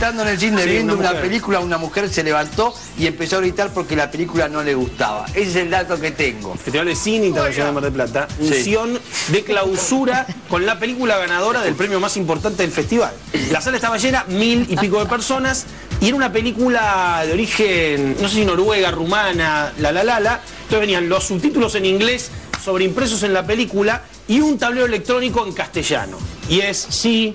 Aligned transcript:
estando 0.00 0.22
en 0.22 0.28
el 0.28 0.38
cine 0.38 0.62
Sí, 0.62 0.68
viendo 0.70 0.96
una 0.96 1.12
película, 1.12 1.60
una 1.60 1.76
mujer 1.76 2.08
se 2.08 2.24
levantó 2.24 2.72
y 2.98 3.06
empezó 3.06 3.36
a 3.36 3.40
gritar 3.40 3.70
porque 3.74 3.94
la 3.94 4.10
película 4.10 4.48
no 4.48 4.62
le 4.62 4.74
gustaba. 4.74 5.26
Ese 5.34 5.50
es 5.50 5.56
el 5.56 5.68
dato 5.68 6.00
que 6.00 6.10
tengo. 6.10 6.54
Festival 6.54 6.86
de 6.86 6.96
Cine 6.96 7.26
Internacional 7.26 7.68
de 7.68 7.74
Mar 7.74 7.82
del 7.82 7.92
Plata, 7.92 8.28
unción 8.38 8.98
de 9.28 9.44
clausura 9.44 10.26
con 10.48 10.64
la 10.64 10.78
película 10.78 11.18
ganadora 11.18 11.60
del 11.60 11.74
premio 11.74 12.00
más 12.00 12.16
importante 12.16 12.62
del 12.62 12.72
festival. 12.72 13.12
La 13.50 13.60
sala 13.60 13.76
estaba 13.76 13.98
llena, 13.98 14.24
mil 14.28 14.66
y 14.70 14.76
pico 14.76 15.00
de 15.00 15.04
personas, 15.04 15.66
y 16.00 16.06
era 16.06 16.16
una 16.16 16.32
película 16.32 17.22
de 17.26 17.34
origen, 17.34 18.16
no 18.22 18.26
sé 18.26 18.36
si 18.36 18.44
noruega, 18.46 18.90
rumana, 18.90 19.74
la 19.76 19.92
la 19.92 20.02
la 20.02 20.18
la. 20.18 20.40
Entonces 20.62 20.80
venían 20.80 21.10
los 21.10 21.24
subtítulos 21.24 21.74
en 21.74 21.84
inglés 21.84 22.30
sobreimpresos 22.64 23.22
en 23.22 23.34
la 23.34 23.44
película 23.44 24.02
y 24.28 24.40
un 24.40 24.58
tablero 24.58 24.86
electrónico 24.86 25.46
en 25.46 25.52
castellano. 25.52 26.16
Y 26.48 26.60
es 26.60 26.86
sí, 26.88 27.34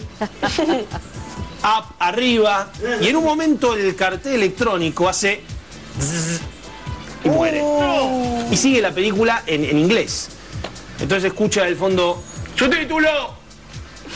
up, 1.65 1.85
arriba, 1.99 2.69
y 3.01 3.07
en 3.07 3.15
un 3.15 3.23
momento 3.23 3.73
el 3.73 3.95
cartel 3.95 4.33
electrónico 4.35 5.09
hace 5.09 5.41
zzz, 5.99 6.41
y 7.23 7.29
muere. 7.29 7.63
Y 8.51 8.55
sigue 8.57 8.81
la 8.81 8.91
película 8.91 9.43
en, 9.47 9.65
en 9.65 9.79
inglés. 9.79 10.29
Entonces 10.99 11.31
escucha 11.31 11.63
del 11.63 11.75
fondo, 11.75 12.23
¡Su 12.55 12.69
título! 12.69 13.33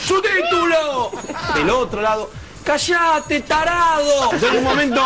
¡Su 0.06 0.22
título! 0.22 1.10
Del 1.54 1.68
otro 1.70 2.00
lado, 2.00 2.30
¡Callate, 2.64 3.40
tarado! 3.40 4.24
Entonces 4.32 4.50
en 4.50 4.58
un 4.58 4.64
momento 4.64 5.02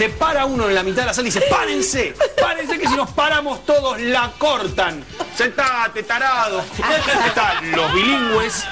se 0.00 0.08
para 0.08 0.46
uno 0.46 0.66
en 0.66 0.74
la 0.74 0.82
mitad 0.82 1.02
de 1.02 1.08
la 1.08 1.12
sala 1.12 1.28
y 1.28 1.30
dice, 1.30 1.44
¡Párense! 1.50 2.14
¡Párense 2.40 2.78
que 2.78 2.88
si 2.88 2.96
nos 2.96 3.10
paramos 3.10 3.66
todos 3.66 4.00
la 4.00 4.32
cortan! 4.38 5.04
¡Sentate, 5.36 6.04
tarado! 6.04 6.64
Están 7.26 7.70
los 7.72 7.92
bilingües 7.92 8.64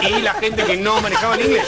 y 0.00 0.22
la 0.22 0.32
gente 0.32 0.64
que 0.64 0.78
no 0.78 0.98
manejaba 1.02 1.34
el 1.34 1.42
inglés. 1.42 1.66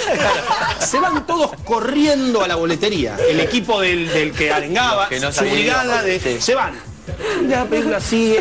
Se 0.79 0.99
van 0.99 1.27
todos 1.27 1.51
corriendo 1.63 2.43
a 2.43 2.49
la 2.49 2.55
boletería. 2.55 3.19
El 3.29 3.41
equipo 3.41 3.83
del, 3.83 4.09
del 4.11 4.33
que 4.33 4.51
arengaba, 4.51 5.11
que 5.11 5.21
no 5.21 5.31
su 5.31 5.45
brigada 5.45 6.03
de... 6.03 6.19
sí. 6.19 6.41
Se 6.41 6.55
van. 6.55 6.81
La 7.49 7.67
película 7.67 8.01
sigue. 8.01 8.41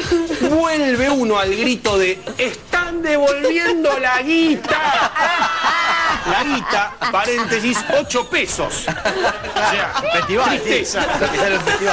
Vuelve 0.52 1.10
uno 1.10 1.38
al 1.38 1.54
grito 1.54 1.98
de 1.98 2.18
¡Están 2.38 3.02
devolviendo 3.02 4.00
la 4.00 4.22
guita! 4.22 5.12
La 6.30 6.44
guita, 6.44 6.94
paréntesis, 7.12 7.78
8 7.98 8.30
pesos. 8.30 8.86
O 8.88 9.72
sea, 9.72 9.94
Festival, 10.14 10.50
tristeza. 10.50 11.06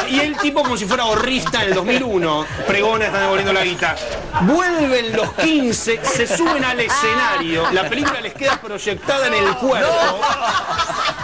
Y 0.08 0.20
el 0.20 0.36
tipo 0.36 0.62
como 0.62 0.76
si 0.76 0.84
fuera 0.84 1.06
horrista 1.06 1.62
en 1.62 1.68
el 1.68 1.74
2001, 1.74 2.46
pregona, 2.66 3.06
están 3.06 3.22
devolviendo 3.22 3.52
la 3.52 3.64
guita. 3.64 3.96
Vuelven 4.42 5.16
los 5.16 5.32
15, 5.32 6.00
se 6.04 6.36
suben 6.36 6.64
al 6.64 6.78
escenario, 6.80 7.70
la 7.70 7.88
película 7.88 8.20
les 8.20 8.34
queda 8.34 8.60
proyectada 8.60 9.28
en 9.28 9.34
el 9.34 9.56
cuerpo. 9.56 10.20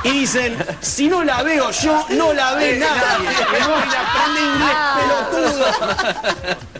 Y 0.04 0.10
dicen, 0.10 0.56
si 0.80 1.08
no 1.08 1.24
la 1.24 1.42
veo 1.42 1.70
yo, 1.70 2.06
no 2.10 2.32
la 2.32 2.54
ve 2.54 2.78
nadie. 2.78 3.28
Y 3.30 3.90
la 3.90 4.00
aprende 4.00 4.40
inglés, 4.40 4.76
pelotudo. 5.30 5.66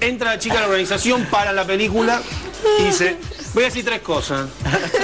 Entra 0.00 0.30
la 0.32 0.38
chica 0.38 0.58
a 0.58 0.60
la 0.62 0.66
organización, 0.66 1.24
para 1.26 1.52
la 1.52 1.64
película 1.64 2.20
y 2.78 2.84
dice, 2.84 3.18
voy 3.54 3.62
a 3.62 3.66
decir 3.66 3.84
tres 3.84 4.00
cosas. 4.02 4.48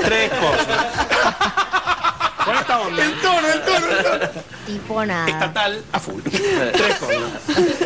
Tres 0.04 0.30
cosas. 0.32 0.66
Con 2.44 2.56
esta 2.56 2.80
onda. 2.80 3.04
El 3.04 3.20
tono, 3.20 3.48
el 3.48 3.62
tono, 3.62 3.86
el 3.86 4.02
tono 4.02 4.42
Tipo 4.66 5.04
nada. 5.04 5.28
estatal 5.28 5.82
a 5.92 6.00
full. 6.00 6.22
Tres 6.22 6.96
cosas. 6.98 7.18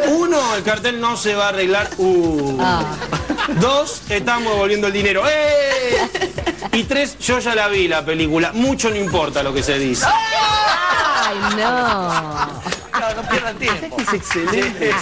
Uno, 0.09 0.55
el 0.55 0.63
cartel 0.63 1.01
no 1.01 1.17
se 1.17 1.35
va 1.35 1.47
a 1.47 1.49
arreglar. 1.51 1.89
Uh. 1.99 2.59
Dos, 3.61 4.03
estamos 4.09 4.53
devolviendo 4.55 4.87
el 4.87 4.93
dinero. 4.93 5.23
¡Eh! 5.29 6.09
Y 6.73 6.85
tres, 6.85 7.19
yo 7.19 7.39
ya 7.41 7.55
la 7.55 7.69
vi 7.69 7.89
la 7.89 8.05
película. 8.05 8.53
Mucho 8.53 8.91
no 8.91 8.97
importa 8.97 9.43
lo 9.43 9.53
que 9.53 9.63
se 9.63 9.79
dice. 9.79 10.07
Ay, 10.07 10.13
no. 11.51 12.75
No, 13.01 13.23
no 13.23 13.29
pierdan 13.29 13.57
tiempo. 13.57 13.97
Es 13.99 14.13
excelente. 14.13 14.93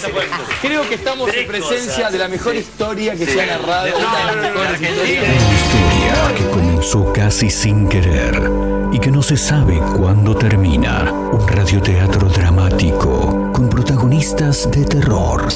Creo 0.61 0.87
que 0.87 0.95
estamos 0.95 1.33
en 1.33 1.47
presencia 1.47 2.09
de 2.09 2.17
la 2.17 2.27
mejor 2.27 2.55
historia 2.55 3.15
que 3.15 3.25
se 3.25 3.41
ha 3.41 3.45
narrado. 3.45 3.87
una 3.97 4.41
de 4.41 4.51
las. 4.51 4.81
Historia 4.81 6.35
que 6.35 6.49
comenzó 6.49 7.13
casi 7.13 7.49
sin 7.49 7.87
querer 7.87 8.41
y 8.91 8.99
que 8.99 9.11
no 9.11 9.21
se 9.21 9.37
sabe 9.37 9.79
cuándo 9.97 10.35
termina. 10.35 11.11
Un 11.11 11.47
radioteatro 11.47 12.27
dramático 12.29 13.51
con 13.53 13.69
protagonistas 13.69 14.69
de 14.71 14.85
terror. 14.85 15.47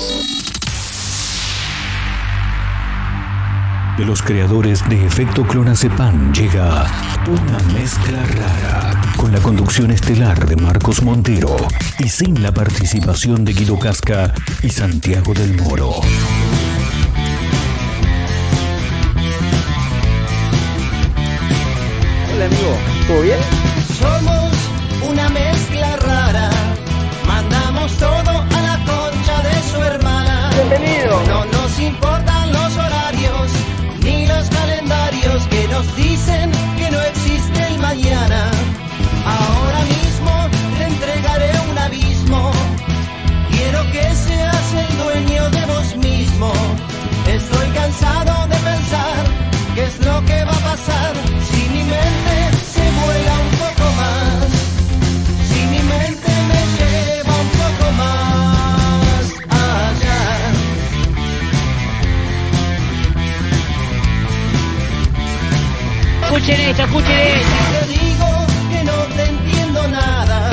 De 3.97 4.05
los 4.05 4.21
creadores 4.21 4.87
de 4.87 5.07
Efecto 5.07 5.43
Clonazepam 5.43 6.31
llega 6.31 6.85
una 7.25 7.59
mezcla 7.73 8.23
rara 8.23 9.01
con 9.17 9.31
la 9.31 9.39
conducción 9.39 9.89
estelar 9.89 10.45
de 10.45 10.55
Marcos 10.55 11.01
Montero 11.01 11.57
y 11.97 12.07
sin 12.07 12.43
la 12.43 12.51
participación 12.51 13.43
de 13.43 13.53
Guido 13.53 13.79
Casca 13.79 14.35
y 14.61 14.69
Santiago 14.69 15.33
del 15.33 15.59
Moro. 15.59 15.95
Hola 22.35 22.45
amigo, 22.45 22.77
¿todo 23.07 23.21
bien? 23.23 23.39
Somos 23.97 24.53
una 25.09 25.27
mezcla 25.29 25.95
rara. 25.97 26.26
Nos 35.77 35.95
dicen 35.95 36.51
que 36.77 36.89
no 36.89 36.99
existe 37.01 37.67
el 37.67 37.77
mañana. 37.79 38.49
Ahora 39.25 39.81
mismo 39.93 40.31
te 40.77 40.83
entregaré 40.85 41.51
un 41.71 41.77
abismo. 41.77 42.51
Quiero 43.51 43.81
que 43.91 44.03
seas 44.15 44.73
el 44.73 44.97
dueño 45.03 45.49
de 45.51 45.65
vos 45.65 45.95
mismo. 45.97 46.51
Estoy 47.27 47.67
cansado 47.79 48.47
de 48.47 48.57
pensar 48.71 49.17
qué 49.75 49.83
es 49.85 50.05
lo 50.05 50.25
que 50.25 50.45
va 50.45 50.55
a 50.61 50.63
pasar 50.71 51.26
Escuchen 66.37 66.61
esto, 66.69 66.83
escuchen 66.83 67.17
esto. 67.17 67.49
Te 67.79 67.87
digo 67.87 68.27
que 68.69 68.83
no 68.83 68.93
te 69.15 69.23
entiendo 69.23 69.87
nada. 69.87 70.51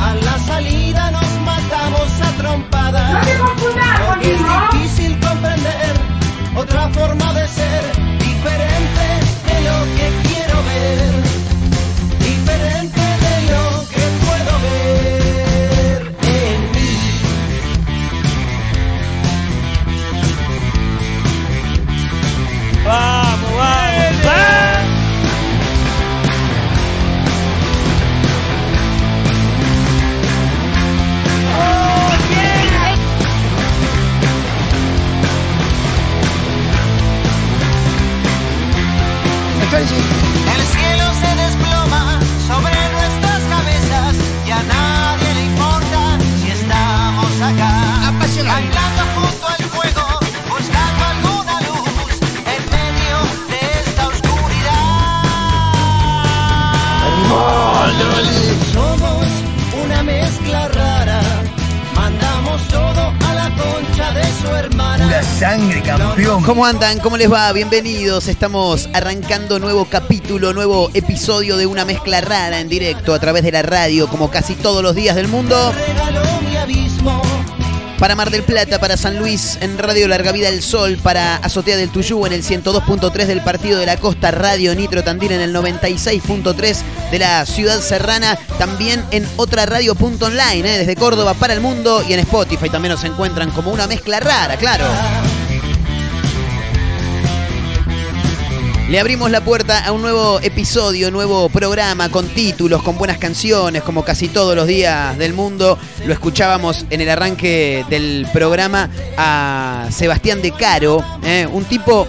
A 0.00 0.14
la 0.14 0.38
salida 0.40 1.10
nos 1.10 1.40
matamos 1.46 2.08
a 2.20 2.36
trompadas. 2.36 3.26
Porque 4.06 4.34
es 4.34 4.40
difícil 4.72 5.18
comprender 5.18 5.94
otra 6.54 6.88
forma 6.90 7.32
de 7.32 7.48
ser, 7.48 8.07
¿Cómo 66.48 66.64
andan? 66.64 66.98
¿Cómo 67.00 67.18
les 67.18 67.30
va? 67.30 67.52
Bienvenidos. 67.52 68.26
Estamos 68.26 68.88
arrancando 68.94 69.58
nuevo 69.58 69.84
capítulo, 69.84 70.54
nuevo 70.54 70.88
episodio 70.94 71.58
de 71.58 71.66
una 71.66 71.84
mezcla 71.84 72.22
rara 72.22 72.58
en 72.58 72.70
directo 72.70 73.12
a 73.12 73.18
través 73.18 73.42
de 73.42 73.52
la 73.52 73.60
radio, 73.60 74.08
como 74.08 74.30
casi 74.30 74.54
todos 74.54 74.82
los 74.82 74.94
días 74.94 75.14
del 75.14 75.28
mundo. 75.28 75.74
Para 77.98 78.14
Mar 78.14 78.30
del 78.30 78.44
Plata, 78.44 78.80
para 78.80 78.96
San 78.96 79.18
Luis, 79.18 79.58
en 79.60 79.76
Radio 79.76 80.08
Larga 80.08 80.32
Vida 80.32 80.50
del 80.50 80.62
Sol, 80.62 80.96
para 81.02 81.36
Azotea 81.36 81.76
del 81.76 81.90
Tuyú 81.90 82.24
en 82.24 82.32
el 82.32 82.42
102.3 82.42 83.26
del 83.26 83.42
Partido 83.42 83.78
de 83.78 83.84
la 83.84 83.98
Costa, 83.98 84.30
Radio 84.30 84.74
Nitro 84.74 85.04
Tandil 85.04 85.32
en 85.32 85.42
el 85.42 85.54
96.3 85.54 86.78
de 87.10 87.18
la 87.18 87.44
Ciudad 87.44 87.78
Serrana, 87.82 88.38
también 88.58 89.04
en 89.10 89.28
otra 89.36 89.66
radio.online, 89.66 90.60
¿eh? 90.60 90.78
desde 90.78 90.96
Córdoba 90.96 91.34
para 91.34 91.52
el 91.52 91.60
mundo 91.60 92.02
y 92.08 92.14
en 92.14 92.20
Spotify 92.20 92.70
también 92.70 92.94
nos 92.94 93.04
encuentran 93.04 93.50
como 93.50 93.70
una 93.70 93.86
mezcla 93.86 94.18
rara, 94.18 94.56
claro. 94.56 94.86
Le 98.88 98.98
abrimos 98.98 99.30
la 99.30 99.42
puerta 99.42 99.84
a 99.84 99.92
un 99.92 100.00
nuevo 100.00 100.40
episodio, 100.40 101.10
nuevo 101.10 101.50
programa 101.50 102.08
con 102.08 102.26
títulos, 102.26 102.82
con 102.82 102.96
buenas 102.96 103.18
canciones, 103.18 103.82
como 103.82 104.02
casi 104.02 104.28
todos 104.28 104.56
los 104.56 104.66
días 104.66 105.18
del 105.18 105.34
mundo. 105.34 105.78
Lo 106.06 106.12
escuchábamos 106.14 106.86
en 106.88 107.02
el 107.02 107.10
arranque 107.10 107.84
del 107.90 108.26
programa 108.32 108.88
a 109.18 109.88
Sebastián 109.90 110.40
De 110.40 110.52
Caro, 110.52 111.04
¿eh? 111.22 111.46
un 111.52 111.66
tipo, 111.66 112.08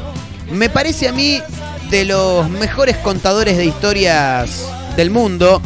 me 0.53 0.69
parece 0.69 1.09
a 1.09 1.11
mí, 1.11 1.41
de 1.89 2.05
los 2.05 2.49
mejores 2.49 2.95
contadores 2.95 3.57
de 3.57 3.65
historias 3.65 4.65
del 4.95 5.09
mundo, 5.09 5.61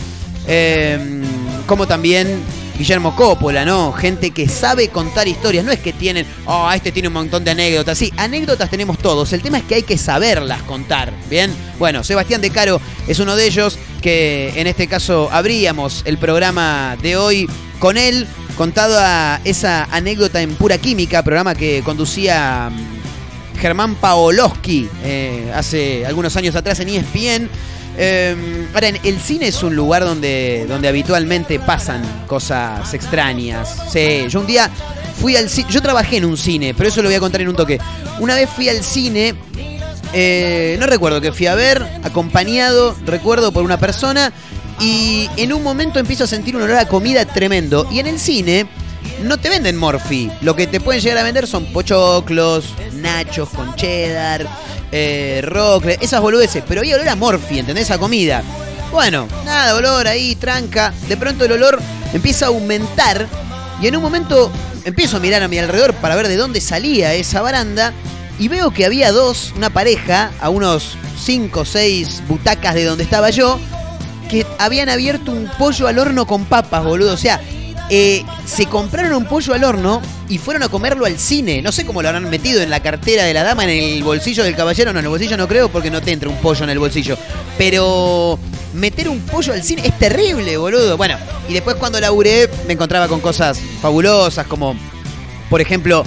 eh, 0.47 1.21
como 1.67 1.85
también 1.85 2.41
Guillermo 2.77 3.15
Coppola, 3.15 3.65
¿no? 3.65 3.91
Gente 3.93 4.31
que 4.31 4.47
sabe 4.47 4.89
contar 4.89 5.27
historias. 5.27 5.63
No 5.63 5.71
es 5.71 5.79
que 5.79 5.93
tienen, 5.93 6.25
oh, 6.45 6.69
este 6.71 6.91
tiene 6.91 7.07
un 7.07 7.13
montón 7.13 7.43
de 7.43 7.51
anécdotas. 7.51 7.97
Sí, 7.97 8.11
anécdotas 8.17 8.69
tenemos 8.69 8.97
todos. 8.97 9.31
El 9.33 9.41
tema 9.41 9.59
es 9.59 9.63
que 9.65 9.75
hay 9.75 9.83
que 9.83 9.97
saberlas 9.97 10.63
contar. 10.63 11.13
Bien. 11.29 11.53
Bueno, 11.77 12.03
Sebastián 12.03 12.41
De 12.41 12.49
Caro 12.49 12.81
es 13.07 13.19
uno 13.19 13.35
de 13.35 13.45
ellos 13.45 13.77
que 14.01 14.53
en 14.55 14.67
este 14.67 14.87
caso 14.87 15.29
abríamos 15.31 16.01
el 16.05 16.17
programa 16.17 16.97
de 17.01 17.15
hoy 17.15 17.47
con 17.79 17.97
él, 17.97 18.27
contado 18.57 18.97
a 18.99 19.39
esa 19.43 19.85
anécdota 19.91 20.41
en 20.41 20.55
pura 20.55 20.77
química, 20.77 21.23
programa 21.23 21.53
que 21.53 21.81
conducía 21.83 22.69
mm, 22.71 23.59
Germán 23.59 23.95
Paoloski 23.95 24.89
eh, 25.03 25.51
hace 25.53 26.05
algunos 26.05 26.35
años 26.35 26.55
atrás 26.55 26.79
en 26.79 26.89
ESPN. 26.89 27.49
Eh, 27.97 28.67
ahora, 28.73 28.89
el 28.89 29.19
cine 29.19 29.47
es 29.47 29.61
un 29.63 29.75
lugar 29.75 30.03
donde, 30.03 30.65
donde 30.67 30.87
habitualmente 30.87 31.59
pasan 31.59 32.01
cosas 32.27 32.93
extrañas. 32.93 33.75
Sí, 33.91 34.25
yo 34.29 34.39
un 34.39 34.47
día 34.47 34.69
fui 35.19 35.35
al 35.35 35.49
cine. 35.49 35.67
Yo 35.69 35.81
trabajé 35.81 36.17
en 36.17 36.25
un 36.25 36.37
cine, 36.37 36.73
pero 36.73 36.89
eso 36.89 37.01
lo 37.01 37.09
voy 37.09 37.15
a 37.15 37.19
contar 37.19 37.41
en 37.41 37.49
un 37.49 37.55
toque. 37.55 37.79
Una 38.19 38.35
vez 38.35 38.49
fui 38.49 38.69
al 38.69 38.83
cine. 38.83 39.35
eh, 40.13 40.77
no 40.79 40.85
recuerdo 40.85 41.21
que 41.21 41.31
fui 41.31 41.47
a 41.47 41.55
ver, 41.55 41.83
acompañado, 42.03 42.95
recuerdo, 43.05 43.51
por 43.51 43.63
una 43.63 43.79
persona. 43.79 44.33
Y 44.79 45.29
en 45.37 45.53
un 45.53 45.63
momento 45.63 45.99
empiezo 45.99 46.23
a 46.23 46.27
sentir 46.27 46.55
un 46.55 46.63
olor 46.63 46.77
a 46.77 46.87
comida 46.87 47.25
tremendo. 47.25 47.87
Y 47.91 47.99
en 47.99 48.07
el 48.07 48.19
cine 48.19 48.67
no 49.23 49.37
te 49.37 49.49
venden 49.49 49.77
Morphy. 49.77 50.31
Lo 50.41 50.55
que 50.55 50.67
te 50.67 50.79
pueden 50.79 51.01
llegar 51.01 51.17
a 51.19 51.23
vender 51.23 51.47
son 51.47 51.65
pochoclos, 51.71 52.73
nachos 52.93 53.49
con 53.49 53.75
cheddar, 53.75 54.47
eh, 54.91 55.41
esas 56.01 56.21
boludeces. 56.21 56.63
Pero 56.67 56.81
había 56.81 56.95
olor 56.95 57.09
a 57.09 57.15
Morphy, 57.15 57.59
¿entendés? 57.59 57.91
A 57.91 57.97
comida. 57.97 58.43
Bueno, 58.91 59.27
nada, 59.45 59.75
olor 59.75 60.07
ahí, 60.07 60.35
tranca. 60.35 60.93
De 61.07 61.17
pronto 61.17 61.45
el 61.45 61.53
olor 61.53 61.79
empieza 62.13 62.45
a 62.45 62.49
aumentar. 62.49 63.27
Y 63.81 63.87
en 63.87 63.95
un 63.95 64.03
momento 64.03 64.51
empiezo 64.85 65.17
a 65.17 65.19
mirar 65.19 65.41
a 65.43 65.47
mi 65.47 65.57
alrededor 65.57 65.93
para 65.95 66.15
ver 66.15 66.27
de 66.27 66.37
dónde 66.37 66.61
salía 66.61 67.13
esa 67.13 67.41
baranda. 67.41 67.93
Y 68.39 68.47
veo 68.47 68.71
que 68.71 68.85
había 68.85 69.11
dos, 69.11 69.53
una 69.55 69.69
pareja, 69.69 70.31
a 70.41 70.49
unos 70.49 70.97
5 71.23 71.59
o 71.59 71.65
6 71.65 72.23
butacas 72.27 72.75
de 72.75 72.83
donde 72.83 73.03
estaba 73.03 73.29
yo, 73.29 73.59
que 74.29 74.45
habían 74.57 74.89
abierto 74.89 75.31
un 75.31 75.49
pollo 75.57 75.87
al 75.87 75.99
horno 75.99 76.25
con 76.25 76.45
papas, 76.45 76.83
boludo. 76.83 77.13
O 77.13 77.17
sea, 77.17 77.39
eh, 77.89 78.23
se 78.45 78.65
compraron 78.65 79.13
un 79.13 79.25
pollo 79.25 79.53
al 79.53 79.63
horno 79.63 80.01
y 80.29 80.37
fueron 80.37 80.63
a 80.63 80.69
comerlo 80.69 81.05
al 81.05 81.19
cine. 81.19 81.61
No 81.61 81.71
sé 81.71 81.85
cómo 81.85 82.01
lo 82.01 82.09
habrán 82.09 82.29
metido 82.29 82.61
en 82.61 82.69
la 82.69 82.81
cartera 82.81 83.23
de 83.23 83.33
la 83.33 83.43
dama, 83.43 83.63
en 83.63 83.69
el 83.69 84.03
bolsillo 84.03 84.43
del 84.43 84.55
caballero. 84.55 84.93
No, 84.93 84.99
en 84.99 85.05
el 85.05 85.09
bolsillo 85.09 85.37
no 85.37 85.47
creo 85.47 85.69
porque 85.69 85.91
no 85.91 86.01
te 86.01 86.11
entra 86.11 86.29
un 86.29 86.37
pollo 86.37 86.63
en 86.63 86.69
el 86.69 86.79
bolsillo. 86.79 87.17
Pero 87.57 88.39
meter 88.73 89.09
un 89.09 89.19
pollo 89.19 89.53
al 89.53 89.63
cine 89.63 89.83
es 89.85 89.97
terrible, 89.97 90.57
boludo. 90.57 90.97
Bueno, 90.97 91.17
y 91.47 91.53
después 91.53 91.75
cuando 91.75 91.99
laburé 91.99 92.49
me 92.67 92.73
encontraba 92.73 93.07
con 93.07 93.19
cosas 93.19 93.59
fabulosas 93.81 94.47
como, 94.47 94.75
por 95.49 95.61
ejemplo, 95.61 96.03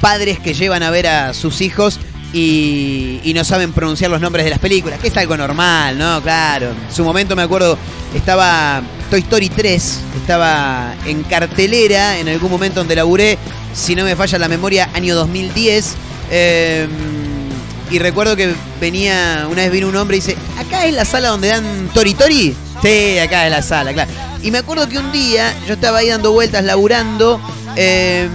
padres 0.00 0.38
que 0.38 0.54
llevan 0.54 0.82
a 0.82 0.90
ver 0.90 1.06
a 1.06 1.34
sus 1.34 1.60
hijos 1.60 2.00
y, 2.32 3.20
y 3.22 3.34
no 3.34 3.44
saben 3.44 3.72
pronunciar 3.72 4.10
los 4.10 4.20
nombres 4.20 4.44
de 4.44 4.50
las 4.50 4.58
películas, 4.58 4.98
que 5.00 5.08
es 5.08 5.16
algo 5.16 5.36
normal, 5.36 5.98
¿no? 5.98 6.22
Claro. 6.22 6.70
En 6.70 6.94
su 6.94 7.04
momento 7.04 7.36
me 7.36 7.42
acuerdo, 7.42 7.78
estaba 8.14 8.82
Toy 9.10 9.20
Story 9.20 9.48
3, 9.48 10.00
estaba 10.20 10.94
en 11.06 11.22
cartelera 11.24 12.18
en 12.18 12.28
algún 12.28 12.50
momento 12.50 12.80
donde 12.80 12.94
laburé, 12.96 13.38
si 13.74 13.94
no 13.94 14.04
me 14.04 14.14
falla 14.16 14.38
la 14.38 14.48
memoria, 14.48 14.90
año 14.94 15.14
2010. 15.14 15.94
eh, 16.30 16.88
y 17.90 17.98
recuerdo 17.98 18.36
que 18.36 18.54
venía, 18.82 19.46
una 19.50 19.62
vez 19.62 19.70
vino 19.72 19.88
un 19.88 19.96
hombre 19.96 20.18
y 20.18 20.20
dice, 20.20 20.36
¿acá 20.58 20.84
es 20.84 20.92
la 20.92 21.06
sala 21.06 21.28
donde 21.30 21.48
dan 21.48 21.88
Tori 21.94 22.12
Tori? 22.12 22.54
Sí, 22.82 23.18
acá 23.18 23.46
es 23.46 23.50
la 23.50 23.62
sala, 23.62 23.94
claro. 23.94 24.10
Y 24.42 24.50
me 24.50 24.58
acuerdo 24.58 24.86
que 24.88 24.98
un 24.98 25.10
día 25.10 25.54
yo 25.66 25.72
estaba 25.72 25.98
ahí 25.98 26.08
dando 26.08 26.32
vueltas, 26.32 26.62
laburando, 26.64 27.40
eh, 27.76 28.28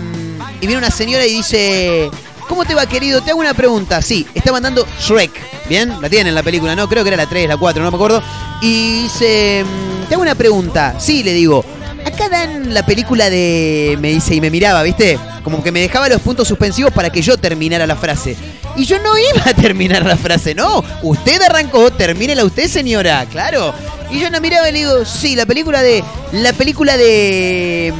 y 0.60 0.66
viene 0.66 0.80
una 0.80 0.90
señora 0.90 1.24
y 1.28 1.34
dice, 1.36 2.10
¿cómo 2.50 2.66
te 2.66 2.74
va 2.74 2.88
querido? 2.88 3.22
Te 3.22 3.30
hago 3.30 3.40
una 3.42 3.54
pregunta. 3.54 4.02
Sí, 4.02 4.26
estaban 4.34 4.64
dando 4.64 4.88
Shrek, 5.00 5.32
¿bien? 5.70 6.02
La 6.02 6.10
tienen 6.10 6.34
la 6.34 6.42
película, 6.42 6.76
¿no? 6.76 6.90
Creo 6.90 7.04
que 7.04 7.10
era 7.10 7.18
la 7.18 7.30
3, 7.30 7.48
la 7.48 7.58
4, 7.58 7.84
no 7.84 7.92
me 7.92 7.96
acuerdo. 7.96 8.24
Y 8.62 9.04
dice, 9.04 9.64
mm, 9.64 9.93
te 10.14 10.16
hago 10.16 10.22
una 10.22 10.36
pregunta. 10.36 10.94
Sí, 11.00 11.24
le 11.24 11.34
digo, 11.34 11.66
acá 12.06 12.30
dan 12.30 12.72
la 12.72 12.86
película 12.86 13.32
de... 13.32 13.98
Me 14.00 14.10
dice 14.10 14.36
y 14.36 14.42
me 14.42 14.52
miraba, 14.52 14.84
¿viste? 14.84 15.18
Como 15.44 15.64
que 15.64 15.72
me 15.72 15.80
dejaba 15.82 16.08
los 16.08 16.22
puntos 16.22 16.48
suspensivos 16.48 16.94
para 16.94 17.10
que 17.10 17.24
yo 17.24 17.36
terminara 17.36 17.88
la 17.88 17.96
frase. 17.96 18.36
Y 18.76 18.86
yo 18.86 19.00
no 19.00 19.18
iba 19.18 19.42
a 19.50 19.56
terminar 19.56 20.06
la 20.06 20.16
frase, 20.16 20.54
no. 20.54 20.84
Usted 21.02 21.42
arrancó, 21.42 21.92
termínela 21.92 22.46
usted, 22.46 22.68
señora, 22.68 23.26
claro. 23.26 23.74
Y 24.12 24.20
yo 24.20 24.30
la 24.30 24.40
miraba 24.40 24.70
y 24.70 24.74
le 24.74 24.80
digo, 24.80 25.04
sí, 25.04 25.36
la 25.36 25.48
película 25.48 25.82
de. 25.82 26.04
La 26.34 26.54
película 26.54 26.96
de. 26.96 27.92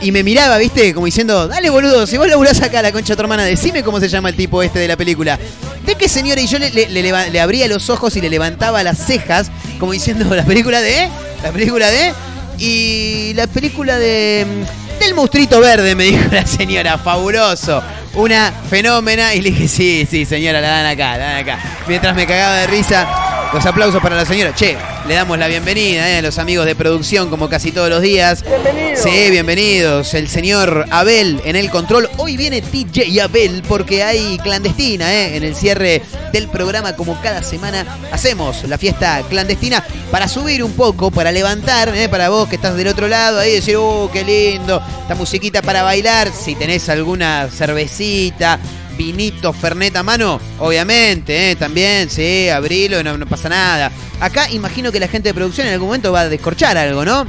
mm, 0.00 0.04
Y 0.04 0.10
me 0.10 0.24
miraba, 0.24 0.58
¿viste? 0.58 0.92
Como 0.92 1.06
diciendo, 1.06 1.46
dale 1.46 1.70
boludo, 1.70 2.08
si 2.08 2.16
vos 2.16 2.26
laburás 2.26 2.60
acá 2.60 2.82
la 2.82 2.90
concha 2.90 3.12
de 3.12 3.16
tu 3.16 3.22
hermana, 3.22 3.44
decime 3.44 3.84
cómo 3.84 4.00
se 4.00 4.08
llama 4.08 4.30
el 4.30 4.34
tipo 4.34 4.64
este 4.64 4.80
de 4.80 4.88
la 4.88 4.96
película. 4.96 5.38
¿De 5.86 5.94
qué 5.94 6.08
señora? 6.08 6.40
Y 6.40 6.48
yo 6.48 6.58
le, 6.58 6.70
le 6.70 7.40
abría 7.40 7.68
los 7.68 7.88
ojos 7.88 8.16
y 8.16 8.20
le 8.20 8.28
levantaba 8.30 8.82
las 8.82 8.98
cejas, 8.98 9.52
como 9.78 9.92
diciendo, 9.92 10.34
la 10.34 10.44
película 10.44 10.80
de. 10.80 11.08
La 11.42 11.50
película 11.52 11.90
de. 11.90 12.12
Y 12.58 13.32
la 13.34 13.46
película 13.46 13.98
de. 13.98 14.46
mm, 14.46 14.98
Del 15.00 15.14
monstruito 15.14 15.60
verde, 15.60 15.94
me 15.94 16.04
dijo 16.04 16.22
la 16.30 16.46
señora, 16.46 16.98
fabuloso. 16.98 17.82
Una 18.14 18.52
fenómena. 18.70 19.34
Y 19.34 19.42
le 19.42 19.50
dije, 19.50 19.68
sí, 19.68 20.06
sí, 20.08 20.24
señora, 20.24 20.60
la 20.60 20.68
dan 20.68 20.86
acá, 20.86 21.16
la 21.16 21.24
dan 21.24 21.36
acá. 21.38 21.58
Mientras 21.88 22.14
me 22.14 22.26
cagaba 22.26 22.56
de 22.56 22.66
risa, 22.68 23.06
los 23.52 23.64
aplausos 23.66 24.00
para 24.02 24.16
la 24.16 24.24
señora. 24.24 24.54
Che, 24.54 24.76
le 25.06 25.14
damos 25.14 25.38
la 25.38 25.48
bienvenida 25.48 26.08
eh, 26.08 26.18
a 26.18 26.22
los 26.22 26.38
amigos 26.38 26.66
de 26.66 26.76
producción, 26.76 27.28
como 27.28 27.48
casi 27.48 27.72
todos 27.72 27.88
los 27.88 28.02
días. 28.02 28.44
Sí, 28.94 29.30
bienvenidos. 29.30 30.14
El 30.14 30.28
señor 30.28 30.86
Abel 30.90 31.40
en 31.44 31.56
el 31.56 31.70
control. 31.70 32.08
Hoy 32.18 32.36
viene 32.36 32.62
TJ 32.62 33.20
Abel 33.20 33.62
porque 33.66 34.04
hay 34.04 34.38
clandestina 34.38 35.12
eh, 35.12 35.36
en 35.36 35.42
el 35.42 35.54
cierre 35.54 36.02
del 36.32 36.48
programa, 36.48 36.94
como 36.94 37.20
cada 37.20 37.42
semana 37.42 37.98
hacemos 38.12 38.64
la 38.64 38.78
fiesta 38.78 39.22
clandestina 39.28 39.84
para 40.10 40.28
subir 40.28 40.62
un 40.62 40.72
poco, 40.72 41.10
para 41.10 41.32
levantar, 41.32 41.94
eh, 41.94 42.08
para 42.08 42.28
vos 42.28 42.48
que 42.48 42.56
estás 42.56 42.76
del 42.76 42.88
otro 42.88 43.08
lado, 43.08 43.40
ahí 43.40 43.54
decir, 43.54 43.76
oh, 43.76 44.08
qué 44.12 44.24
lindo, 44.24 44.80
esta 45.02 45.14
musiquita 45.14 45.62
para 45.62 45.82
bailar. 45.82 46.30
Si 46.32 46.54
tenés 46.54 46.88
alguna 46.88 47.48
cervecita, 47.50 48.58
vinito, 49.02 49.52
fernet 49.52 49.96
a 49.96 50.02
mano, 50.02 50.40
obviamente, 50.58 51.50
eh, 51.50 51.56
también, 51.56 52.08
sí, 52.08 52.48
abrilo, 52.48 53.02
no, 53.02 53.18
no 53.18 53.26
pasa 53.26 53.48
nada. 53.48 53.90
Acá 54.20 54.48
imagino 54.50 54.92
que 54.92 55.00
la 55.00 55.08
gente 55.08 55.30
de 55.30 55.34
producción 55.34 55.66
en 55.66 55.72
algún 55.74 55.88
momento 55.88 56.12
va 56.12 56.20
a 56.20 56.28
descorchar 56.28 56.78
algo, 56.78 57.04
¿no? 57.04 57.26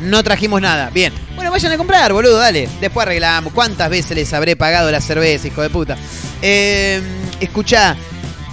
No 0.00 0.22
trajimos 0.22 0.60
nada. 0.60 0.90
Bien. 0.90 1.12
Bueno, 1.34 1.50
vayan 1.50 1.72
a 1.72 1.76
comprar, 1.76 2.12
boludo, 2.12 2.38
dale. 2.38 2.68
Después 2.80 3.06
arreglamos. 3.06 3.52
¿Cuántas 3.52 3.90
veces 3.90 4.16
les 4.16 4.32
habré 4.32 4.56
pagado 4.56 4.90
la 4.90 5.00
cerveza, 5.00 5.48
hijo 5.48 5.62
de 5.62 5.70
puta? 5.70 5.96
Eh, 6.42 7.00
escuchá, 7.40 7.96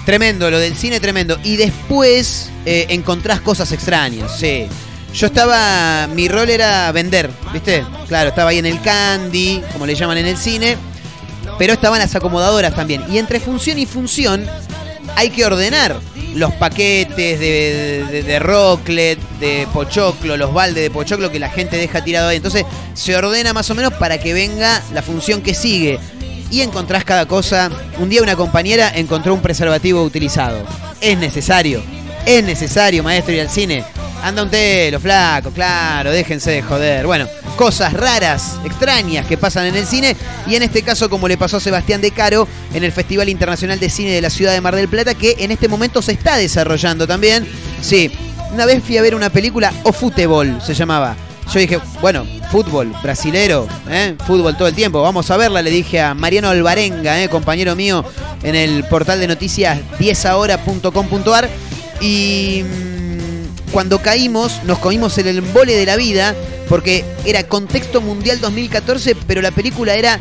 tremendo, 0.05 0.49
lo 0.51 0.59
del 0.59 0.75
cine 0.75 0.99
tremendo. 0.99 1.39
Y 1.43 1.57
después 1.57 2.49
eh, 2.65 2.87
encontrás 2.89 3.41
cosas 3.41 3.71
extrañas, 3.71 4.37
sí. 4.37 4.67
Yo 5.13 5.27
estaba, 5.27 6.07
mi 6.07 6.29
rol 6.29 6.49
era 6.49 6.91
vender, 6.91 7.29
¿viste? 7.51 7.83
Claro, 8.07 8.29
estaba 8.29 8.51
ahí 8.51 8.59
en 8.59 8.65
el 8.65 8.81
candy, 8.81 9.61
como 9.73 9.85
le 9.85 9.93
llaman 9.93 10.17
en 10.17 10.27
el 10.27 10.37
cine, 10.37 10.77
pero 11.57 11.73
estaban 11.73 11.99
las 11.99 12.15
acomodadoras 12.15 12.75
también. 12.75 13.03
Y 13.11 13.17
entre 13.17 13.39
función 13.39 13.79
y 13.79 13.85
función 13.85 14.45
hay 15.15 15.29
que 15.29 15.45
ordenar 15.45 15.99
los 16.35 16.53
paquetes 16.53 17.39
de, 17.39 18.05
de, 18.09 18.23
de 18.23 19.17
de 19.39 19.67
pochoclo, 19.73 20.37
los 20.37 20.53
baldes 20.53 20.83
de 20.83 20.89
pochoclo 20.89 21.31
que 21.31 21.39
la 21.39 21.49
gente 21.49 21.77
deja 21.77 22.03
tirado 22.03 22.29
ahí. 22.29 22.37
Entonces 22.37 22.65
se 22.93 23.15
ordena 23.15 23.53
más 23.53 23.69
o 23.69 23.75
menos 23.75 23.93
para 23.93 24.17
que 24.19 24.33
venga 24.33 24.81
la 24.93 25.01
función 25.01 25.41
que 25.41 25.53
sigue. 25.53 25.99
Y 26.49 26.61
encontrás 26.61 27.05
cada 27.05 27.25
cosa. 27.27 27.69
Un 27.99 28.09
día 28.09 28.21
una 28.21 28.35
compañera 28.35 28.91
encontró 28.93 29.33
un 29.33 29.41
preservativo 29.41 30.03
utilizado. 30.03 30.65
Es 30.99 31.17
necesario. 31.17 31.81
Es 32.25 32.43
necesario, 32.43 33.03
maestro, 33.03 33.33
ir 33.33 33.41
al 33.41 33.49
cine. 33.49 33.83
Anda 34.23 34.43
un 34.43 34.49
telo, 34.49 34.99
flaco, 34.99 35.49
claro, 35.49 36.11
déjense 36.11 36.51
de 36.51 36.61
joder. 36.61 37.07
Bueno, 37.07 37.27
cosas 37.57 37.93
raras, 37.93 38.59
extrañas 38.63 39.25
que 39.25 39.37
pasan 39.37 39.65
en 39.65 39.75
el 39.75 39.85
cine 39.87 40.15
y 40.45 40.55
en 40.55 40.61
este 40.61 40.83
caso 40.83 41.09
como 41.09 41.27
le 41.27 41.37
pasó 41.37 41.57
a 41.57 41.59
Sebastián 41.59 42.01
De 42.01 42.11
Caro 42.11 42.47
en 42.73 42.83
el 42.83 42.91
Festival 42.91 43.29
Internacional 43.29 43.79
de 43.79 43.89
Cine 43.89 44.11
de 44.11 44.21
la 44.21 44.29
Ciudad 44.29 44.53
de 44.53 44.61
Mar 44.61 44.75
del 44.75 44.87
Plata 44.87 45.15
que 45.15 45.37
en 45.39 45.49
este 45.49 45.67
momento 45.67 46.03
se 46.03 46.11
está 46.11 46.37
desarrollando 46.37 47.07
también. 47.07 47.47
Sí, 47.81 48.11
una 48.53 48.67
vez 48.67 48.83
fui 48.83 48.97
a 48.97 49.01
ver 49.01 49.15
una 49.15 49.31
película 49.31 49.73
o 49.83 49.91
fútbol 49.91 50.61
se 50.63 50.75
llamaba. 50.75 51.15
Yo 51.51 51.59
dije, 51.59 51.79
bueno, 51.99 52.25
fútbol, 52.49 52.93
brasilero, 53.03 53.67
¿eh? 53.89 54.15
fútbol 54.25 54.55
todo 54.55 54.67
el 54.69 54.75
tiempo, 54.75 55.01
vamos 55.01 55.29
a 55.31 55.37
verla, 55.37 55.61
le 55.61 55.69
dije 55.69 55.99
a 55.99 56.13
Mariano 56.13 56.49
Alvarenga, 56.49 57.21
¿eh? 57.21 57.27
compañero 57.27 57.75
mío, 57.75 58.05
en 58.43 58.55
el 58.55 58.85
portal 58.85 59.19
de 59.19 59.27
noticias 59.27 59.79
10ahora.com.ar 59.99 61.49
y 62.01 62.63
mm, 62.63 63.71
cuando 63.71 64.01
caímos, 64.01 64.61
nos 64.65 64.79
comimos 64.79 65.17
el 65.17 65.37
embole 65.37 65.75
de 65.75 65.85
la 65.85 65.95
vida, 65.95 66.35
porque 66.67 67.05
era 67.25 67.43
contexto 67.47 68.01
mundial 68.01 68.41
2014, 68.41 69.15
pero 69.27 69.41
la 69.41 69.51
película 69.51 69.95
era 69.95 70.19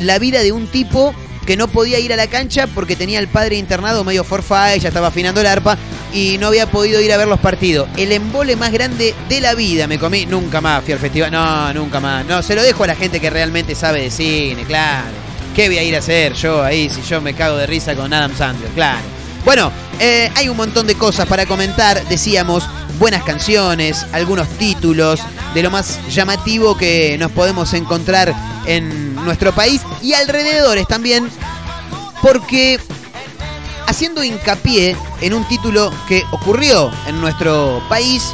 la 0.00 0.18
vida 0.18 0.42
de 0.42 0.52
un 0.52 0.66
tipo 0.66 1.14
que 1.46 1.56
no 1.56 1.68
podía 1.68 1.98
ir 1.98 2.12
a 2.12 2.16
la 2.16 2.26
cancha 2.26 2.66
porque 2.68 2.96
tenía 2.96 3.18
el 3.18 3.28
padre 3.28 3.56
internado 3.56 4.04
medio 4.04 4.24
forfait, 4.24 4.80
ya 4.80 4.88
estaba 4.88 5.08
afinando 5.08 5.40
el 5.40 5.46
arpa 5.46 5.76
y 6.12 6.38
no 6.38 6.48
había 6.48 6.70
podido 6.70 7.00
ir 7.00 7.12
a 7.12 7.16
ver 7.16 7.28
los 7.28 7.40
partidos. 7.40 7.88
El 7.96 8.12
embole 8.12 8.56
más 8.56 8.70
grande 8.72 9.14
de 9.28 9.40
la 9.40 9.54
vida 9.54 9.86
me 9.86 9.98
comí. 9.98 10.26
Nunca 10.26 10.60
más 10.60 10.84
fui 10.84 10.92
al 10.92 10.98
festival. 10.98 11.32
No, 11.32 11.72
nunca 11.72 12.00
más. 12.00 12.24
No, 12.26 12.42
se 12.42 12.54
lo 12.54 12.62
dejo 12.62 12.84
a 12.84 12.88
la 12.88 12.94
gente 12.94 13.20
que 13.20 13.30
realmente 13.30 13.74
sabe 13.74 14.02
de 14.02 14.10
cine, 14.10 14.64
claro. 14.64 15.08
¿Qué 15.56 15.68
voy 15.68 15.78
a 15.78 15.82
ir 15.82 15.94
a 15.94 15.98
hacer 15.98 16.32
yo 16.34 16.62
ahí 16.62 16.88
si 16.88 17.02
yo 17.02 17.20
me 17.20 17.34
cago 17.34 17.56
de 17.56 17.66
risa 17.66 17.94
con 17.94 18.12
Adam 18.12 18.34
Sandler? 18.36 18.70
Claro. 18.70 19.11
Bueno, 19.44 19.72
eh, 19.98 20.30
hay 20.36 20.48
un 20.48 20.56
montón 20.56 20.86
de 20.86 20.94
cosas 20.94 21.26
para 21.26 21.46
comentar. 21.46 22.06
Decíamos, 22.08 22.64
buenas 22.98 23.24
canciones, 23.24 24.06
algunos 24.12 24.48
títulos, 24.50 25.20
de 25.54 25.62
lo 25.62 25.70
más 25.70 25.98
llamativo 26.08 26.76
que 26.76 27.16
nos 27.18 27.32
podemos 27.32 27.74
encontrar 27.74 28.32
en 28.66 29.16
nuestro 29.16 29.52
país 29.52 29.82
y 30.00 30.12
alrededores 30.14 30.86
también, 30.86 31.28
porque 32.22 32.78
haciendo 33.86 34.22
hincapié 34.22 34.96
en 35.20 35.34
un 35.34 35.46
título 35.48 35.92
que 36.08 36.22
ocurrió 36.30 36.92
en 37.08 37.20
nuestro 37.20 37.82
país, 37.88 38.32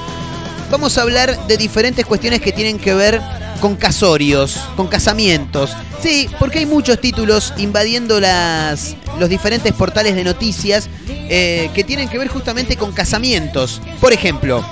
vamos 0.70 0.98
a 0.98 1.02
hablar 1.02 1.46
de 1.46 1.56
diferentes 1.56 2.04
cuestiones 2.04 2.42
que 2.42 2.52
tienen 2.52 2.78
que 2.78 2.92
ver 2.92 3.22
con 3.62 3.76
casorios, 3.76 4.60
con 4.76 4.86
casamientos. 4.86 5.74
Sí, 6.02 6.28
porque 6.38 6.60
hay 6.60 6.66
muchos 6.66 7.00
títulos 7.00 7.54
invadiendo 7.56 8.20
las, 8.20 8.94
los 9.18 9.28
diferentes 9.28 9.72
portales 9.72 10.14
de 10.14 10.24
noticias 10.24 10.88
eh, 11.06 11.70
que 11.74 11.84
tienen 11.84 12.08
que 12.08 12.18
ver 12.18 12.28
justamente 12.28 12.76
con 12.76 12.92
casamientos. 12.92 13.80
Por 14.00 14.12
ejemplo, 14.12 14.64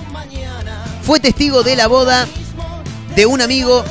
fue 1.03 1.21
testigo 1.21 1.63
de 1.63 1.77
la 1.77 1.87
boda 1.87 2.27
de 3.15 3.27
un 3.27 3.41
amigo 3.41 3.85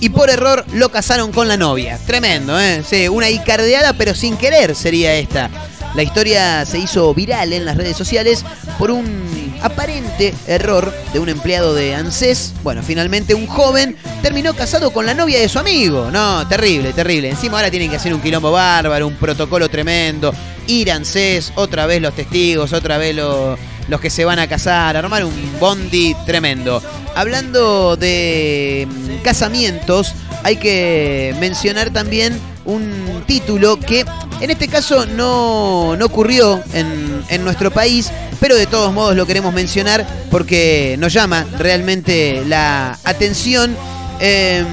y 0.00 0.08
por 0.08 0.30
error 0.30 0.64
lo 0.74 0.90
casaron 0.90 1.32
con 1.32 1.48
la 1.48 1.56
novia. 1.56 1.98
Tremendo, 2.06 2.58
¿eh? 2.60 2.82
Sí, 2.84 3.08
una 3.08 3.30
icardeada 3.30 3.92
pero 3.92 4.14
sin 4.14 4.36
querer 4.36 4.74
sería 4.74 5.14
esta. 5.14 5.48
La 5.94 6.02
historia 6.02 6.64
se 6.64 6.78
hizo 6.78 7.12
viral 7.14 7.52
en 7.52 7.64
las 7.64 7.76
redes 7.76 7.96
sociales 7.96 8.44
por 8.78 8.90
un 8.90 9.41
aparente 9.62 10.34
error 10.46 10.92
de 11.12 11.18
un 11.18 11.28
empleado 11.28 11.74
de 11.74 11.94
ANSES. 11.94 12.54
Bueno, 12.62 12.82
finalmente 12.82 13.34
un 13.34 13.46
joven 13.46 13.96
terminó 14.22 14.54
casado 14.54 14.92
con 14.92 15.06
la 15.06 15.14
novia 15.14 15.40
de 15.40 15.48
su 15.48 15.58
amigo. 15.58 16.10
No, 16.10 16.46
terrible, 16.48 16.92
terrible. 16.92 17.30
Encima 17.30 17.58
ahora 17.58 17.70
tienen 17.70 17.90
que 17.90 17.96
hacer 17.96 18.14
un 18.14 18.20
quilombo 18.20 18.52
bárbaro, 18.52 19.06
un 19.06 19.16
protocolo 19.16 19.68
tremendo. 19.68 20.34
Ir 20.66 20.92
ANSES, 20.92 21.52
otra 21.56 21.86
vez 21.86 22.00
los 22.00 22.14
testigos, 22.14 22.72
otra 22.72 22.98
vez 22.98 23.16
los 23.16 23.58
los 23.88 24.00
que 24.00 24.10
se 24.10 24.24
van 24.24 24.38
a 24.38 24.48
casar, 24.48 24.96
armar 24.96 25.24
un 25.24 25.58
bondi 25.58 26.14
tremendo. 26.26 26.82
Hablando 27.14 27.96
de 27.96 28.86
mm, 28.88 29.22
casamientos, 29.22 30.14
hay 30.42 30.56
que 30.56 31.34
mencionar 31.40 31.90
también 31.90 32.38
un 32.64 33.24
título 33.26 33.78
que 33.78 34.04
en 34.40 34.50
este 34.50 34.68
caso 34.68 35.06
no, 35.06 35.96
no 35.96 36.06
ocurrió 36.06 36.62
en, 36.72 37.22
en, 37.28 37.44
nuestro 37.44 37.70
país, 37.70 38.10
pero 38.40 38.56
de 38.56 38.66
todos 38.66 38.92
modos 38.92 39.14
lo 39.16 39.26
queremos 39.26 39.54
mencionar 39.54 40.06
porque 40.30 40.96
nos 40.98 41.12
llama 41.12 41.46
realmente 41.58 42.42
la 42.46 42.98
atención. 43.04 43.76
Eh, 44.20 44.64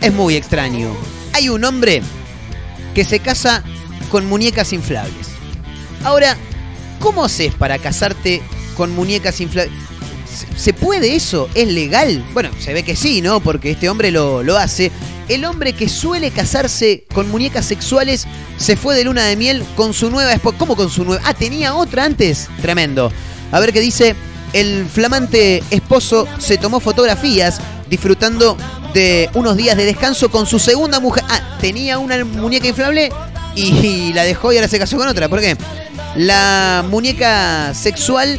es 0.00 0.12
muy 0.12 0.34
extraño. 0.34 0.94
Hay 1.32 1.48
un 1.48 1.64
hombre 1.64 2.02
que 2.94 3.04
se 3.04 3.20
casa 3.20 3.62
con 4.10 4.26
muñecas 4.26 4.72
inflables. 4.72 5.28
Ahora, 6.04 6.36
¿cómo 7.02 7.24
haces 7.24 7.52
para 7.54 7.78
casarte 7.78 8.40
con 8.76 8.94
muñecas 8.94 9.40
inflables? 9.40 9.74
¿Se 10.56 10.72
puede 10.72 11.14
eso? 11.14 11.48
¿Es 11.54 11.68
legal? 11.68 12.24
Bueno, 12.32 12.50
se 12.58 12.72
ve 12.72 12.84
que 12.84 12.96
sí, 12.96 13.20
¿no? 13.20 13.40
Porque 13.40 13.72
este 13.72 13.90
hombre 13.90 14.10
lo, 14.10 14.42
lo 14.42 14.56
hace. 14.56 14.90
El 15.28 15.44
hombre 15.44 15.72
que 15.72 15.88
suele 15.88 16.30
casarse 16.30 17.04
con 17.12 17.28
muñecas 17.30 17.66
sexuales 17.66 18.26
se 18.56 18.76
fue 18.76 18.96
de 18.96 19.04
luna 19.04 19.24
de 19.24 19.36
miel 19.36 19.64
con 19.76 19.92
su 19.92 20.10
nueva 20.10 20.32
esposa. 20.32 20.56
¿Cómo 20.58 20.76
con 20.76 20.90
su 20.90 21.04
nueva? 21.04 21.22
Ah, 21.26 21.34
tenía 21.34 21.74
otra 21.74 22.04
antes. 22.04 22.48
Tremendo. 22.62 23.12
A 23.50 23.60
ver 23.60 23.72
qué 23.72 23.80
dice. 23.80 24.14
El 24.52 24.86
flamante 24.86 25.62
esposo 25.70 26.28
se 26.38 26.58
tomó 26.58 26.78
fotografías 26.78 27.58
disfrutando 27.88 28.56
de 28.92 29.30
unos 29.32 29.56
días 29.56 29.78
de 29.78 29.86
descanso 29.86 30.30
con 30.30 30.46
su 30.46 30.58
segunda 30.58 31.00
mujer. 31.00 31.24
Ah, 31.28 31.56
tenía 31.58 31.98
una 31.98 32.22
muñeca 32.24 32.68
inflable 32.68 33.10
y 33.54 34.12
la 34.12 34.24
dejó 34.24 34.52
y 34.52 34.56
ahora 34.56 34.68
se 34.68 34.78
casó 34.78 34.98
con 34.98 35.08
otra. 35.08 35.28
¿Por 35.28 35.40
qué? 35.40 35.56
La 36.16 36.84
muñeca 36.88 37.72
sexual 37.74 38.38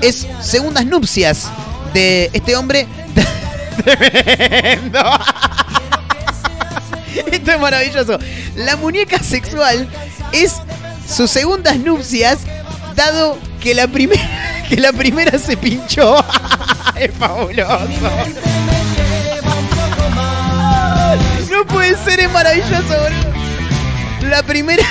es 0.00 0.26
segundas 0.40 0.84
nupcias 0.84 1.48
de 1.94 2.30
este 2.32 2.56
hombre. 2.56 2.86
Tremendo. 3.84 5.00
Esto 7.30 7.52
es 7.52 7.60
maravilloso. 7.60 8.18
La 8.56 8.76
muñeca 8.76 9.18
sexual 9.20 9.88
es 10.32 10.56
sus 11.08 11.30
segundas 11.30 11.76
nupcias, 11.78 12.40
dado 12.96 13.38
que 13.60 13.74
la 13.74 13.86
primera 13.86 14.22
que 14.68 14.76
la 14.76 14.92
primera 14.92 15.38
se 15.38 15.56
pinchó. 15.56 16.24
es 16.96 17.10
fabuloso. 17.14 18.10
No 21.50 21.66
puede 21.66 21.96
ser, 22.04 22.20
es 22.20 22.32
maravilloso, 22.32 22.82
boludo. 22.82 24.28
La 24.28 24.42
primera. 24.42 24.84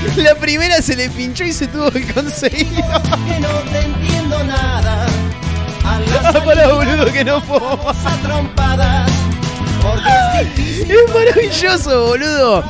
La 0.16 0.34
primera 0.34 0.80
se 0.82 0.96
le 0.96 1.08
pinchó 1.10 1.44
y 1.44 1.52
se 1.52 1.66
tuvo 1.66 1.90
que 1.90 2.04
conseguir. 2.12 2.66
Que 2.66 3.40
no 3.40 3.48
te 3.70 3.80
entiendo 3.80 4.44
nada. 4.44 5.06
Ah, 5.84 6.42
para 6.44 6.68
boludo 6.68 7.12
que 7.12 7.24
no 7.24 7.42
puedo 7.42 7.76
más. 7.78 7.96
es 10.56 11.14
maravilloso, 11.14 12.06
boludo. 12.06 12.64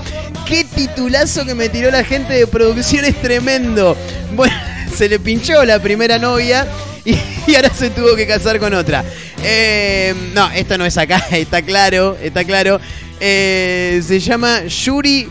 Qué 0.47 0.65
titulazo 0.65 1.45
que 1.45 1.55
me 1.55 1.69
tiró 1.69 1.91
la 1.91 2.05
gente 2.05 2.35
de 2.35 2.47
producción 2.47 3.05
es 3.05 3.21
tremendo. 3.21 3.97
Bueno, 4.33 4.55
se 4.95 5.09
le 5.09 5.19
pinchó 5.19 5.65
la 5.65 5.81
primera 5.81 6.19
novia 6.19 6.67
y, 7.05 7.17
y 7.47 7.55
ahora 7.55 7.73
se 7.73 7.91
tuvo 7.91 8.17
que 8.17 8.27
casar 8.27 8.59
con 8.59 8.75
otra. 8.75 9.05
Eh, 9.43 10.15
no, 10.35 10.51
esto 10.51 10.77
no 10.79 10.85
es 10.85 10.99
acá, 10.99 11.25
está 11.31 11.63
claro, 11.63 12.17
está 12.21 12.45
claro. 12.45 12.81
Eh, 13.19 14.03
se 14.07 14.21
llama 14.21 14.65
Yuri 14.65 15.29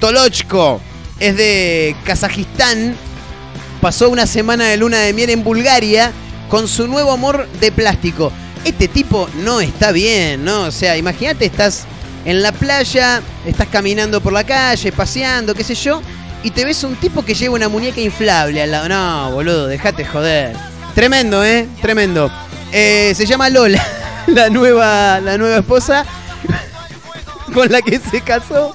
Tolochko. 0.00 0.80
Es 1.18 1.36
de 1.36 1.96
Kazajistán. 2.04 2.96
Pasó 3.80 4.10
una 4.10 4.26
semana 4.26 4.66
de 4.66 4.76
luna 4.76 4.98
de 4.98 5.12
miel 5.12 5.30
en 5.30 5.44
Bulgaria 5.44 6.12
con 6.48 6.68
su 6.68 6.86
nuevo 6.88 7.12
amor 7.12 7.48
de 7.60 7.72
plástico. 7.72 8.32
Este 8.64 8.88
tipo 8.88 9.28
no 9.42 9.60
está 9.60 9.92
bien, 9.92 10.44
¿no? 10.44 10.62
O 10.62 10.70
sea, 10.70 10.96
imagínate, 10.96 11.46
estás 11.46 11.84
en 12.24 12.42
la 12.42 12.52
playa, 12.52 13.22
estás 13.46 13.68
caminando 13.68 14.20
por 14.20 14.32
la 14.32 14.44
calle, 14.44 14.90
paseando, 14.92 15.54
qué 15.54 15.62
sé 15.62 15.74
yo, 15.74 16.02
y 16.42 16.50
te 16.50 16.64
ves 16.64 16.82
un 16.84 16.96
tipo 16.96 17.24
que 17.24 17.34
lleva 17.34 17.54
una 17.54 17.68
muñeca 17.68 18.00
inflable 18.00 18.62
al 18.62 18.70
lado. 18.70 18.88
No, 18.88 19.30
boludo, 19.30 19.66
dejate 19.68 20.04
joder. 20.04 20.56
Tremendo, 20.94 21.44
¿eh? 21.44 21.68
Tremendo. 21.80 22.30
Eh, 22.72 23.12
se 23.14 23.26
llama 23.26 23.48
Lola, 23.48 23.84
la 24.26 24.50
nueva, 24.50 25.20
la 25.20 25.38
nueva 25.38 25.58
esposa 25.58 26.04
con 27.54 27.70
la 27.70 27.80
que 27.80 27.98
se 27.98 28.20
casó. 28.20 28.74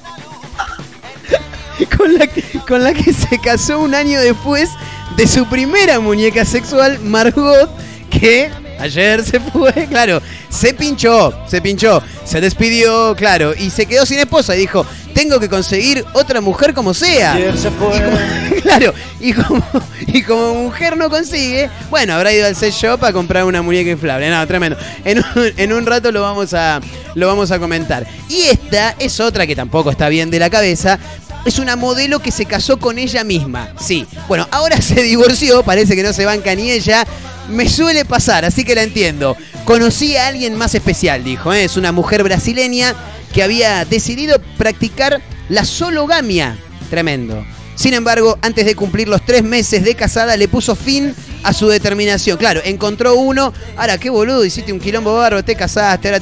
Con 2.02 2.18
la, 2.18 2.26
que, 2.26 2.42
con 2.66 2.82
la 2.82 2.92
que 2.92 3.12
se 3.12 3.38
casó 3.38 3.78
un 3.78 3.94
año 3.94 4.20
después 4.20 4.68
de 5.16 5.26
su 5.28 5.46
primera 5.46 6.00
muñeca 6.00 6.44
sexual, 6.44 6.98
Margot, 7.00 7.70
que 8.10 8.50
ayer 8.80 9.24
se 9.24 9.38
fue, 9.38 9.72
claro, 9.88 10.20
se 10.48 10.74
pinchó, 10.74 11.32
se 11.46 11.60
pinchó, 11.60 12.02
se 12.24 12.40
despidió, 12.40 13.14
claro, 13.16 13.54
y 13.56 13.70
se 13.70 13.86
quedó 13.86 14.04
sin 14.04 14.18
esposa 14.18 14.56
y 14.56 14.60
dijo, 14.60 14.84
tengo 15.14 15.38
que 15.38 15.48
conseguir 15.48 16.04
otra 16.14 16.40
mujer 16.40 16.74
como 16.74 16.92
sea. 16.92 17.34
Ayer 17.34 17.56
se 17.56 17.70
fue. 17.70 17.96
Y 17.96 18.00
como- 18.00 18.18
claro, 18.62 18.94
y 19.20 19.32
como, 19.32 19.64
y 20.08 20.22
como 20.22 20.54
mujer 20.64 20.96
no 20.96 21.08
consigue, 21.08 21.70
bueno, 21.90 22.14
habrá 22.14 22.32
ido 22.32 22.46
al 22.46 22.56
sex 22.56 22.74
shop 22.74 23.04
a 23.04 23.12
comprar 23.12 23.44
una 23.44 23.62
muñeca 23.62 23.90
inflable. 23.90 24.28
No, 24.30 24.44
tremendo. 24.48 24.76
En 25.04 25.18
un, 25.18 25.52
en 25.56 25.72
un 25.72 25.86
rato 25.86 26.10
lo 26.10 26.22
vamos, 26.22 26.52
a, 26.54 26.80
lo 27.14 27.26
vamos 27.28 27.50
a 27.50 27.58
comentar. 27.58 28.06
Y 28.28 28.42
esta 28.44 28.94
es 28.98 29.20
otra 29.20 29.46
que 29.46 29.54
tampoco 29.54 29.90
está 29.90 30.08
bien 30.08 30.30
de 30.30 30.38
la 30.38 30.48
cabeza. 30.50 30.98
Es 31.44 31.58
una 31.58 31.76
modelo 31.76 32.20
que 32.20 32.30
se 32.30 32.46
casó 32.46 32.78
con 32.78 32.98
ella 32.98 33.24
misma. 33.24 33.74
Sí. 33.80 34.06
Bueno, 34.28 34.46
ahora 34.50 34.76
se 34.80 35.02
divorció, 35.02 35.62
parece 35.62 35.96
que 35.96 36.02
no 36.02 36.12
se 36.12 36.24
banca 36.24 36.54
ni 36.54 36.70
ella. 36.70 37.06
Me 37.48 37.68
suele 37.68 38.04
pasar, 38.04 38.44
así 38.44 38.64
que 38.64 38.74
la 38.74 38.82
entiendo. 38.82 39.36
Conocí 39.64 40.16
a 40.16 40.28
alguien 40.28 40.54
más 40.54 40.74
especial, 40.74 41.24
dijo. 41.24 41.52
¿eh? 41.52 41.64
Es 41.64 41.76
una 41.76 41.92
mujer 41.92 42.22
brasileña 42.22 42.94
que 43.32 43.42
había 43.42 43.84
decidido 43.84 44.40
practicar 44.56 45.20
la 45.48 45.64
sologamia. 45.64 46.56
Tremendo. 46.90 47.44
Sin 47.74 47.94
embargo, 47.94 48.38
antes 48.42 48.64
de 48.66 48.76
cumplir 48.76 49.08
los 49.08 49.24
tres 49.24 49.42
meses 49.42 49.82
de 49.84 49.94
casada, 49.94 50.36
le 50.36 50.46
puso 50.46 50.76
fin 50.76 51.14
a 51.42 51.52
su 51.52 51.68
determinación. 51.68 52.36
Claro, 52.36 52.60
encontró 52.64 53.16
uno. 53.16 53.52
Ahora, 53.76 53.98
qué 53.98 54.10
boludo, 54.10 54.44
hiciste 54.44 54.72
un 54.72 54.78
quilombo 54.78 55.14
barro, 55.14 55.42
te 55.42 55.56
casaste. 55.56 56.12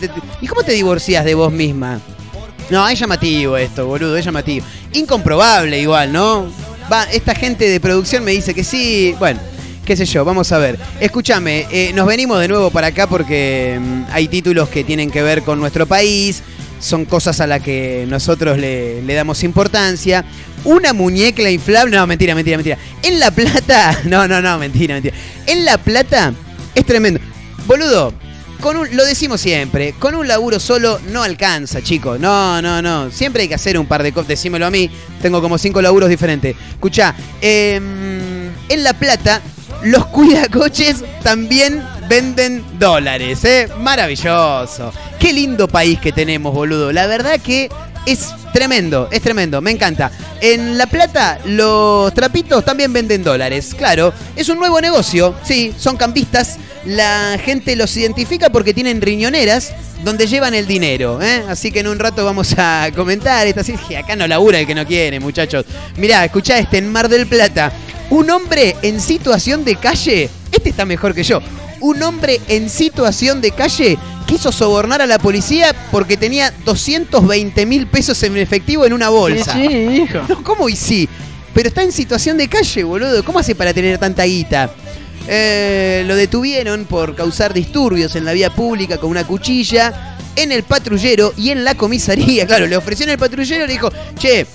¿Y 0.40 0.46
cómo 0.46 0.62
te 0.62 0.72
divorcias 0.72 1.24
de 1.24 1.34
vos 1.34 1.52
misma? 1.52 2.00
No, 2.70 2.88
es 2.88 2.98
llamativo 2.98 3.56
esto, 3.56 3.86
boludo, 3.86 4.16
es 4.16 4.24
llamativo. 4.24 4.64
Incomprobable 4.92 5.80
igual, 5.80 6.12
¿no? 6.12 6.46
Va, 6.90 7.04
esta 7.04 7.34
gente 7.34 7.68
de 7.68 7.80
producción 7.80 8.24
me 8.24 8.30
dice 8.30 8.54
que 8.54 8.62
sí. 8.62 9.14
Bueno, 9.18 9.40
qué 9.84 9.96
sé 9.96 10.06
yo, 10.06 10.24
vamos 10.24 10.52
a 10.52 10.58
ver. 10.58 10.78
Escúchame, 11.00 11.66
eh, 11.70 11.92
nos 11.94 12.06
venimos 12.06 12.38
de 12.40 12.46
nuevo 12.46 12.70
para 12.70 12.88
acá 12.88 13.08
porque 13.08 13.76
mm, 13.80 14.02
hay 14.12 14.28
títulos 14.28 14.68
que 14.68 14.84
tienen 14.84 15.10
que 15.10 15.20
ver 15.20 15.42
con 15.42 15.58
nuestro 15.58 15.84
país, 15.86 16.42
son 16.78 17.06
cosas 17.06 17.40
a 17.40 17.48
las 17.48 17.60
que 17.60 18.06
nosotros 18.08 18.56
le, 18.56 19.02
le 19.02 19.14
damos 19.14 19.42
importancia. 19.42 20.24
Una 20.62 20.92
muñeca 20.92 21.50
inflable, 21.50 21.96
no, 21.96 22.06
mentira, 22.06 22.36
mentira, 22.36 22.56
mentira. 22.56 22.78
En 23.02 23.18
La 23.18 23.32
Plata, 23.32 24.00
no, 24.04 24.28
no, 24.28 24.40
no, 24.40 24.58
mentira, 24.58 24.94
mentira. 24.94 25.14
En 25.46 25.64
La 25.64 25.76
Plata 25.76 26.32
es 26.74 26.86
tremendo. 26.86 27.18
Boludo, 27.66 28.12
con 28.60 28.76
un, 28.76 28.96
lo 28.96 29.04
decimos 29.04 29.40
siempre, 29.40 29.94
con 29.98 30.14
un 30.14 30.28
laburo 30.28 30.60
solo 30.60 31.00
no 31.08 31.22
alcanza, 31.22 31.82
chicos. 31.82 32.20
No, 32.20 32.60
no, 32.62 32.80
no. 32.80 33.10
Siempre 33.10 33.42
hay 33.42 33.48
que 33.48 33.54
hacer 33.54 33.78
un 33.78 33.86
par 33.86 34.02
de 34.02 34.12
cosas. 34.12 34.28
Decímelo 34.28 34.66
a 34.66 34.70
mí, 34.70 34.90
tengo 35.20 35.40
como 35.40 35.58
cinco 35.58 35.82
laburos 35.82 36.08
diferentes. 36.08 36.54
Escucha, 36.70 37.14
en 37.40 38.52
La 38.68 38.92
Plata, 38.92 39.40
los 39.82 40.06
cuidacoches 40.06 41.04
también 41.22 41.82
venden 42.08 42.64
dólares, 42.78 43.44
¿eh? 43.44 43.68
Maravilloso. 43.80 44.92
Qué 45.18 45.32
lindo 45.32 45.68
país 45.68 45.98
que 46.00 46.12
tenemos, 46.12 46.52
boludo. 46.52 46.92
La 46.92 47.06
verdad 47.06 47.40
que 47.40 47.70
es 48.06 48.28
tremendo, 48.52 49.08
es 49.10 49.20
tremendo, 49.20 49.60
me 49.60 49.70
encanta. 49.70 50.10
En 50.40 50.78
La 50.78 50.86
Plata 50.86 51.38
los 51.44 52.12
trapitos 52.14 52.64
también 52.64 52.92
venden 52.92 53.22
dólares, 53.22 53.74
claro. 53.76 54.12
Es 54.36 54.48
un 54.48 54.58
nuevo 54.58 54.80
negocio, 54.80 55.34
sí, 55.42 55.74
son 55.76 55.96
campistas. 55.96 56.58
La 56.86 57.38
gente 57.42 57.76
los 57.76 57.94
identifica 57.96 58.48
porque 58.48 58.72
tienen 58.72 59.02
riñoneras 59.02 59.74
donde 60.02 60.26
llevan 60.26 60.54
el 60.54 60.66
dinero. 60.66 61.20
¿eh? 61.20 61.42
Así 61.48 61.70
que 61.70 61.80
en 61.80 61.88
un 61.88 61.98
rato 61.98 62.24
vamos 62.24 62.54
a 62.56 62.90
comentar 62.94 63.46
esta 63.46 63.62
que 63.62 63.98
Acá 63.98 64.16
no 64.16 64.26
labura 64.26 64.58
el 64.58 64.66
que 64.66 64.74
no 64.74 64.86
quiere, 64.86 65.20
muchachos. 65.20 65.64
Mirá, 65.96 66.24
escuchá 66.24 66.58
este 66.58 66.78
en 66.78 66.90
Mar 66.90 67.08
del 67.08 67.26
Plata. 67.26 67.72
Un 68.08 68.30
hombre 68.30 68.76
en 68.82 69.00
situación 69.00 69.64
de 69.64 69.76
calle. 69.76 70.30
Este 70.50 70.70
está 70.70 70.84
mejor 70.84 71.14
que 71.14 71.22
yo. 71.22 71.40
Un 71.80 72.02
hombre 72.02 72.40
en 72.48 72.68
situación 72.68 73.40
de 73.40 73.52
calle 73.52 73.98
quiso 74.30 74.52
sobornar 74.52 75.02
a 75.02 75.06
la 75.06 75.18
policía 75.18 75.74
porque 75.90 76.16
tenía 76.16 76.54
220 76.64 77.66
mil 77.66 77.88
pesos 77.88 78.22
en 78.22 78.36
efectivo 78.36 78.86
en 78.86 78.92
una 78.92 79.08
bolsa. 79.08 79.54
Sí, 79.54 79.66
hijo. 79.66 80.20
No, 80.28 80.44
¿cómo 80.44 80.68
y 80.68 80.76
sí? 80.76 81.08
Pero 81.52 81.68
está 81.68 81.82
en 81.82 81.90
situación 81.90 82.38
de 82.38 82.46
calle, 82.46 82.84
boludo. 82.84 83.24
¿Cómo 83.24 83.40
hace 83.40 83.56
para 83.56 83.74
tener 83.74 83.98
tanta 83.98 84.22
guita? 84.22 84.70
Eh, 85.26 86.04
lo 86.06 86.14
detuvieron 86.14 86.84
por 86.84 87.16
causar 87.16 87.52
disturbios 87.52 88.14
en 88.14 88.24
la 88.24 88.32
vía 88.32 88.54
pública 88.54 88.98
con 88.98 89.10
una 89.10 89.26
cuchilla 89.26 90.16
en 90.36 90.52
el 90.52 90.62
patrullero 90.62 91.32
y 91.36 91.50
en 91.50 91.64
la 91.64 91.74
comisaría. 91.74 92.46
Claro, 92.50 92.68
le 92.68 92.76
ofreció 92.76 93.06
en 93.06 93.10
el 93.10 93.18
patrullero 93.18 93.64
y 93.64 93.66
le 93.66 93.72
dijo, 93.72 93.90
che, 94.16 94.46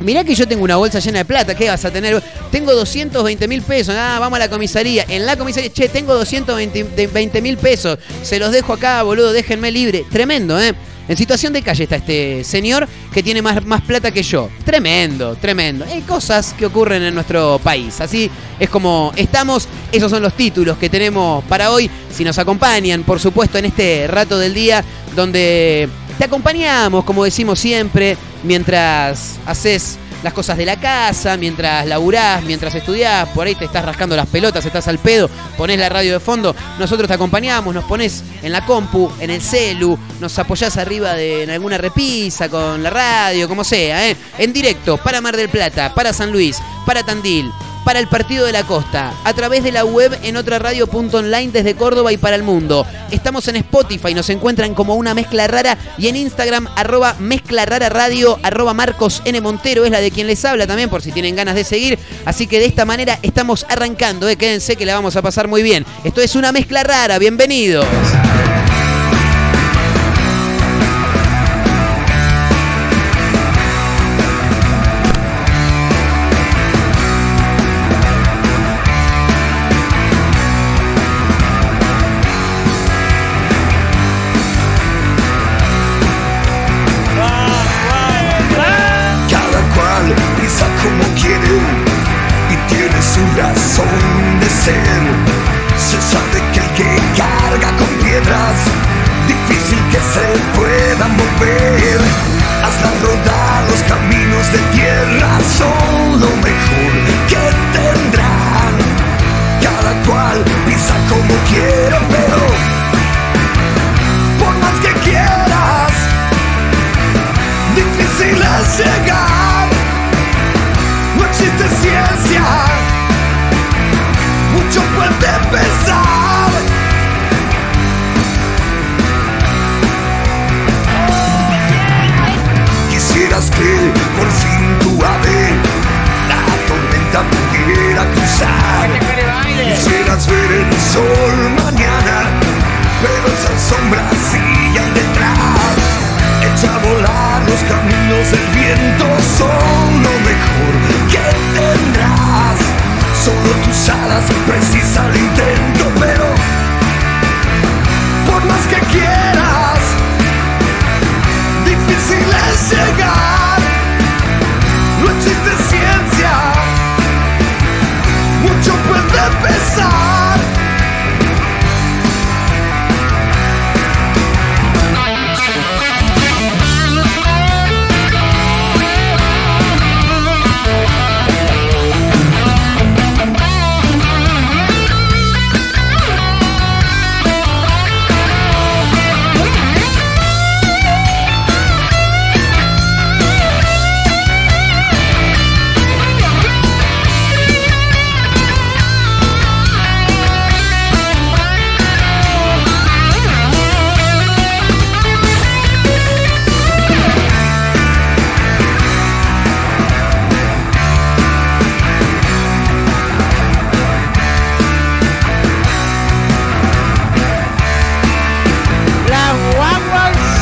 mirá 0.00 0.24
que 0.24 0.34
yo 0.34 0.46
tengo 0.48 0.64
una 0.64 0.76
bolsa 0.76 0.98
llena 0.98 1.18
de 1.18 1.24
plata, 1.24 1.54
¿qué 1.54 1.68
vas 1.68 1.84
a 1.84 1.90
tener? 1.90 2.22
Tengo 2.50 2.74
220 2.74 3.48
mil 3.48 3.62
pesos, 3.62 3.94
ah, 3.98 4.18
vamos 4.18 4.36
a 4.36 4.40
la 4.40 4.48
comisaría. 4.50 5.04
En 5.08 5.26
la 5.26 5.36
comisaría, 5.36 5.72
che, 5.72 5.88
tengo 5.88 6.14
220 6.14 7.42
mil 7.42 7.56
pesos, 7.56 7.98
se 8.22 8.38
los 8.38 8.52
dejo 8.52 8.72
acá, 8.72 9.02
boludo, 9.02 9.32
déjenme 9.32 9.70
libre. 9.70 10.04
Tremendo, 10.10 10.60
¿eh? 10.60 10.74
En 11.10 11.16
situación 11.16 11.52
de 11.52 11.62
calle 11.62 11.82
está 11.84 11.96
este 11.96 12.44
señor 12.44 12.86
que 13.12 13.20
tiene 13.20 13.42
más, 13.42 13.64
más 13.66 13.80
plata 13.80 14.12
que 14.12 14.22
yo. 14.22 14.48
Tremendo, 14.64 15.34
tremendo. 15.34 15.84
Hay 15.84 16.02
cosas 16.02 16.54
que 16.56 16.66
ocurren 16.66 17.02
en 17.02 17.12
nuestro 17.12 17.58
país. 17.58 18.00
Así 18.00 18.30
es 18.60 18.68
como 18.70 19.12
estamos. 19.16 19.66
Esos 19.90 20.08
son 20.08 20.22
los 20.22 20.34
títulos 20.34 20.78
que 20.78 20.88
tenemos 20.88 21.42
para 21.46 21.72
hoy. 21.72 21.90
Si 22.14 22.22
nos 22.22 22.38
acompañan, 22.38 23.02
por 23.02 23.18
supuesto, 23.18 23.58
en 23.58 23.64
este 23.64 24.06
rato 24.06 24.38
del 24.38 24.54
día 24.54 24.84
donde 25.16 25.88
te 26.20 26.26
acompañamos, 26.26 27.04
como 27.04 27.24
decimos 27.24 27.58
siempre, 27.58 28.14
mientras 28.42 29.38
haces 29.46 29.96
las 30.22 30.34
cosas 30.34 30.58
de 30.58 30.66
la 30.66 30.78
casa, 30.78 31.38
mientras 31.38 31.86
laburás, 31.86 32.44
mientras 32.44 32.74
estudiás, 32.74 33.26
por 33.30 33.46
ahí 33.46 33.54
te 33.54 33.64
estás 33.64 33.82
rascando 33.82 34.14
las 34.16 34.26
pelotas, 34.26 34.66
estás 34.66 34.86
al 34.86 34.98
pedo, 34.98 35.30
ponés 35.56 35.78
la 35.78 35.88
radio 35.88 36.12
de 36.12 36.20
fondo, 36.20 36.54
nosotros 36.78 37.08
te 37.08 37.14
acompañamos, 37.14 37.74
nos 37.74 37.84
pones 37.84 38.22
en 38.42 38.52
la 38.52 38.66
compu, 38.66 39.10
en 39.18 39.30
el 39.30 39.40
celu, 39.40 39.98
nos 40.20 40.38
apoyás 40.38 40.76
arriba 40.76 41.14
de 41.14 41.44
en 41.44 41.48
alguna 41.48 41.78
repisa 41.78 42.50
con 42.50 42.82
la 42.82 42.90
radio, 42.90 43.48
como 43.48 43.64
sea, 43.64 44.10
¿eh? 44.10 44.14
en 44.36 44.52
directo, 44.52 44.98
para 44.98 45.22
Mar 45.22 45.38
del 45.38 45.48
Plata, 45.48 45.94
para 45.94 46.12
San 46.12 46.30
Luis, 46.30 46.58
para 46.84 47.02
Tandil, 47.02 47.50
para 47.84 47.98
el 47.98 48.08
Partido 48.08 48.46
de 48.46 48.52
la 48.52 48.64
Costa, 48.64 49.12
a 49.24 49.32
través 49.34 49.64
de 49.64 49.72
la 49.72 49.84
web 49.84 50.18
en 50.22 50.36
otra 50.36 50.58
radio.online 50.58 51.50
desde 51.52 51.74
Córdoba 51.74 52.12
y 52.12 52.16
para 52.16 52.36
el 52.36 52.42
mundo. 52.42 52.86
Estamos 53.10 53.48
en 53.48 53.56
Spotify, 53.56 54.14
nos 54.14 54.30
encuentran 54.30 54.74
como 54.74 54.94
una 54.94 55.14
mezcla 55.14 55.46
rara 55.46 55.78
y 55.98 56.08
en 56.08 56.16
Instagram 56.16 56.68
arroba 56.76 57.16
mezcla 57.18 57.64
rara 57.66 57.88
radio 57.88 58.38
arroba 58.42 58.74
Marcos 58.74 59.22
N. 59.24 59.40
Montero 59.40 59.84
es 59.84 59.90
la 59.90 60.00
de 60.00 60.10
quien 60.10 60.26
les 60.26 60.44
habla 60.44 60.66
también 60.66 60.90
por 60.90 61.02
si 61.02 61.12
tienen 61.12 61.36
ganas 61.36 61.54
de 61.54 61.64
seguir. 61.64 61.98
Así 62.24 62.46
que 62.46 62.58
de 62.58 62.66
esta 62.66 62.84
manera 62.84 63.18
estamos 63.22 63.66
arrancando, 63.68 64.28
¿eh? 64.28 64.36
quédense 64.36 64.76
que 64.76 64.86
la 64.86 64.94
vamos 64.94 65.16
a 65.16 65.22
pasar 65.22 65.48
muy 65.48 65.62
bien. 65.62 65.86
Esto 66.04 66.20
es 66.20 66.34
una 66.36 66.52
mezcla 66.52 66.82
rara, 66.82 67.18
bienvenidos. 67.18 67.86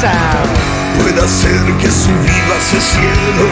Puede 0.01 1.21
hacer 1.21 1.61
que 1.79 1.91
subas 1.91 2.73
el 2.73 2.81
cielo, 2.81 3.49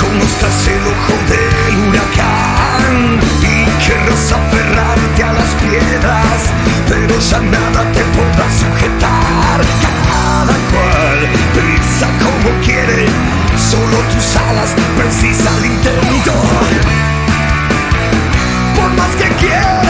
conozcas 0.00 0.68
el 0.68 0.80
ojo 0.80 1.14
del 1.28 1.76
huracán 1.84 3.20
y 3.42 3.66
querrás 3.84 4.32
aferrarte 4.32 5.22
a 5.22 5.32
las 5.34 5.52
piedras, 5.60 6.40
pero 6.88 7.18
ya 7.18 7.40
nada 7.40 7.92
te 7.92 8.00
podrá 8.16 8.48
sujetar. 8.56 9.60
Cada 9.84 10.56
cual 10.72 11.18
pisa 11.52 12.08
como 12.24 12.58
quiere, 12.64 13.04
solo 13.58 13.98
tus 14.14 14.36
alas 14.48 14.70
precisa 14.96 15.50
el 15.58 15.66
intento. 15.66 16.32
Por 18.76 18.90
más 18.94 19.14
que 19.16 19.28
quieras, 19.44 19.85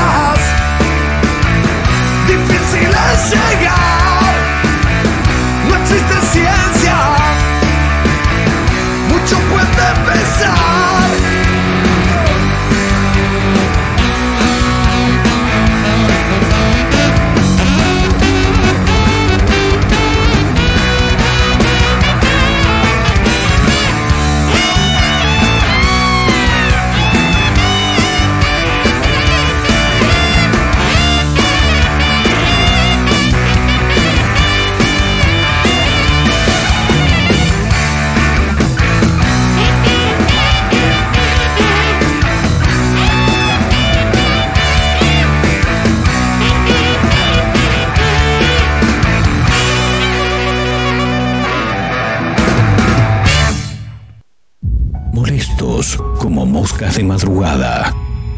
de 56.96 57.04
madrugada, 57.04 57.94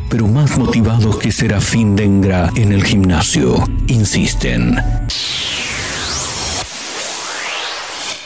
pero 0.08 0.26
más 0.26 0.58
motivados 0.58 1.18
que 1.18 1.30
Serafín 1.30 1.94
Dengra 1.94 2.50
en 2.56 2.72
el 2.72 2.84
gimnasio, 2.84 3.64
insisten. 3.86 4.76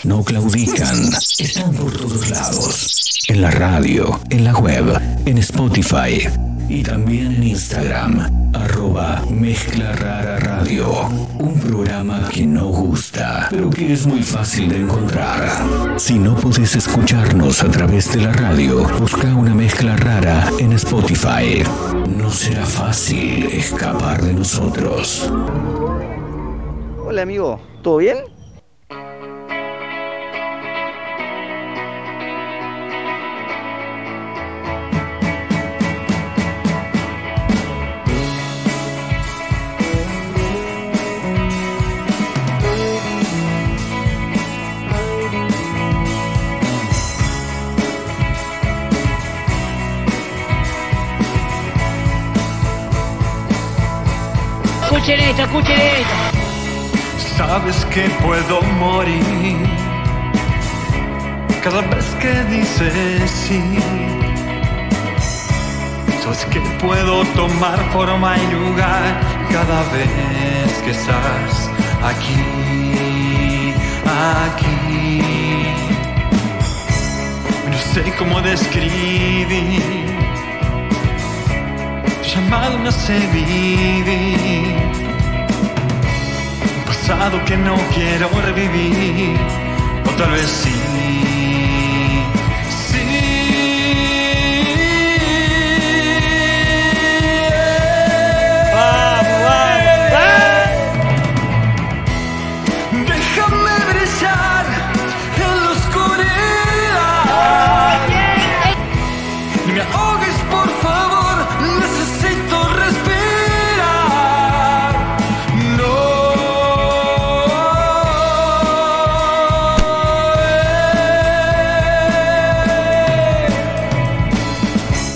No 0.04 0.24
claudican, 0.24 1.10
están 1.38 1.74
por 1.74 1.92
todos 1.92 2.30
lados. 2.30 3.20
En 3.28 3.42
la 3.42 3.50
radio, 3.50 4.20
en 4.30 4.44
la 4.44 4.54
web, 4.54 4.98
en 5.26 5.38
Spotify 5.38 6.26
y 6.72 6.82
también 6.82 7.34
en 7.34 7.42
Instagram, 7.42 8.50
arroba 8.54 9.22
Mezcla 9.28 9.92
Rara 9.92 10.38
Radio. 10.38 11.06
Un 11.38 11.60
programa 11.60 12.30
que 12.32 12.46
no 12.46 12.68
gusta, 12.68 13.48
pero 13.50 13.68
que 13.68 13.92
es 13.92 14.06
muy 14.06 14.22
fácil 14.22 14.70
de 14.70 14.78
encontrar. 14.78 16.00
Si 16.00 16.18
no 16.18 16.34
podés 16.34 16.74
escucharnos 16.74 17.62
a 17.62 17.70
través 17.70 18.10
de 18.14 18.22
la 18.22 18.32
radio, 18.32 18.88
busca 18.98 19.34
una 19.34 19.54
mezcla 19.54 19.96
rara 19.96 20.50
en 20.58 20.72
Spotify. 20.72 21.62
No 22.16 22.30
será 22.30 22.64
fácil 22.64 23.44
escapar 23.52 24.22
de 24.22 24.32
nosotros. 24.32 25.30
Hola 27.04 27.20
amigo, 27.20 27.60
¿todo 27.82 27.98
bien? 27.98 28.16
Escuchen 55.02 55.28
esto, 55.30 55.42
escuchen 55.42 55.80
esto. 55.80 56.14
Sabes 57.36 57.84
que 57.86 58.02
puedo 58.22 58.62
morir 58.78 59.56
cada 61.60 61.80
vez 61.80 62.04
que 62.20 62.32
dices 62.44 63.28
sí. 63.28 63.60
Sabes 66.22 66.44
que 66.44 66.60
puedo 66.80 67.24
tomar 67.34 67.80
forma 67.90 68.38
y 68.38 68.46
lugar 68.52 69.20
cada 69.50 69.82
vez 69.90 70.72
que 70.84 70.92
estás 70.92 71.68
aquí, 72.04 73.74
aquí. 74.06 75.22
No 77.68 77.76
sé 77.92 78.14
cómo 78.16 78.40
describir 78.40 80.11
llamado 82.52 82.78
me 82.78 82.88
hace 82.88 83.18
vivir 83.28 84.74
un 86.76 86.84
pasado 86.86 87.42
que 87.46 87.56
no 87.56 87.76
quiero 87.94 88.28
revivir, 88.44 89.36
o 90.06 90.10
tal 90.10 90.30
vez 90.32 90.48
sí. 90.48 90.71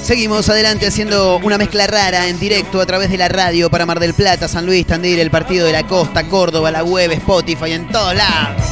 Seguimos 0.06 0.48
adelante 0.48 0.86
haciendo 0.86 1.38
una 1.38 1.58
mezcla 1.58 1.84
rara 1.88 2.28
en 2.28 2.38
directo 2.38 2.80
a 2.80 2.86
través 2.86 3.10
de 3.10 3.18
la 3.18 3.26
radio 3.26 3.68
para 3.68 3.86
Mar 3.86 3.98
del 3.98 4.14
Plata, 4.14 4.46
San 4.46 4.64
Luis, 4.64 4.86
Tandil, 4.86 5.18
el 5.18 5.32
Partido 5.32 5.66
de 5.66 5.72
la 5.72 5.84
Costa, 5.84 6.22
Córdoba, 6.28 6.70
la 6.70 6.84
web, 6.84 7.10
Spotify, 7.10 7.72
en 7.72 7.88
todos 7.88 8.14
lados. 8.14 8.62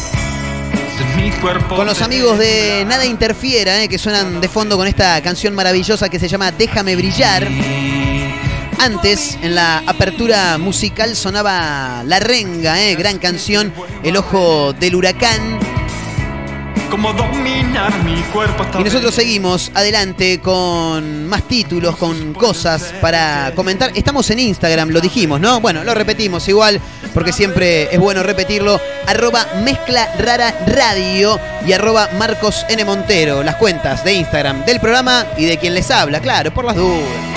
Con 1.68 1.88
los 1.88 2.02
amigos 2.02 2.38
de 2.38 2.84
Nada 2.86 3.04
Interfiera, 3.04 3.82
eh, 3.82 3.88
que 3.88 3.98
suenan 3.98 4.40
de 4.40 4.48
fondo 4.48 4.76
con 4.76 4.86
esta 4.86 5.20
canción 5.22 5.56
maravillosa 5.56 6.08
que 6.08 6.20
se 6.20 6.28
llama 6.28 6.52
Déjame 6.52 6.94
Brillar. 6.94 7.48
Antes, 8.78 9.36
en 9.42 9.56
la 9.56 9.78
apertura 9.78 10.56
musical, 10.58 11.16
sonaba 11.16 12.04
La 12.06 12.20
Renga, 12.20 12.80
eh, 12.80 12.94
gran 12.94 13.18
canción, 13.18 13.72
El 14.04 14.18
Ojo 14.18 14.72
del 14.72 14.94
Huracán. 14.94 15.73
Cómo 16.94 17.12
dominar 17.12 17.92
mi 18.04 18.22
cuerpo 18.32 18.64
Y 18.78 18.84
nosotros 18.84 19.12
seguimos 19.12 19.72
adelante 19.74 20.38
con 20.38 21.26
más 21.26 21.42
títulos, 21.42 21.96
con 21.96 22.32
cosas 22.34 22.94
para 23.00 23.50
comentar. 23.56 23.90
Estamos 23.96 24.30
en 24.30 24.38
Instagram, 24.38 24.90
lo 24.90 25.00
dijimos, 25.00 25.40
¿no? 25.40 25.60
Bueno, 25.60 25.82
lo 25.82 25.92
repetimos 25.92 26.46
igual, 26.46 26.80
porque 27.12 27.32
siempre 27.32 27.92
es 27.92 27.98
bueno 27.98 28.22
repetirlo. 28.22 28.80
Arroba 29.08 29.44
Mezcla 29.64 30.08
Rara 30.20 30.54
Radio 30.68 31.40
y 31.66 31.72
arroba 31.72 32.10
Marcos 32.16 32.64
N. 32.68 32.84
Montero. 32.84 33.42
Las 33.42 33.56
cuentas 33.56 34.04
de 34.04 34.14
Instagram 34.14 34.64
del 34.64 34.78
programa 34.78 35.26
y 35.36 35.46
de 35.46 35.58
quien 35.58 35.74
les 35.74 35.90
habla, 35.90 36.20
claro, 36.20 36.54
por 36.54 36.64
las 36.64 36.76
dudas. 36.76 37.34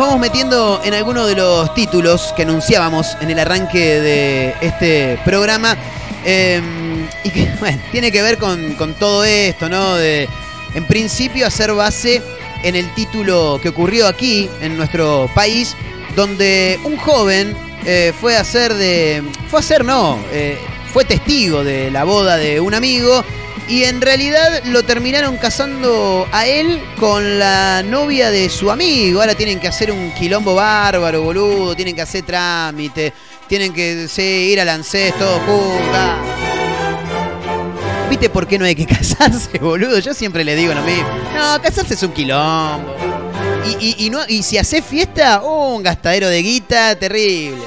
Vamos 0.00 0.18
metiendo 0.18 0.80
en 0.82 0.94
alguno 0.94 1.26
de 1.26 1.34
los 1.34 1.74
títulos 1.74 2.32
que 2.34 2.44
anunciábamos 2.44 3.18
en 3.20 3.30
el 3.30 3.38
arranque 3.38 4.00
de 4.00 4.54
este 4.62 5.18
programa. 5.26 5.76
eh, 6.24 6.60
y 7.22 7.30
que, 7.30 7.46
bueno, 7.60 7.78
tiene 7.92 8.10
que 8.10 8.22
ver 8.22 8.38
con, 8.38 8.74
con 8.76 8.94
todo 8.94 9.24
esto, 9.24 9.68
¿no? 9.68 9.96
De, 9.96 10.26
en 10.74 10.86
principio, 10.86 11.46
hacer 11.46 11.74
base 11.74 12.22
en 12.62 12.76
el 12.76 12.92
título 12.94 13.60
que 13.62 13.68
ocurrió 13.68 14.08
aquí, 14.08 14.48
en 14.62 14.78
nuestro 14.78 15.30
país, 15.34 15.76
donde 16.16 16.80
un 16.84 16.96
joven 16.96 17.54
eh, 17.84 18.14
fue 18.18 18.36
a 18.36 18.40
hacer 18.40 18.72
de. 18.72 19.22
Fue 19.48 19.58
a 19.58 19.60
hacer, 19.60 19.84
no. 19.84 20.18
eh, 20.32 20.58
fue 20.94 21.04
testigo 21.04 21.62
de 21.62 21.90
la 21.90 22.04
boda 22.04 22.36
de 22.36 22.58
un 22.58 22.74
amigo 22.74 23.22
y 23.70 23.84
en 23.84 24.00
realidad 24.00 24.62
lo 24.64 24.82
terminaron 24.82 25.36
casando 25.36 26.26
a 26.32 26.46
él 26.46 26.82
con 26.98 27.38
la 27.38 27.82
novia 27.84 28.30
de 28.30 28.48
su 28.50 28.70
amigo. 28.70 29.20
Ahora 29.20 29.34
tienen 29.34 29.60
que 29.60 29.68
hacer 29.68 29.92
un 29.92 30.10
quilombo 30.12 30.54
bárbaro, 30.56 31.22
boludo, 31.22 31.74
tienen 31.76 31.94
que 31.94 32.02
hacer 32.02 32.24
trámite, 32.24 33.12
tienen 33.48 33.72
que 33.72 34.08
ir 34.50 34.60
al 34.60 34.68
ANSES 34.68 35.16
todo 35.18 35.38
juntas. 35.40 36.16
¿Viste 38.08 38.28
por 38.28 38.46
qué 38.48 38.58
no 38.58 38.64
hay 38.64 38.74
que 38.74 38.86
casarse, 38.96 39.58
boludo? 39.58 39.98
Yo 40.00 40.14
siempre 40.14 40.42
le 40.44 40.56
digo 40.56 40.74
lo 40.74 40.82
mismo. 40.82 41.08
No, 41.36 41.62
casarse 41.62 41.94
es 41.94 42.02
un 42.02 42.12
quilombo. 42.12 42.94
Y, 43.80 43.86
y- 43.86 44.06
y 44.06 44.10
no, 44.10 44.20
y 44.26 44.42
si 44.42 44.58
haces 44.58 44.84
fiesta, 44.84 45.42
oh, 45.44 45.76
un 45.76 45.82
gastadero 45.82 46.28
de 46.28 46.42
guita 46.42 46.96
terrible. 46.96 47.62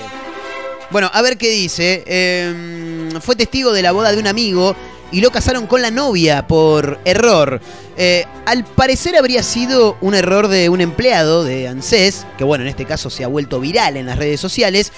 Bueno, 0.89 1.09
a 1.13 1.21
ver 1.21 1.37
qué 1.37 1.49
dice. 1.49 2.03
Eh, 2.05 3.09
fue 3.21 3.35
testigo 3.35 3.71
de 3.71 3.81
la 3.81 3.91
boda 3.93 4.11
de 4.11 4.17
un 4.19 4.27
amigo 4.27 4.75
y 5.13 5.21
lo 5.21 5.31
casaron 5.31 5.67
con 5.67 5.81
la 5.81 5.91
novia 5.91 6.47
por 6.47 6.99
error. 7.05 7.61
Eh, 7.95 8.25
al 8.45 8.65
parecer 8.65 9.15
habría 9.15 9.43
sido 9.43 9.95
un 10.01 10.15
error 10.15 10.47
de 10.47 10.69
un 10.69 10.81
empleado 10.81 11.43
de 11.43 11.67
ANSES, 11.67 12.25
que 12.37 12.43
bueno, 12.43 12.63
en 12.63 12.69
este 12.69 12.85
caso 12.85 13.09
se 13.09 13.23
ha 13.23 13.27
vuelto 13.27 13.59
viral 13.59 13.95
en 13.95 14.07
las 14.07 14.17
redes 14.17 14.41
sociales. 14.41 14.91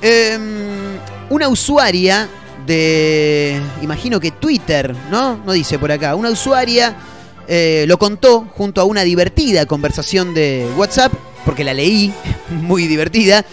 Eh, 0.00 0.38
una 1.28 1.48
usuaria 1.48 2.28
de, 2.66 3.60
imagino 3.82 4.18
que 4.18 4.30
Twitter, 4.30 4.94
¿no? 5.10 5.36
No 5.36 5.52
dice 5.52 5.78
por 5.78 5.92
acá. 5.92 6.14
Una 6.14 6.30
usuaria 6.30 6.96
eh, 7.46 7.84
lo 7.86 7.98
contó 7.98 8.46
junto 8.56 8.80
a 8.80 8.84
una 8.84 9.02
divertida 9.02 9.66
conversación 9.66 10.32
de 10.32 10.66
WhatsApp, 10.76 11.12
porque 11.44 11.64
la 11.64 11.74
leí, 11.74 12.12
muy 12.50 12.86
divertida. 12.86 13.44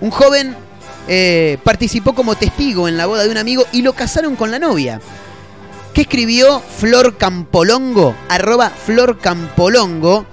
Un 0.00 0.10
joven 0.10 0.56
eh, 1.08 1.58
participó 1.62 2.14
como 2.14 2.34
testigo 2.34 2.88
en 2.88 2.96
la 2.96 3.06
boda 3.06 3.24
de 3.24 3.30
un 3.30 3.36
amigo 3.36 3.64
y 3.72 3.82
lo 3.82 3.92
casaron 3.92 4.36
con 4.36 4.50
la 4.50 4.58
novia. 4.58 5.00
¿Qué 5.94 6.02
escribió 6.02 6.60
Flor 6.60 7.16
Campolongo? 7.16 8.16
Arroba 8.28 8.68
Flor 8.70 9.18
Campolongo. 9.18 10.26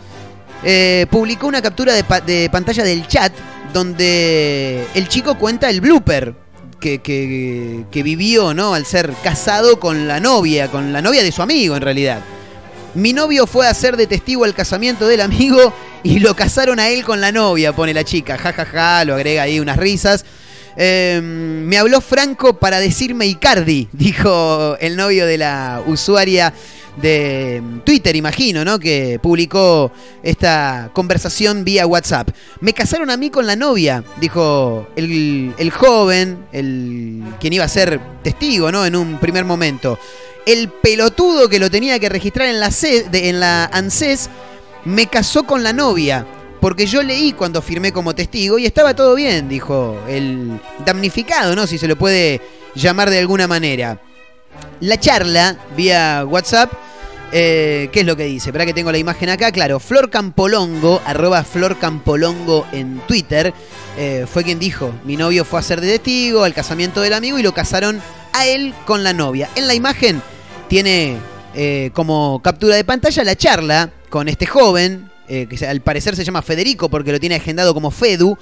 Eh, 0.63 1.05
publicó 1.09 1.47
una 1.47 1.61
captura 1.61 1.93
de, 1.93 2.03
pa- 2.03 2.19
de 2.21 2.49
pantalla 2.51 2.83
del 2.83 3.07
chat 3.07 3.31
donde 3.73 4.85
el 4.93 5.07
chico 5.07 5.35
cuenta 5.37 5.69
el 5.69 5.81
blooper 5.81 6.33
que, 6.79 6.99
que- 6.99 7.85
que 7.91 8.03
vivió 8.03 8.53
¿no? 8.53 8.73
al 8.73 8.85
ser 8.85 9.11
casado 9.23 9.79
con 9.79 10.07
la 10.07 10.19
novia, 10.19 10.69
con 10.69 10.91
la 10.93 11.01
novia 11.01 11.23
de 11.23 11.31
su 11.31 11.41
amigo 11.41 11.75
en 11.75 11.81
realidad. 11.81 12.19
Mi 12.93 13.13
novio 13.13 13.47
fue 13.47 13.67
a 13.67 13.73
ser 13.73 13.95
de 13.97 14.07
testigo 14.07 14.43
al 14.43 14.53
casamiento 14.53 15.07
del 15.07 15.21
amigo 15.21 15.73
y 16.03 16.19
lo 16.19 16.35
casaron 16.35 16.79
a 16.79 16.89
él 16.89 17.03
con 17.05 17.21
la 17.21 17.31
novia, 17.31 17.73
pone 17.73 17.93
la 17.93 18.03
chica. 18.03 18.37
Ja, 18.37 18.51
ja, 18.51 18.65
ja, 18.65 19.05
lo 19.05 19.13
agrega 19.15 19.43
ahí 19.43 19.59
unas 19.59 19.77
risas. 19.77 20.25
Eh, 20.77 21.19
me 21.23 21.77
habló 21.77 22.01
Franco 22.01 22.53
para 22.57 22.79
decirme 22.79 23.25
Icardi, 23.27 23.87
dijo 23.93 24.77
el 24.79 24.95
novio 24.95 25.25
de 25.25 25.37
la 25.37 25.83
usuaria 25.85 26.53
de 27.01 27.61
Twitter, 27.85 28.15
imagino, 28.15 28.65
¿no? 28.65 28.77
Que 28.77 29.17
publicó 29.21 29.91
esta 30.23 30.89
conversación 30.93 31.63
vía 31.63 31.87
WhatsApp. 31.87 32.29
Me 32.59 32.73
casaron 32.73 33.09
a 33.09 33.17
mí 33.17 33.29
con 33.29 33.47
la 33.47 33.55
novia, 33.55 34.03
dijo 34.19 34.87
el, 34.97 35.53
el 35.57 35.71
joven, 35.71 36.39
el 36.51 37.23
quien 37.39 37.53
iba 37.53 37.63
a 37.65 37.69
ser 37.69 37.99
testigo, 38.23 38.71
¿no? 38.71 38.85
En 38.85 38.95
un 38.95 39.19
primer 39.19 39.45
momento. 39.45 39.97
El 40.45 40.69
pelotudo 40.69 41.47
que 41.47 41.59
lo 41.59 41.69
tenía 41.69 41.97
que 41.99 42.09
registrar 42.09 42.49
en 42.49 42.59
la, 42.59 42.71
C- 42.71 43.05
de- 43.09 43.29
en 43.29 43.39
la 43.39 43.65
ANSES 43.65 44.29
me 44.85 45.07
casó 45.07 45.43
con 45.43 45.63
la 45.63 45.71
novia. 45.71 46.25
Porque 46.61 46.85
yo 46.85 47.01
leí 47.01 47.33
cuando 47.33 47.61
firmé 47.61 47.91
como 47.91 48.13
testigo 48.13 48.59
y 48.59 48.67
estaba 48.67 48.95
todo 48.95 49.15
bien, 49.15 49.49
dijo 49.49 49.97
el 50.07 50.59
damnificado, 50.85 51.55
¿no? 51.55 51.65
Si 51.65 51.79
se 51.79 51.87
lo 51.87 51.97
puede 51.97 52.39
llamar 52.75 53.09
de 53.09 53.17
alguna 53.17 53.47
manera. 53.47 53.99
La 54.79 54.99
charla 54.99 55.57
vía 55.75 56.23
WhatsApp, 56.23 56.71
eh, 57.31 57.89
¿qué 57.91 58.01
es 58.01 58.05
lo 58.05 58.15
que 58.15 58.25
dice? 58.25 58.49
Espera 58.49 58.67
que 58.67 58.75
tengo 58.75 58.91
la 58.91 58.99
imagen 58.99 59.29
acá, 59.29 59.51
claro. 59.51 59.79
Flor 59.79 60.11
Campolongo, 60.11 61.01
arroba 61.03 61.43
Flor 61.43 61.79
Campolongo 61.79 62.67
en 62.71 62.99
Twitter, 63.07 63.53
eh, 63.97 64.27
fue 64.31 64.43
quien 64.43 64.59
dijo, 64.59 64.93
mi 65.03 65.17
novio 65.17 65.45
fue 65.45 65.59
a 65.59 65.63
ser 65.63 65.81
de 65.81 65.87
testigo 65.87 66.43
al 66.43 66.53
casamiento 66.53 67.01
del 67.01 67.13
amigo 67.13 67.39
y 67.39 67.43
lo 67.43 67.53
casaron 67.53 67.99
a 68.33 68.45
él 68.45 68.75
con 68.85 69.03
la 69.03 69.13
novia. 69.13 69.49
En 69.55 69.67
la 69.67 69.73
imagen 69.73 70.21
tiene 70.67 71.17
eh, 71.55 71.89
como 71.93 72.39
captura 72.43 72.75
de 72.75 72.83
pantalla 72.83 73.23
la 73.23 73.35
charla 73.35 73.89
con 74.09 74.27
este 74.27 74.45
joven, 74.45 75.09
eh, 75.33 75.47
que 75.47 75.65
al 75.65 75.79
parecer 75.79 76.13
se 76.17 76.25
llama 76.25 76.41
Federico 76.41 76.89
porque 76.89 77.13
lo 77.13 77.19
tiene 77.19 77.35
agendado 77.35 77.73
como 77.73 77.89
Fedu. 77.89 78.37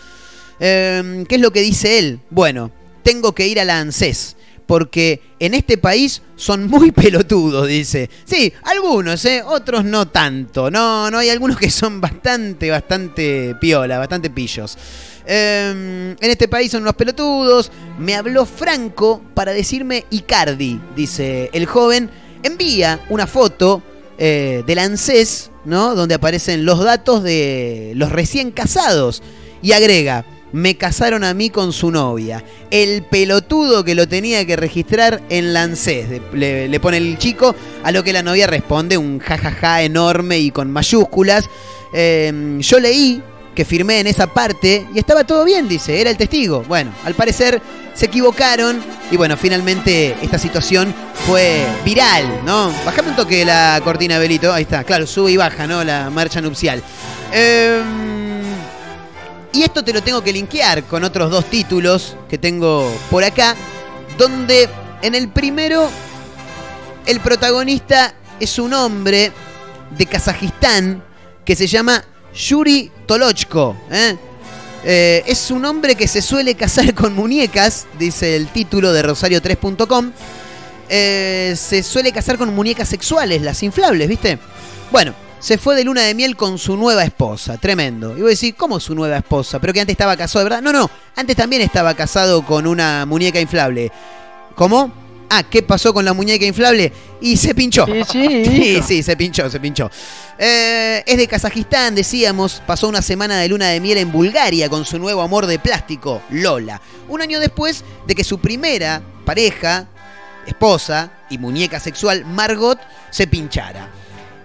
Eh, 0.60 1.24
¿Qué 1.30 1.36
es 1.36 1.42
lo 1.42 1.52
que 1.52 1.62
dice 1.62 2.00
él? 2.00 2.20
Bueno, 2.32 2.72
tengo 3.04 3.34
que 3.36 3.48
ir 3.48 3.60
a 3.60 3.66
la 3.66 3.80
ANSES. 3.80 4.36
Porque 4.66 5.22
en 5.40 5.54
este 5.54 5.78
país 5.78 6.24
son 6.36 6.68
muy 6.68 6.92
pelotudos, 6.92 7.68
dice. 7.68 8.10
Sí, 8.26 8.52
algunos, 8.64 9.24
¿eh? 9.26 9.44
Otros 9.46 9.86
no 9.86 10.08
tanto. 10.08 10.72
No, 10.72 11.12
no, 11.12 11.20
hay 11.20 11.30
algunos 11.30 11.58
que 11.58 11.70
son 11.70 12.02
bastante, 12.02 12.72
bastante 12.72 13.56
piola, 13.62 14.00
bastante 14.00 14.32
pillos. 14.32 14.76
Eh, 15.28 16.16
en 16.20 16.30
este 16.32 16.48
país 16.48 16.72
son 16.72 16.82
unos 16.82 16.96
pelotudos. 16.96 17.72
Me 18.00 18.16
habló 18.16 18.48
Franco 18.48 19.22
para 19.36 19.52
decirme 19.52 20.06
Icardi, 20.10 20.82
dice 20.96 21.52
el 21.54 21.68
joven. 21.68 22.10
Envía 22.42 23.00
una 23.10 23.28
foto 23.28 23.84
eh, 24.22 24.64
del 24.68 24.80
ANSES, 24.80 25.50
¿no? 25.70 25.96
Donde 25.96 26.16
aparecen 26.16 26.66
los 26.66 26.84
datos 26.84 27.24
de 27.24 27.94
los 27.96 28.12
recién 28.12 28.52
casados. 28.52 29.24
Y 29.62 29.72
agrega, 29.74 30.26
me 30.52 30.76
casaron 30.76 31.24
a 31.24 31.34
mí 31.34 31.50
con 31.50 31.72
su 31.74 31.92
novia. 31.92 32.44
El 32.72 33.04
pelotudo 33.04 33.84
que 33.84 33.96
lo 33.96 34.08
tenía 34.08 34.46
que 34.46 34.56
registrar 34.56 35.22
en 35.30 35.54
la 35.54 35.64
ANSES. 35.64 36.22
Le, 36.34 36.80
pone 36.80 36.98
el 36.98 37.18
chico, 37.18 37.56
a 37.84 37.92
lo 37.92 38.04
que 38.04 38.14
la 38.14 38.24
novia 38.24 38.48
responde 38.48 38.98
un 38.98 39.20
jajaja 39.20 39.84
enorme 39.84 40.40
y 40.40 40.52
con 40.52 40.72
mayúsculas. 40.72 41.46
Eh, 41.94 42.58
yo 42.60 42.80
leí 42.80 43.22
que 43.56 43.66
firmé 43.66 44.00
en 44.00 44.08
esa 44.08 44.28
parte 44.28 44.88
y 44.94 45.00
estaba 45.00 45.24
todo 45.26 45.44
bien, 45.44 45.68
dice, 45.68 46.00
era 46.00 46.10
el 46.10 46.18
testigo. 46.18 46.64
Bueno, 46.68 46.92
al 47.04 47.14
parecer 47.14 47.62
se 47.94 48.06
equivocaron 48.06 48.82
y 49.12 49.18
bueno, 49.18 49.36
finalmente 49.36 50.16
esta 50.22 50.38
situación 50.38 50.94
fue 51.28 51.66
viral, 51.84 52.46
¿no? 52.46 52.72
Bajame 52.86 53.10
un 53.10 53.16
toque 53.16 53.44
la 53.44 53.82
cortina, 53.84 54.18
Belito, 54.20 54.54
ahí 54.54 54.64
está, 54.64 54.84
claro, 54.84 55.06
sube 55.06 55.32
y 55.32 55.38
baja, 55.38 55.68
¿no? 55.68 55.84
La 55.84 56.10
marcha 56.10 56.42
nupcial. 56.42 56.82
Em, 57.32 58.44
y 59.52 59.64
esto 59.64 59.84
te 59.84 59.92
lo 59.92 60.02
tengo 60.02 60.24
que 60.24 60.32
linkear 60.32 60.84
con 60.84 61.04
otros 61.04 61.32
dos 61.32 61.46
títulos 61.46 62.16
que 62.30 62.38
tengo 62.38 62.90
por 63.10 63.24
acá, 63.24 63.56
donde 64.18 64.70
en 65.02 65.16
el 65.16 65.30
primero 65.30 65.90
el 67.06 67.20
protagonista 67.20 68.14
es 68.40 68.60
un 68.60 68.74
hombre 68.74 69.32
de 69.98 70.06
Kazajistán 70.06 71.04
que 71.44 71.56
se 71.56 71.68
llama 71.68 72.04
Yuri 72.34 72.92
Tolochko. 73.06 73.76
¿eh? 73.92 74.16
Eh, 74.84 75.24
es 75.26 75.52
un 75.52 75.66
hombre 75.66 75.96
que 75.96 76.08
se 76.08 76.22
suele 76.22 76.56
casar 76.56 76.94
con 76.94 77.14
muñecas, 77.14 77.88
dice 77.98 78.36
el 78.36 78.48
título 78.48 78.94
de 78.94 79.04
Rosario3.com. 79.04 80.12
Eh, 80.90 81.54
se 81.56 81.84
suele 81.84 82.12
casar 82.12 82.38
con 82.38 82.54
muñecas 82.56 82.90
sexuales, 82.90 83.42
las 83.42 83.62
inflables, 83.62 84.08
¿viste? 84.08 84.40
Bueno, 84.92 85.14
se 85.40 85.58
fue 85.58 85.76
de 85.76 85.84
luna 85.84 86.02
de 86.02 86.16
miel 86.16 86.36
con 86.36 86.58
su 86.58 86.76
nueva 86.76 87.04
esposa, 87.04 87.58
tremendo. 87.58 88.18
Y 88.18 88.22
voy 88.22 88.30
a 88.30 88.30
decir, 88.30 88.56
¿cómo 88.56 88.80
su 88.80 88.96
nueva 88.96 89.18
esposa? 89.18 89.60
Pero 89.60 89.74
que 89.74 89.82
antes 89.82 89.94
estaba 89.94 90.18
casado, 90.18 90.44
¿de 90.44 90.50
verdad? 90.50 90.62
No, 90.62 90.72
no, 90.72 90.90
antes 91.16 91.36
también 91.36 91.62
estaba 91.62 91.94
casado 91.94 92.44
con 92.46 92.66
una 92.66 93.06
muñeca 93.06 93.40
inflable. 93.40 93.92
¿Cómo? 94.56 94.92
Ah, 95.30 95.44
¿qué 95.44 95.62
pasó 95.62 95.94
con 95.94 96.04
la 96.06 96.14
muñeca 96.14 96.46
inflable? 96.46 96.92
Y 97.22 97.38
se 97.38 97.54
pinchó. 97.54 97.86
Sí, 97.86 98.04
sí, 98.04 98.46
sí, 98.46 98.82
sí, 98.86 99.04
se 99.04 99.16
pinchó, 99.16 99.50
se 99.50 99.60
pinchó. 99.60 99.92
Eh, 100.42 101.04
es 101.06 101.18
de 101.18 101.28
Kazajistán, 101.28 101.94
decíamos. 101.96 102.64
Pasó 102.66 102.88
una 102.88 103.02
semana 103.02 103.38
de 103.38 103.50
luna 103.50 103.68
de 103.68 103.82
miel 103.82 103.98
en 103.98 104.10
Bulgaria 104.10 104.70
con 104.70 104.86
su 104.86 104.98
nuevo 104.98 105.22
amor 105.22 105.46
de 105.48 105.60
plástico, 105.60 106.22
Lola. 106.30 106.82
Un 107.10 107.22
año 107.22 107.42
después 107.42 107.84
de 108.08 108.16
que 108.16 108.24
su 108.24 108.40
primera 108.40 109.02
pareja, 109.26 109.90
esposa 110.48 111.12
y 111.30 111.38
muñeca 111.38 111.82
sexual, 111.82 112.24
Margot, 112.24 112.80
se 113.10 113.28
pinchara. 113.28 113.90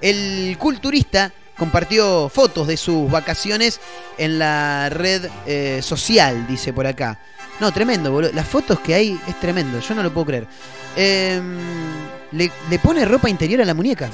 El 0.00 0.57
culturista 0.59 1.33
compartió 1.57 2.28
fotos 2.28 2.66
de 2.66 2.76
sus 2.76 3.09
vacaciones 3.09 3.80
en 4.18 4.40
la 4.40 4.88
red 4.90 5.28
eh, 5.46 5.80
social, 5.80 6.44
dice 6.48 6.72
por 6.72 6.88
acá. 6.88 7.20
No, 7.61 7.70
tremendo, 7.72 8.11
boludo. 8.11 8.33
Las 8.33 8.48
fotos 8.48 8.80
que 8.80 8.94
hay 8.94 9.20
es 9.28 9.38
tremendo, 9.38 9.78
yo 9.78 9.94
no 9.94 10.02
lo 10.02 10.12
puedo 10.12 10.26
creer. 10.26 10.48
Em, 10.96 11.57
le, 12.33 12.50
le 12.68 12.78
pone 12.80 13.04
ropa 13.04 13.30
interior 13.30 13.62
a 13.62 13.64
la 13.64 13.74
muñeca. 13.74 14.11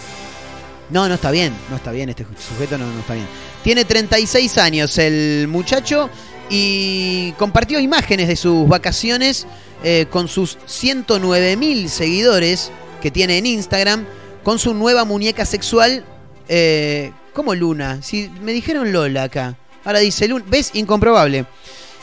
No, 0.90 1.08
no 1.08 1.14
está 1.14 1.30
bien, 1.30 1.52
no 1.70 1.76
está 1.76 1.92
bien, 1.92 2.08
este 2.08 2.26
sujeto 2.48 2.76
no, 2.76 2.86
está 2.98 3.14
bien. 3.14 3.26
Tiene 3.62 3.84
36 3.84 4.58
años 4.58 4.98
el 4.98 5.46
muchacho 5.48 6.10
y 6.48 7.32
compartió 7.32 7.78
imágenes 7.78 8.26
de 8.26 8.36
sus 8.36 8.68
vacaciones 8.68 9.46
eh, 9.84 10.06
con 10.10 10.26
sus 10.26 10.58
109 10.66 11.56
mil 11.56 11.88
seguidores 11.88 12.72
que 13.00 13.10
tiene 13.10 13.38
en 13.38 13.46
Instagram, 13.46 14.04
con 14.42 14.58
su 14.58 14.74
nueva 14.74 15.04
muñeca 15.04 15.44
sexual. 15.46 16.04
Eh, 16.48 17.12
¿Cómo 17.32 17.54
Luna? 17.54 18.02
Si 18.02 18.28
me 18.42 18.52
dijeron 18.52 18.92
Lola 18.92 19.24
acá. 19.24 19.56
Ahora 19.84 20.00
dice 20.00 20.26
Luna. 20.26 20.44
¿Ves? 20.48 20.72
Incomprobable. 20.74 21.46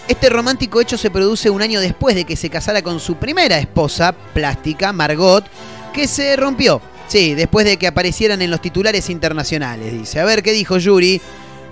Este 0.08 0.30
romántico 0.30 0.80
hecho 0.80 0.98
se 0.98 1.12
produce 1.12 1.50
un 1.50 1.62
año 1.62 1.82
después 1.82 2.16
de 2.16 2.24
que 2.24 2.38
se 2.38 2.50
casara 2.50 2.82
con 2.82 3.02
su 3.02 3.18
primera 3.18 3.60
esposa, 3.60 4.14
plástica, 4.14 4.94
Margot, 4.94 5.44
que 5.92 6.08
se 6.08 6.38
rompió. 6.38 6.82
Sí, 7.08 7.36
después 7.36 7.66
de 7.66 7.78
que 7.78 7.88
aparecieran 7.88 8.42
en 8.42 8.52
los 8.52 8.62
titulares 8.62 9.10
internacionales, 9.10 9.94
dice. 9.94 10.20
A 10.20 10.26
ver, 10.26 10.44
¿qué 10.44 10.52
dijo 10.52 10.78
Yuri? 10.78 11.22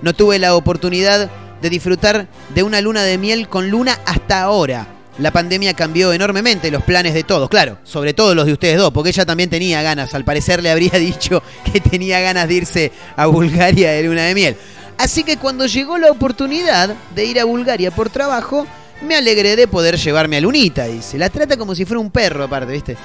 No 0.02 0.14
tuve 0.14 0.38
la 0.38 0.54
oportunidad 0.54 1.30
de 1.60 1.70
disfrutar 1.70 2.26
de 2.54 2.62
una 2.62 2.80
luna 2.80 3.02
de 3.02 3.18
miel 3.18 3.48
con 3.48 3.70
Luna 3.70 3.98
hasta 4.06 4.42
ahora. 4.42 4.86
La 5.18 5.30
pandemia 5.30 5.72
cambió 5.72 6.12
enormemente 6.12 6.70
los 6.70 6.82
planes 6.82 7.14
de 7.14 7.22
todos, 7.22 7.48
claro, 7.48 7.78
sobre 7.84 8.12
todo 8.12 8.34
los 8.34 8.44
de 8.44 8.52
ustedes 8.52 8.76
dos, 8.76 8.92
porque 8.92 9.10
ella 9.10 9.24
también 9.24 9.48
tenía 9.48 9.80
ganas, 9.80 10.12
al 10.14 10.24
parecer 10.24 10.62
le 10.62 10.70
habría 10.70 10.90
dicho 10.98 11.42
que 11.72 11.80
tenía 11.80 12.20
ganas 12.20 12.48
de 12.48 12.54
irse 12.54 12.92
a 13.16 13.26
Bulgaria 13.26 13.92
de 13.92 14.02
luna 14.02 14.24
de 14.24 14.34
miel. 14.34 14.56
Así 14.98 15.24
que 15.24 15.38
cuando 15.38 15.66
llegó 15.66 15.98
la 15.98 16.10
oportunidad 16.10 16.94
de 17.14 17.24
ir 17.24 17.40
a 17.40 17.44
Bulgaria 17.44 17.90
por 17.90 18.10
trabajo, 18.10 18.66
me 19.02 19.14
alegré 19.14 19.56
de 19.56 19.68
poder 19.68 19.96
llevarme 19.96 20.38
a 20.38 20.40
Lunita, 20.40 20.86
dice. 20.86 21.18
La 21.18 21.28
trata 21.28 21.56
como 21.56 21.74
si 21.74 21.84
fuera 21.84 22.00
un 22.00 22.10
perro 22.10 22.44
aparte, 22.44 22.72
¿viste? 22.72 22.96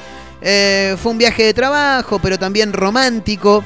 Eh, 0.42 0.96
fue 1.02 1.12
un 1.12 1.18
viaje 1.18 1.44
de 1.44 1.54
trabajo, 1.54 2.20
pero 2.20 2.40
también 2.40 2.74
romántico, 2.74 3.64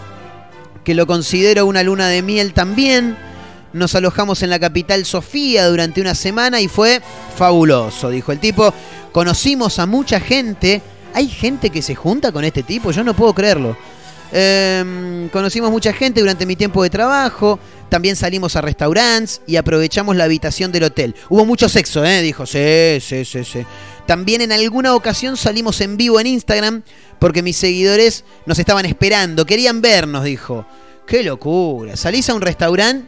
que 0.84 0.94
lo 0.94 1.08
considero 1.08 1.66
una 1.66 1.84
luna 1.84 2.08
de 2.08 2.22
miel 2.22 2.54
también. 2.54 3.18
Nos 3.74 3.96
alojamos 3.96 4.42
en 4.44 4.50
la 4.50 4.60
capital 4.60 5.06
Sofía 5.06 5.68
durante 5.68 6.02
una 6.02 6.16
semana 6.16 6.62
y 6.62 6.68
fue 6.68 7.02
fabuloso, 7.36 8.10
dijo 8.10 8.32
el 8.32 8.40
tipo. 8.40 8.74
Conocimos 9.12 9.80
a 9.80 9.86
mucha 9.86 10.20
gente. 10.20 10.82
¿Hay 11.14 11.28
gente 11.30 11.70
que 11.70 11.82
se 11.82 11.96
junta 11.96 12.32
con 12.32 12.44
este 12.44 12.64
tipo? 12.64 12.92
Yo 12.92 13.04
no 13.04 13.14
puedo 13.14 13.34
creerlo. 13.34 13.78
Em, 14.32 15.30
conocimos 15.30 15.72
mucha 15.72 15.94
gente 15.94 16.20
durante 16.20 16.46
mi 16.46 16.56
tiempo 16.56 16.84
de 16.84 16.90
trabajo. 16.90 17.60
También 17.90 18.16
salimos 18.16 18.56
a 18.56 18.62
restaurantes 18.62 19.42
y 19.48 19.56
aprovechamos 19.56 20.16
la 20.16 20.26
habitación 20.26 20.72
del 20.72 20.84
hotel. 20.84 21.16
Hubo 21.30 21.46
mucho 21.46 21.70
sexo, 21.70 22.04
¿eh? 22.04 22.22
Dijo, 22.22 22.46
sí, 22.46 23.00
sí, 23.00 23.24
sí, 23.24 23.44
sí. 23.46 23.66
También 24.06 24.42
en 24.42 24.52
alguna 24.52 24.94
ocasión 24.94 25.36
salimos 25.36 25.82
en 25.82 25.98
vivo 25.98 26.20
en 26.20 26.28
Instagram 26.28 26.84
porque 27.20 27.42
mis 27.42 27.58
seguidores 27.58 28.24
nos 28.46 28.60
estaban 28.60 28.86
esperando. 28.86 29.46
Querían 29.46 29.82
vernos, 29.82 30.24
dijo. 30.24 30.66
Qué 31.08 31.24
locura. 31.24 31.96
Salís 31.96 32.30
a 32.30 32.34
un 32.34 32.42
restaurante 32.42 33.08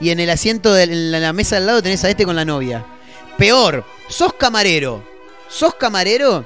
y 0.00 0.10
en 0.10 0.20
el 0.20 0.30
asiento 0.30 0.72
de 0.72 0.86
la 0.86 1.32
mesa 1.32 1.56
al 1.58 1.66
lado 1.66 1.82
tenés 1.82 2.02
a 2.04 2.10
este 2.10 2.24
con 2.24 2.36
la 2.36 2.44
novia. 2.44 2.84
Peor, 3.38 3.84
sos 4.08 4.34
camarero. 4.34 5.02
Sos 5.48 5.74
camarero 5.74 6.44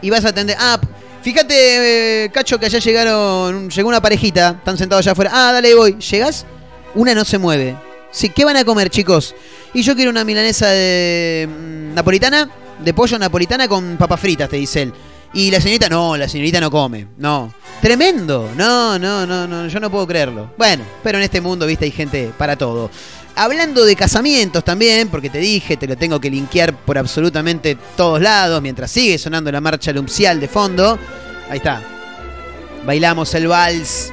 y 0.00 0.10
vas 0.10 0.24
a 0.24 0.28
atender. 0.28 0.56
Ah, 0.58 0.80
fíjate, 1.22 2.24
eh, 2.24 2.30
Cacho, 2.30 2.58
que 2.58 2.66
allá 2.66 2.78
llegaron. 2.78 3.70
Llegó 3.70 3.88
una 3.88 4.00
parejita. 4.00 4.56
Están 4.58 4.78
sentados 4.78 5.04
allá 5.04 5.12
afuera. 5.12 5.30
Ah, 5.32 5.52
dale, 5.52 5.74
voy. 5.74 5.96
¿Llegás? 5.98 6.46
Una 6.94 7.14
no 7.14 7.24
se 7.24 7.38
mueve. 7.38 7.76
Sí, 8.10 8.28
¿qué 8.30 8.44
van 8.44 8.56
a 8.56 8.64
comer, 8.64 8.90
chicos? 8.90 9.34
Y 9.72 9.82
yo 9.82 9.94
quiero 9.94 10.10
una 10.10 10.24
milanesa 10.24 10.68
de. 10.68 11.48
mm, 11.48 11.94
napolitana, 11.94 12.48
de 12.78 12.94
pollo 12.94 13.18
napolitana 13.18 13.68
con 13.68 13.96
papas 13.96 14.20
fritas, 14.20 14.48
te 14.48 14.56
dice 14.56 14.82
él. 14.82 14.92
Y 15.34 15.50
la 15.50 15.60
señorita, 15.60 15.88
no, 15.88 16.16
la 16.16 16.28
señorita 16.28 16.60
no 16.60 16.70
come. 16.70 17.08
No. 17.18 17.52
Tremendo. 17.82 18.50
No, 18.56 18.98
no, 18.98 19.26
no, 19.26 19.48
no, 19.48 19.66
yo 19.66 19.80
no 19.80 19.90
puedo 19.90 20.06
creerlo. 20.06 20.52
Bueno, 20.56 20.84
pero 21.02 21.18
en 21.18 21.24
este 21.24 21.40
mundo, 21.40 21.66
viste, 21.66 21.86
hay 21.86 21.90
gente 21.90 22.30
para 22.38 22.56
todo. 22.56 22.88
Hablando 23.34 23.84
de 23.84 23.96
casamientos 23.96 24.62
también, 24.62 25.08
porque 25.08 25.28
te 25.28 25.38
dije, 25.38 25.76
te 25.76 25.88
lo 25.88 25.96
tengo 25.96 26.20
que 26.20 26.30
linkear 26.30 26.72
por 26.72 26.96
absolutamente 26.96 27.76
todos 27.96 28.20
lados, 28.20 28.62
mientras 28.62 28.92
sigue 28.92 29.18
sonando 29.18 29.50
la 29.50 29.60
marcha 29.60 29.92
nupcial 29.92 30.38
de 30.38 30.46
fondo. 30.46 30.96
Ahí 31.50 31.56
está. 31.56 31.82
Bailamos 32.86 33.34
el 33.34 33.48
vals. 33.48 34.12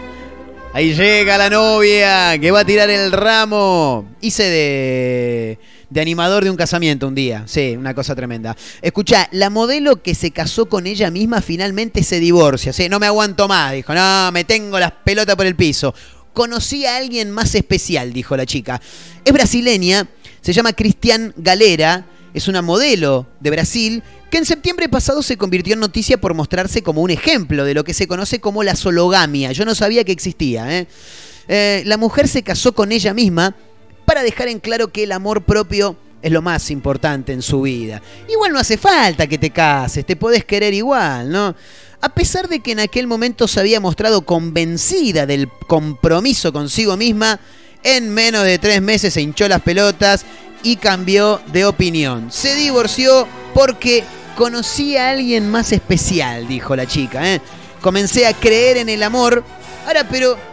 Ahí 0.73 0.95
llega 0.95 1.37
la 1.37 1.49
novia 1.49 2.39
que 2.39 2.49
va 2.49 2.61
a 2.61 2.65
tirar 2.65 2.89
el 2.89 3.11
ramo. 3.11 4.05
Hice 4.21 4.43
de, 4.43 5.59
de 5.91 5.99
animador 5.99 6.45
de 6.45 6.49
un 6.49 6.55
casamiento 6.55 7.07
un 7.07 7.15
día. 7.15 7.43
Sí, 7.45 7.75
una 7.77 7.93
cosa 7.93 8.15
tremenda. 8.15 8.55
Escucha, 8.81 9.27
la 9.31 9.49
modelo 9.49 10.01
que 10.01 10.15
se 10.15 10.31
casó 10.31 10.67
con 10.67 10.87
ella 10.87 11.11
misma 11.11 11.41
finalmente 11.41 12.01
se 12.01 12.19
divorcia. 12.19 12.71
Sí, 12.71 12.87
no 12.87 12.97
me 12.97 13.07
aguanto 13.07 13.47
más. 13.49 13.73
Dijo, 13.73 13.93
no, 13.93 14.31
me 14.31 14.45
tengo 14.45 14.79
las 14.79 14.93
pelotas 15.03 15.35
por 15.35 15.45
el 15.45 15.55
piso. 15.55 15.93
Conocí 16.33 16.85
a 16.85 16.95
alguien 16.95 17.29
más 17.29 17.53
especial, 17.55 18.13
dijo 18.13 18.37
la 18.37 18.45
chica. 18.45 18.81
Es 19.25 19.33
brasileña, 19.33 20.07
se 20.39 20.53
llama 20.53 20.71
Cristian 20.71 21.33
Galera, 21.35 22.05
es 22.33 22.47
una 22.47 22.61
modelo 22.61 23.27
de 23.41 23.49
Brasil 23.49 24.03
que 24.29 24.37
en 24.37 24.45
septiembre 24.45 24.87
pasado 24.87 25.21
se 25.21 25.35
convirtió 25.35 25.73
en 25.73 25.81
noticia 25.81 26.21
por 26.21 26.33
mostrarse 26.33 26.81
como 26.81 27.01
un 27.01 27.09
ejemplo 27.09 27.65
de 27.65 27.73
lo 27.73 27.83
que 27.83 27.93
se 27.93 28.07
conoce 28.07 28.39
como 28.39 28.63
la 28.63 28.77
sologamia. 28.77 29.51
Yo 29.51 29.65
no 29.65 29.75
sabía 29.75 30.05
que 30.05 30.13
existía. 30.13 30.79
¿eh? 30.79 30.87
Eh, 31.49 31.83
la 31.85 31.97
mujer 31.97 32.29
se 32.29 32.43
casó 32.43 32.71
con 32.71 32.93
ella 32.93 33.13
misma 33.13 33.57
para 34.11 34.23
dejar 34.23 34.49
en 34.49 34.59
claro 34.59 34.89
que 34.89 35.03
el 35.03 35.13
amor 35.13 35.41
propio 35.43 35.95
es 36.21 36.33
lo 36.33 36.41
más 36.41 36.69
importante 36.69 37.31
en 37.31 37.41
su 37.41 37.61
vida. 37.61 38.01
Igual 38.27 38.51
no 38.51 38.59
hace 38.59 38.77
falta 38.77 39.25
que 39.25 39.37
te 39.37 39.51
cases, 39.51 40.05
te 40.05 40.17
podés 40.17 40.43
querer 40.43 40.73
igual, 40.73 41.31
¿no? 41.31 41.55
A 42.01 42.09
pesar 42.09 42.49
de 42.49 42.59
que 42.59 42.73
en 42.73 42.81
aquel 42.81 43.07
momento 43.07 43.47
se 43.47 43.61
había 43.61 43.79
mostrado 43.79 44.23
convencida 44.23 45.25
del 45.25 45.47
compromiso 45.65 46.51
consigo 46.51 46.97
misma, 46.97 47.39
en 47.83 48.13
menos 48.13 48.43
de 48.43 48.59
tres 48.59 48.81
meses 48.81 49.13
se 49.13 49.21
hinchó 49.21 49.47
las 49.47 49.61
pelotas 49.61 50.25
y 50.61 50.75
cambió 50.75 51.39
de 51.53 51.63
opinión. 51.63 52.33
Se 52.33 52.53
divorció 52.55 53.25
porque 53.53 54.03
conocí 54.35 54.97
a 54.97 55.11
alguien 55.11 55.49
más 55.49 55.71
especial, 55.71 56.49
dijo 56.49 56.75
la 56.75 56.85
chica. 56.85 57.33
¿eh? 57.33 57.39
Comencé 57.79 58.27
a 58.27 58.33
creer 58.33 58.75
en 58.75 58.89
el 58.89 59.03
amor. 59.03 59.41
Ahora, 59.87 60.05
pero. 60.09 60.50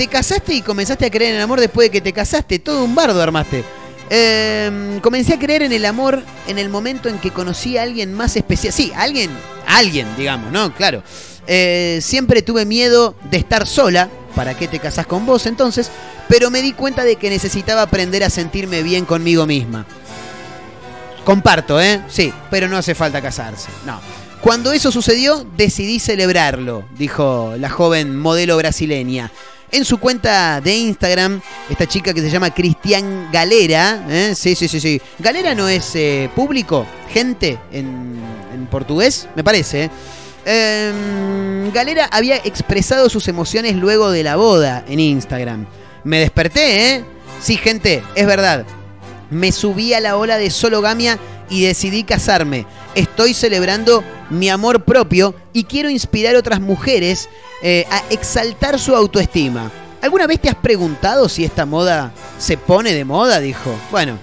¿Te 0.00 0.06
casaste 0.06 0.54
y 0.54 0.62
comenzaste 0.62 1.04
a 1.04 1.10
creer 1.10 1.32
en 1.32 1.36
el 1.36 1.42
amor 1.42 1.60
después 1.60 1.88
de 1.88 1.90
que 1.90 2.00
te 2.00 2.14
casaste? 2.14 2.58
Todo 2.58 2.84
un 2.84 2.94
bardo 2.94 3.20
armaste. 3.20 3.62
Eh, 4.08 4.98
comencé 5.02 5.34
a 5.34 5.38
creer 5.38 5.60
en 5.60 5.72
el 5.72 5.84
amor 5.84 6.22
en 6.48 6.56
el 6.56 6.70
momento 6.70 7.10
en 7.10 7.18
que 7.18 7.32
conocí 7.32 7.76
a 7.76 7.82
alguien 7.82 8.14
más 8.14 8.34
especial. 8.34 8.72
Sí, 8.72 8.90
alguien, 8.96 9.30
alguien, 9.66 10.06
digamos, 10.16 10.50
¿no? 10.52 10.72
Claro. 10.74 11.02
Eh, 11.46 11.98
siempre 12.00 12.40
tuve 12.40 12.64
miedo 12.64 13.14
de 13.30 13.36
estar 13.36 13.66
sola. 13.66 14.08
¿Para 14.34 14.56
qué 14.56 14.68
te 14.68 14.78
casás 14.78 15.06
con 15.06 15.26
vos 15.26 15.44
entonces? 15.44 15.90
Pero 16.28 16.50
me 16.50 16.62
di 16.62 16.72
cuenta 16.72 17.04
de 17.04 17.16
que 17.16 17.28
necesitaba 17.28 17.82
aprender 17.82 18.24
a 18.24 18.30
sentirme 18.30 18.82
bien 18.82 19.04
conmigo 19.04 19.44
misma. 19.44 19.84
Comparto, 21.26 21.78
¿eh? 21.78 22.00
Sí, 22.08 22.32
pero 22.50 22.68
no 22.68 22.78
hace 22.78 22.94
falta 22.94 23.20
casarse. 23.20 23.68
No. 23.84 24.00
Cuando 24.40 24.72
eso 24.72 24.90
sucedió, 24.90 25.46
decidí 25.58 26.00
celebrarlo, 26.00 26.86
dijo 26.96 27.52
la 27.58 27.68
joven 27.68 28.16
modelo 28.16 28.56
brasileña. 28.56 29.30
En 29.72 29.84
su 29.84 29.98
cuenta 29.98 30.60
de 30.60 30.76
Instagram, 30.76 31.40
esta 31.68 31.86
chica 31.86 32.12
que 32.12 32.20
se 32.20 32.28
llama 32.28 32.52
Cristian 32.52 33.30
Galera, 33.30 34.04
¿eh? 34.08 34.32
sí, 34.34 34.56
sí, 34.56 34.66
sí, 34.66 34.80
sí. 34.80 35.00
Galera 35.20 35.54
no 35.54 35.68
es 35.68 35.94
eh, 35.94 36.28
público, 36.34 36.84
gente 37.08 37.56
en, 37.70 38.18
portugués, 38.68 39.28
me 39.36 39.44
parece. 39.44 39.84
¿eh? 39.84 39.90
Eh, 40.44 41.70
Galera 41.72 42.08
había 42.10 42.36
expresado 42.36 43.08
sus 43.08 43.28
emociones 43.28 43.76
luego 43.76 44.10
de 44.10 44.24
la 44.24 44.34
boda 44.34 44.84
en 44.88 44.98
Instagram. 44.98 45.66
Me 46.02 46.18
desperté, 46.18 46.94
¿eh? 46.94 47.04
Sí, 47.40 47.56
gente, 47.56 48.02
es 48.16 48.26
verdad. 48.26 48.64
Me 49.30 49.52
subí 49.52 49.94
a 49.94 50.00
la 50.00 50.16
ola 50.16 50.36
de 50.36 50.50
sologamia 50.50 51.18
y 51.50 51.64
decidí 51.64 52.04
casarme. 52.04 52.66
Estoy 52.94 53.34
celebrando 53.34 54.02
mi 54.30 54.48
amor 54.48 54.84
propio 54.84 55.34
y 55.52 55.64
quiero 55.64 55.90
inspirar 55.90 56.36
a 56.36 56.38
otras 56.38 56.60
mujeres 56.60 57.28
eh, 57.62 57.84
a 57.90 58.02
exaltar 58.10 58.78
su 58.78 58.94
autoestima. 58.94 59.70
¿Alguna 60.00 60.26
vez 60.26 60.40
te 60.40 60.48
has 60.48 60.54
preguntado 60.54 61.28
si 61.28 61.44
esta 61.44 61.66
moda 61.66 62.12
se 62.38 62.56
pone 62.56 62.94
de 62.94 63.04
moda? 63.04 63.40
Dijo. 63.40 63.74
Bueno, 63.90 64.16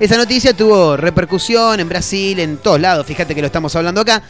esa 0.00 0.16
noticia 0.16 0.54
tuvo 0.54 0.96
repercusión 0.96 1.80
en 1.80 1.88
Brasil, 1.88 2.38
en 2.38 2.56
todos 2.56 2.80
lados. 2.80 3.06
Fíjate 3.06 3.34
que 3.34 3.40
lo 3.42 3.46
estamos 3.46 3.74
hablando 3.76 4.00
acá. 4.00 4.22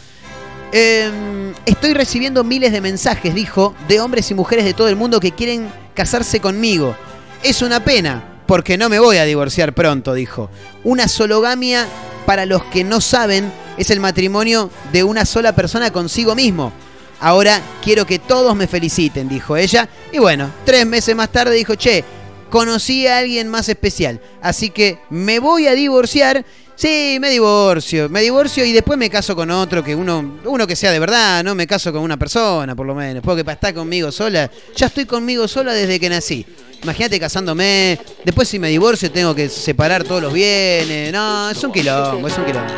Eh, 0.73 1.53
estoy 1.67 1.95
recibiendo 1.95 2.43
miles 2.45 2.73
de 2.73 2.81
mensajes, 2.81 3.35
dijo, 3.35 3.75
de 3.87 4.01
hombres 4.01 4.31
y 4.31 4.35
mujeres 4.35 4.65
de 4.65 4.75
todo 4.75 4.89
el 4.89 4.97
mundo 4.97 5.21
que 5.21 5.33
quieren 5.33 5.71
casarse 5.95 6.41
conmigo. 6.41 6.97
Es 7.43 7.63
una 7.63 7.85
pena, 7.85 8.43
porque 8.47 8.77
no 8.77 8.89
me 8.89 8.99
voy 8.99 9.19
a 9.19 9.25
divorciar 9.25 9.75
pronto, 9.75 10.15
dijo. 10.15 10.51
Una 10.85 11.07
sologamia, 11.07 11.87
para 12.29 12.45
los 12.45 12.63
que 12.65 12.85
no 12.85 13.01
saben, 13.01 13.51
es 13.79 13.89
el 13.89 14.01
matrimonio 14.01 14.69
de 14.93 15.03
una 15.03 15.25
sola 15.25 15.55
persona 15.55 15.91
consigo 15.91 16.35
mismo. 16.35 16.75
Ahora 17.21 17.59
quiero 17.83 18.05
que 18.05 18.19
todos 18.19 18.55
me 18.55 18.67
feliciten, 18.67 19.31
dijo 19.31 19.57
ella. 19.57 19.89
Y 20.13 20.19
bueno, 20.19 20.51
tres 20.67 20.85
meses 20.85 21.17
más 21.17 21.33
tarde 21.33 21.55
dijo, 21.55 21.75
che, 21.75 22.05
conocí 22.51 23.07
a 23.07 23.17
alguien 23.17 23.49
más 23.49 23.71
especial. 23.71 24.21
Así 24.43 24.69
que 24.69 24.99
me 25.09 25.39
voy 25.39 25.69
a 25.69 25.73
divorciar. 25.73 26.45
Sí, 26.75 27.17
me 27.19 27.31
divorcio, 27.31 28.11
me 28.11 28.21
divorcio 28.21 28.63
y 28.63 28.73
después 28.73 28.99
me 28.99 29.09
caso 29.09 29.35
con 29.35 29.51
otro 29.51 29.83
que 29.83 29.97
uno, 29.97 30.39
uno 30.45 30.67
que 30.67 30.77
sea 30.77 30.93
de 30.93 30.99
verdad, 30.99 31.43
no 31.43 31.55
me 31.55 31.67
caso 31.67 31.95
con 31.95 32.03
una 32.03 32.19
persona, 32.19 32.77
por 32.77 32.87
lo 32.87 32.95
menos, 32.95 33.23
porque 33.25 33.43
para 33.43 33.55
estar 33.55 33.73
conmigo 33.73 34.13
sola, 34.13 34.51
ya 34.77 34.87
estoy 34.89 35.07
conmigo 35.07 35.49
sola 35.49 35.73
desde 35.73 35.99
que 35.99 36.11
nací. 36.11 36.45
Imagínate 36.83 37.19
casándome, 37.19 37.99
después 38.25 38.49
si 38.49 38.59
me 38.59 38.69
divorcio 38.69 39.11
tengo 39.11 39.35
que 39.35 39.49
separar 39.49 40.05
todos 40.05 40.23
los 40.23 40.33
bienes. 40.33 41.13
No, 41.13 41.51
es 41.51 41.63
un 41.63 41.73
quilombo, 41.73 42.29
es 42.29 42.39
un 42.39 42.45
quilombo. 42.45 42.73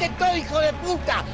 Cállate 0.00 0.18
todo, 0.18 0.36
hijo 0.36 0.58
de 0.60 0.72
puta. 0.72 1.24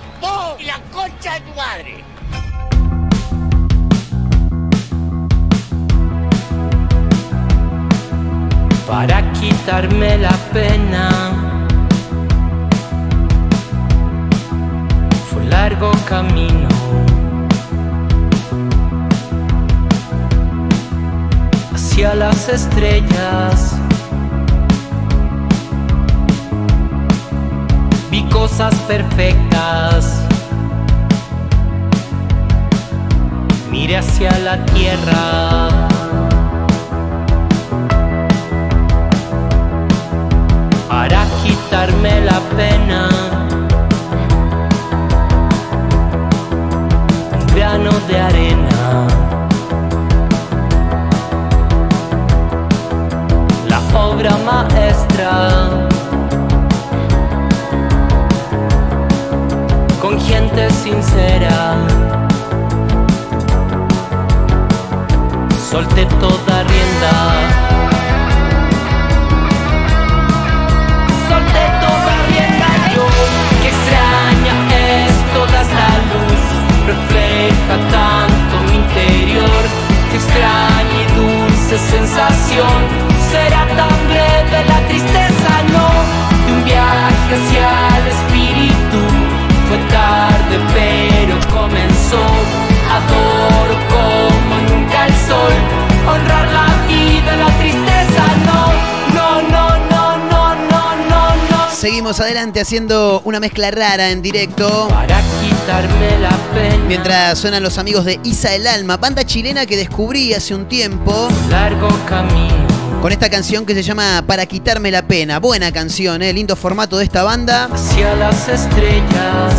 Seguimos 101.96 102.20
adelante 102.20 102.60
haciendo 102.60 103.22
una 103.24 103.40
mezcla 103.40 103.70
rara 103.70 104.10
en 104.10 104.20
directo. 104.20 104.86
para 104.88 105.18
quitarme 105.40 106.18
la 106.18 106.36
pena 106.52 106.84
Mientras 106.86 107.38
suenan 107.38 107.62
los 107.62 107.78
amigos 107.78 108.04
de 108.04 108.20
Isa 108.22 108.54
el 108.54 108.66
Alma, 108.66 108.98
banda 108.98 109.24
chilena 109.24 109.64
que 109.64 109.78
descubrí 109.78 110.34
hace 110.34 110.54
un 110.54 110.68
tiempo 110.68 111.26
largo 111.48 111.88
camino 112.06 112.66
con 113.00 113.12
esta 113.12 113.30
canción 113.30 113.64
que 113.64 113.72
se 113.72 113.82
llama 113.82 114.22
Para 114.26 114.44
quitarme 114.44 114.90
la 114.90 115.08
pena. 115.08 115.40
Buena 115.40 115.72
canción, 115.72 116.20
¿eh? 116.20 116.34
lindo 116.34 116.54
formato 116.54 116.98
de 116.98 117.04
esta 117.04 117.22
banda 117.22 117.70
hacia 117.72 118.14
las 118.16 118.46
estrellas 118.46 119.54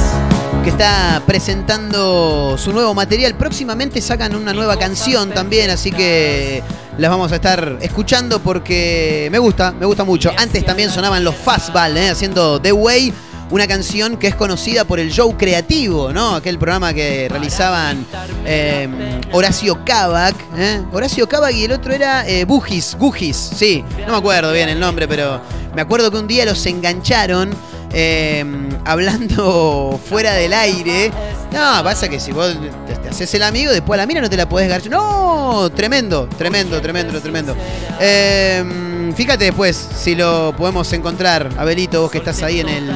que 0.64 0.70
está 0.70 1.24
presentando 1.26 2.56
su 2.60 2.72
nuevo 2.72 2.94
material. 2.94 3.34
Próximamente 3.34 4.00
sacan 4.00 4.36
una 4.36 4.54
nueva 4.54 4.78
canción 4.78 5.32
también, 5.32 5.72
así 5.72 5.90
que 5.92 6.62
las 6.98 7.12
vamos 7.12 7.32
a 7.32 7.36
estar 7.36 7.78
escuchando 7.82 8.40
porque 8.40 9.30
me 9.32 9.38
gusta, 9.38 9.72
me 9.72 9.86
gusta 9.86 10.04
mucho. 10.04 10.32
Antes 10.36 10.66
también 10.66 10.90
sonaban 10.90 11.24
los 11.24 11.36
Fastball, 11.36 11.96
¿eh? 11.98 12.10
haciendo 12.10 12.60
The 12.60 12.72
Way. 12.72 13.14
Una 13.50 13.66
canción 13.66 14.18
que 14.18 14.28
es 14.28 14.36
conocida 14.36 14.84
por 14.84 15.00
el 15.00 15.10
show 15.10 15.38
creativo, 15.38 16.12
¿no? 16.12 16.36
Aquel 16.36 16.58
programa 16.58 16.94
que 16.94 17.30
realizaban 17.30 18.06
eh, 18.46 19.22
Horacio 19.32 19.86
Cavac. 19.86 20.36
¿eh? 20.58 20.82
Horacio 20.92 21.30
Cavac 21.30 21.54
y 21.54 21.64
el 21.64 21.72
otro 21.72 21.94
era 21.94 22.28
eh, 22.28 22.44
Bugis, 22.44 22.98
Gugis, 23.00 23.38
sí. 23.38 23.86
No 24.06 24.12
me 24.14 24.18
acuerdo 24.18 24.52
bien 24.52 24.68
el 24.68 24.80
nombre, 24.80 25.08
pero 25.08 25.40
me 25.74 25.82
acuerdo 25.82 26.12
que 26.12 26.18
un 26.18 26.28
día 26.28 26.44
los 26.44 26.66
engancharon 26.66 27.56
eh, 27.94 28.46
hablando 28.86 30.00
fuera 30.10 30.34
del 30.34 30.54
aire. 30.54 31.12
No, 31.52 31.84
pasa 31.84 32.10
que 32.10 32.20
si 32.20 32.32
vos 32.32 32.56
te, 32.86 33.10
haces 33.10 33.34
el 33.34 33.44
amigo, 33.44 33.72
después 33.72 33.98
a 33.98 34.04
la 34.04 34.08
mina 34.08 34.22
no 34.22 34.30
te 34.30 34.38
la 34.38 34.48
podés 34.48 34.70
garchar. 34.70 34.92
No, 34.92 35.70
tremendo, 35.74 36.28
tremendo, 36.38 36.82
tremendo, 36.82 37.20
tremendo. 37.22 37.56
Eh, 38.00 39.12
fíjate 39.16 39.46
después 39.46 39.76
si 39.76 40.16
lo 40.16 40.54
podemos 40.58 40.92
encontrar, 40.94 41.50
Abelito, 41.58 42.02
vos 42.02 42.12
que 42.12 42.18
estás 42.18 42.44
ahí 42.44 42.60
en 42.60 42.70
el, 42.70 42.90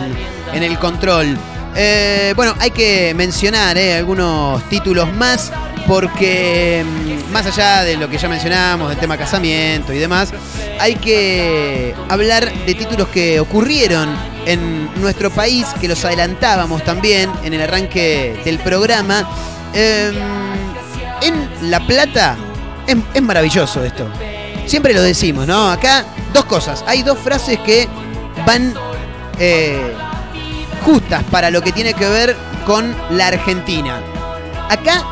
en 0.54 0.64
el 0.64 0.78
control. 0.80 1.38
Eh, 1.76 2.34
bueno, 2.36 2.54
hay 2.60 2.72
que 2.72 3.14
mencionar 3.14 3.78
eh, 3.78 3.96
algunos 3.96 4.62
títulos 4.70 5.12
más 5.14 5.52
porque 5.88 6.84
mm, 6.86 7.32
más 7.32 7.46
allá 7.46 7.84
de 7.84 7.98
lo 7.98 8.10
que 8.10 8.18
ya 8.18 8.28
mencionamos, 8.28 8.90
del 8.90 8.98
tema 8.98 9.18
casamiento 9.18 9.94
y 9.94 9.98
demás, 9.98 10.34
hay 10.80 10.96
que 10.96 11.96
hablar 12.10 12.52
de 12.66 12.76
títulos 12.76 13.08
que 13.08 13.40
ocurrieron 13.40 14.10
en 14.46 14.90
nuestro 15.02 15.30
país, 15.30 15.66
que 15.80 15.88
los 15.88 16.04
adelantábamos 16.04 16.84
también 16.84 17.30
en 17.44 17.54
el 17.54 17.62
arranque 17.62 18.40
del 18.44 18.60
programa. 18.60 19.28
Em, 19.74 20.16
en 21.22 21.70
La 21.70 21.80
Plata 21.86 22.36
es, 22.88 23.22
maravilloso 23.22 23.84
esto. 23.84 24.08
Siempre 24.66 24.94
lo 24.94 25.02
decimos, 25.02 25.48
¿no? 25.48 25.72
Acá 25.72 26.06
dos 26.34 26.46
cosas. 26.46 26.84
Hay 26.88 27.04
dos 27.04 27.18
frases 27.20 27.60
que 27.60 27.88
van 28.46 28.74
eh, 29.40 29.94
justas 30.82 31.24
para 31.26 31.50
lo 31.50 31.62
que 31.62 31.72
tiene 31.72 31.94
que 31.94 32.08
ver 32.08 32.36
con 32.66 32.96
la 33.12 33.28
Argentina. 33.28 34.02
Acá, 34.70 35.06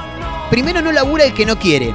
primero 0.50 0.82
no 0.82 0.92
labura 0.92 1.24
el 1.24 1.34
que 1.34 1.46
no 1.46 1.60
quiere. 1.60 1.94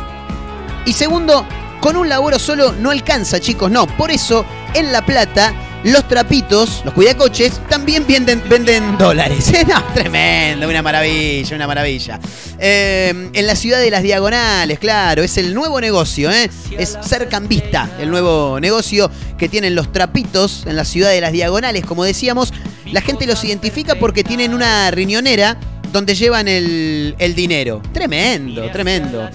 Y 0.84 0.92
segundo, 0.92 1.46
con 1.80 1.96
un 1.96 2.08
laburo 2.08 2.38
solo 2.38 2.72
no 2.72 2.90
alcanza, 2.90 3.40
chicos. 3.40 3.70
No, 3.70 3.86
por 3.86 4.10
eso 4.10 4.44
en 4.74 4.92
La 4.92 5.04
Plata 5.04 5.52
los 5.84 6.08
trapitos, 6.08 6.80
los 6.84 6.94
cuidacoches, 6.94 7.60
también 7.68 8.06
venden, 8.06 8.42
venden 8.48 8.96
dólares. 8.96 9.52
No, 9.68 9.82
tremendo, 9.94 10.68
una 10.68 10.82
maravilla, 10.82 11.56
una 11.56 11.66
maravilla. 11.66 12.18
Eh, 12.58 13.30
en 13.32 13.46
la 13.46 13.54
ciudad 13.54 13.80
de 13.80 13.90
las 13.90 14.02
diagonales, 14.02 14.78
claro, 14.78 15.22
es 15.22 15.36
el 15.36 15.54
nuevo 15.54 15.80
negocio, 15.80 16.30
¿eh? 16.30 16.50
es 16.76 16.98
ser 17.02 17.28
cambista, 17.28 17.90
el 17.98 18.10
nuevo 18.10 18.58
negocio 18.60 19.10
que 19.36 19.48
tienen 19.48 19.74
los 19.74 19.92
trapitos 19.92 20.64
en 20.66 20.76
la 20.76 20.84
ciudad 20.84 21.10
de 21.10 21.20
las 21.20 21.32
diagonales, 21.32 21.84
como 21.84 22.04
decíamos. 22.04 22.52
La 22.92 23.00
gente 23.00 23.26
los 23.26 23.42
identifica 23.44 23.94
porque 23.94 24.24
tienen 24.24 24.54
una 24.54 24.90
riñonera 24.90 25.56
donde 25.92 26.14
llevan 26.14 26.48
el, 26.48 27.14
el 27.18 27.34
dinero. 27.34 27.80
Tremendo, 27.92 28.68
tremendo. 28.70 29.28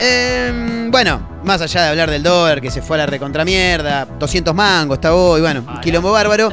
Eh, 0.00 0.86
bueno, 0.90 1.40
más 1.44 1.60
allá 1.60 1.82
de 1.82 1.88
hablar 1.88 2.10
del 2.10 2.22
dólar 2.22 2.60
que 2.60 2.70
se 2.70 2.82
fue 2.82 2.96
a 2.96 2.98
la 2.98 3.06
recontramierda, 3.06 4.04
200 4.04 4.54
mangos 4.54 4.98
está 4.98 5.14
hoy, 5.14 5.40
bueno, 5.40 5.64
quilombo 5.82 6.12
bárbaro. 6.12 6.50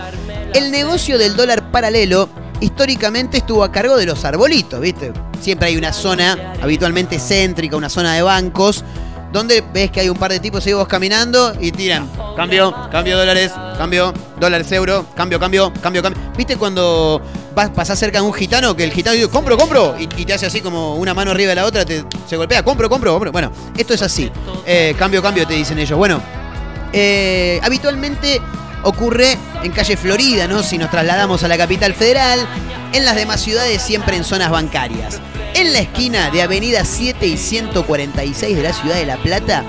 El 0.54 0.72
negocio 0.72 1.18
del 1.18 1.36
dólar 1.36 1.72
paralelo 1.72 2.30
históricamente 2.60 3.38
estuvo 3.38 3.64
a 3.64 3.72
cargo 3.72 3.98
de 3.98 4.06
los 4.06 4.24
arbolitos, 4.26 4.80
¿viste? 4.80 5.12
Siempre 5.40 5.68
hay 5.68 5.78
una 5.78 5.94
zona 5.94 6.54
habitualmente 6.62 7.20
céntrica, 7.20 7.76
una 7.76 7.90
zona 7.90 8.16
de 8.16 8.22
bancos, 8.22 8.84
donde 9.36 9.62
ves 9.74 9.92
que 9.92 10.00
hay 10.00 10.08
un 10.08 10.18
par 10.18 10.32
de 10.32 10.40
tipos 10.40 10.66
ahí 10.66 10.72
vos 10.72 10.88
caminando 10.88 11.54
y 11.60 11.72
tiran 11.74 12.10
cambio, 12.38 12.74
cambio 12.90 13.18
dólares, 13.18 13.52
cambio, 13.78 14.14
dólares 14.40 14.72
euro, 14.72 15.06
cambio, 15.14 15.40
cambio, 15.40 15.74
cambio, 15.82 16.02
cambio. 16.02 16.22
¿Viste 16.38 16.56
cuando 16.56 17.22
vas, 17.54 17.70
pasás 17.70 18.00
cerca 18.00 18.20
de 18.20 18.26
un 18.26 18.34
gitano 18.34 18.76
que 18.76 18.86
el 18.86 18.92
gitano 18.92 19.16
dice, 19.16 19.28
compro, 19.30 19.58
compro, 19.58 19.96
y, 20.00 20.04
y 20.04 20.26
te 20.26 20.34
hace 20.34 20.46
así 20.46 20.62
como 20.62 20.96
una 20.96 21.14
mano 21.14 21.32
arriba 21.32 21.50
de 21.50 21.56
la 21.56 21.66
otra, 21.66 21.84
te, 21.84 22.04
se 22.26 22.38
golpea, 22.38 22.64
compro, 22.64 22.90
compro, 22.90 23.12
compro. 23.12 23.32
Bueno, 23.32 23.52
esto 23.78 23.94
es 23.94 24.02
así. 24.02 24.32
Eh, 24.66 24.96
cambio, 24.98 25.22
cambio, 25.22 25.46
te 25.46 25.54
dicen 25.54 25.78
ellos. 25.80 25.98
Bueno, 25.98 26.22
eh, 26.94 27.60
habitualmente 27.62 28.42
ocurre 28.86 29.38
en 29.64 29.72
calle 29.72 29.98
Florida, 29.98 30.48
¿no? 30.48 30.64
Si 30.64 30.78
nos 30.78 30.92
trasladamos 30.92 31.44
a 31.44 31.48
la 31.48 31.58
capital 31.58 31.94
federal, 31.94 32.40
en 32.94 33.04
las 33.04 33.16
demás 33.16 33.42
ciudades 33.42 33.82
siempre 33.82 34.16
en 34.16 34.24
zonas 34.24 34.52
bancarias. 34.52 35.20
En 35.56 35.74
la 35.74 35.80
esquina 35.80 36.30
de 36.30 36.42
Avenida 36.42 36.86
7 36.86 37.26
y 37.28 37.38
146 37.38 38.56
de 38.56 38.64
la 38.64 38.74
ciudad 38.74 38.96
de 38.96 39.06
La 39.06 39.18
Plata, 39.18 39.64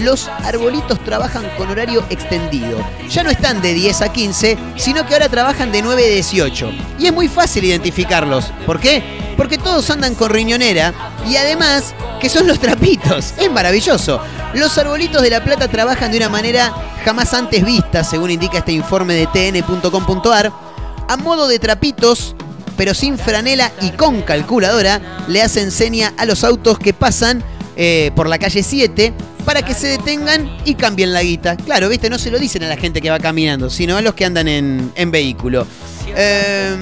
los 0.00 0.28
arbolitos 0.28 1.02
trabajan 1.04 1.44
con 1.56 1.70
horario 1.70 2.04
extendido. 2.10 2.78
Ya 3.08 3.22
no 3.22 3.30
están 3.30 3.60
de 3.60 3.74
10 3.74 4.02
a 4.02 4.12
15, 4.12 4.58
sino 4.76 5.06
que 5.06 5.14
ahora 5.14 5.28
trabajan 5.28 5.72
de 5.72 5.82
9 5.82 6.04
a 6.04 6.08
18. 6.08 6.70
Y 6.98 7.06
es 7.06 7.12
muy 7.12 7.28
fácil 7.28 7.64
identificarlos. 7.64 8.52
¿Por 8.66 8.80
qué? 8.80 9.02
Porque 9.36 9.58
todos 9.58 9.88
andan 9.90 10.14
con 10.14 10.30
riñonera 10.30 10.92
y 11.28 11.36
además 11.36 11.94
que 12.20 12.28
son 12.28 12.46
los 12.46 12.58
trapitos. 12.58 13.34
Es 13.38 13.50
maravilloso. 13.50 14.20
Los 14.54 14.76
arbolitos 14.78 15.22
de 15.22 15.30
La 15.30 15.44
Plata 15.44 15.68
trabajan 15.68 16.10
de 16.10 16.18
una 16.18 16.28
manera 16.28 16.72
jamás 17.04 17.32
antes 17.34 17.64
vista, 17.64 18.04
según 18.04 18.30
indica 18.30 18.58
este 18.58 18.72
informe 18.72 19.14
de 19.14 19.26
tn.com.ar. 19.26 20.52
A 21.08 21.16
modo 21.16 21.48
de 21.48 21.58
trapitos, 21.58 22.36
pero 22.76 22.94
sin 22.94 23.18
franela 23.18 23.72
y 23.80 23.90
con 23.90 24.22
calculadora, 24.22 25.00
le 25.28 25.42
hacen 25.42 25.70
seña 25.70 26.12
a 26.16 26.24
los 26.24 26.44
autos 26.44 26.78
que 26.78 26.92
pasan 26.92 27.42
eh, 27.82 28.10
por 28.14 28.28
la 28.28 28.38
calle 28.38 28.62
7 28.62 29.14
para 29.46 29.62
que 29.62 29.72
se 29.72 29.86
detengan 29.86 30.54
y 30.66 30.74
cambien 30.74 31.14
la 31.14 31.22
guita. 31.22 31.56
Claro, 31.56 31.88
viste, 31.88 32.10
no 32.10 32.18
se 32.18 32.30
lo 32.30 32.38
dicen 32.38 32.62
a 32.62 32.68
la 32.68 32.76
gente 32.76 33.00
que 33.00 33.08
va 33.08 33.18
caminando, 33.18 33.70
sino 33.70 33.96
a 33.96 34.02
los 34.02 34.12
que 34.12 34.26
andan 34.26 34.48
en, 34.48 34.92
en 34.94 35.10
vehículo. 35.10 35.66
Eh, 36.14 36.76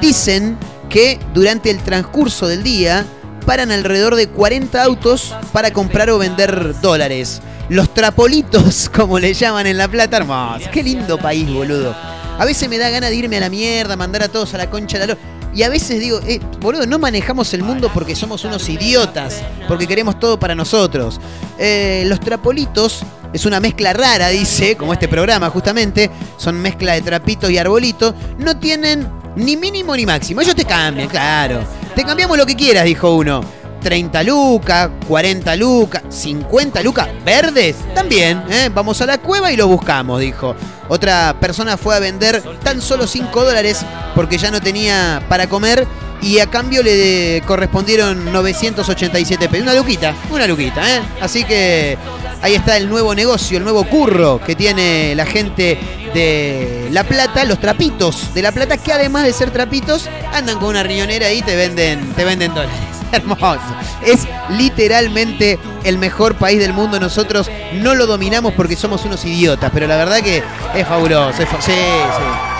dicen 0.00 0.58
que 0.90 1.20
durante 1.32 1.70
el 1.70 1.78
transcurso 1.78 2.48
del 2.48 2.64
día 2.64 3.06
paran 3.46 3.70
alrededor 3.70 4.16
de 4.16 4.26
40 4.26 4.82
autos 4.82 5.32
para 5.52 5.72
comprar 5.72 6.10
o 6.10 6.18
vender 6.18 6.74
dólares. 6.80 7.40
Los 7.68 7.94
trapolitos, 7.94 8.88
como 8.92 9.20
le 9.20 9.34
llaman 9.34 9.68
en 9.68 9.78
La 9.78 9.86
Plata, 9.86 10.16
hermoso. 10.16 10.68
Qué 10.72 10.82
lindo 10.82 11.18
país, 11.18 11.48
boludo. 11.48 11.94
A 12.36 12.44
veces 12.44 12.68
me 12.68 12.78
da 12.78 12.90
ganas 12.90 13.10
de 13.10 13.16
irme 13.16 13.36
a 13.36 13.40
la 13.40 13.48
mierda, 13.48 13.94
mandar 13.94 14.24
a 14.24 14.28
todos 14.28 14.54
a 14.54 14.58
la 14.58 14.68
concha 14.68 14.98
de 14.98 15.06
la 15.06 15.14
lora. 15.14 15.31
Y 15.54 15.62
a 15.64 15.68
veces 15.68 16.00
digo, 16.00 16.20
eh, 16.26 16.40
boludo, 16.60 16.86
no 16.86 16.98
manejamos 16.98 17.52
el 17.52 17.62
mundo 17.62 17.90
porque 17.92 18.16
somos 18.16 18.44
unos 18.44 18.68
idiotas, 18.68 19.42
porque 19.68 19.86
queremos 19.86 20.18
todo 20.18 20.38
para 20.38 20.54
nosotros. 20.54 21.20
Eh, 21.58 22.04
los 22.06 22.20
trapolitos 22.20 23.02
es 23.32 23.44
una 23.44 23.60
mezcla 23.60 23.92
rara, 23.92 24.28
dice, 24.28 24.76
como 24.76 24.92
este 24.92 25.08
programa 25.08 25.50
justamente, 25.50 26.10
son 26.38 26.60
mezcla 26.60 26.94
de 26.94 27.02
trapitos 27.02 27.50
y 27.50 27.58
arbolitos, 27.58 28.14
no 28.38 28.56
tienen 28.58 29.06
ni 29.36 29.56
mínimo 29.56 29.94
ni 29.96 30.06
máximo. 30.06 30.40
Ellos 30.40 30.54
te 30.54 30.64
cambian, 30.64 31.08
claro. 31.08 31.60
Te 31.94 32.04
cambiamos 32.04 32.36
lo 32.38 32.46
que 32.46 32.56
quieras, 32.56 32.84
dijo 32.84 33.14
uno. 33.14 33.42
30 33.82 34.22
lucas, 34.22 34.90
40 35.08 35.56
lucas, 35.56 36.02
50 36.08 36.82
lucas 36.82 37.08
verdes, 37.24 37.76
también. 37.94 38.42
¿eh? 38.48 38.70
Vamos 38.72 39.00
a 39.00 39.06
la 39.06 39.18
cueva 39.18 39.52
y 39.52 39.56
lo 39.56 39.66
buscamos, 39.66 40.20
dijo. 40.20 40.54
Otra 40.92 41.34
persona 41.40 41.78
fue 41.78 41.96
a 41.96 42.00
vender 42.00 42.42
tan 42.62 42.82
solo 42.82 43.06
5 43.06 43.44
dólares 43.46 43.80
porque 44.14 44.36
ya 44.36 44.50
no 44.50 44.60
tenía 44.60 45.22
para 45.26 45.48
comer 45.48 45.86
y 46.20 46.38
a 46.38 46.48
cambio 46.48 46.82
le 46.82 47.42
correspondieron 47.46 48.30
987 48.30 49.48
pesos. 49.48 49.62
Una 49.62 49.72
luquita, 49.72 50.14
una 50.30 50.46
luquita, 50.46 50.82
¿eh? 50.94 51.00
Así 51.22 51.44
que 51.44 51.96
ahí 52.42 52.54
está 52.54 52.76
el 52.76 52.90
nuevo 52.90 53.14
negocio, 53.14 53.56
el 53.56 53.64
nuevo 53.64 53.84
curro 53.84 54.38
que 54.44 54.54
tiene 54.54 55.14
la 55.14 55.24
gente 55.24 55.78
de 56.12 56.88
La 56.90 57.04
Plata, 57.04 57.46
los 57.46 57.58
trapitos 57.58 58.34
de 58.34 58.42
La 58.42 58.52
Plata, 58.52 58.76
que 58.76 58.92
además 58.92 59.24
de 59.24 59.32
ser 59.32 59.50
trapitos, 59.50 60.10
andan 60.34 60.58
con 60.58 60.68
una 60.68 60.82
riñonera 60.82 61.32
y 61.32 61.40
te 61.40 61.56
venden, 61.56 62.12
te 62.12 62.22
venden 62.26 62.52
dólares. 62.52 63.01
Hermoso. 63.16 63.60
Es 64.04 64.26
literalmente 64.50 65.58
el 65.84 65.98
mejor 65.98 66.36
país 66.36 66.58
del 66.58 66.72
mundo. 66.72 66.98
Nosotros 66.98 67.50
no 67.74 67.94
lo 67.94 68.06
dominamos 68.06 68.54
porque 68.54 68.76
somos 68.76 69.04
unos 69.04 69.24
idiotas, 69.24 69.70
pero 69.72 69.86
la 69.86 69.96
verdad 69.96 70.20
que 70.20 70.42
es 70.74 70.86
fabuloso. 70.86 71.38
Sí, 71.38 71.44
sí. 71.66 72.52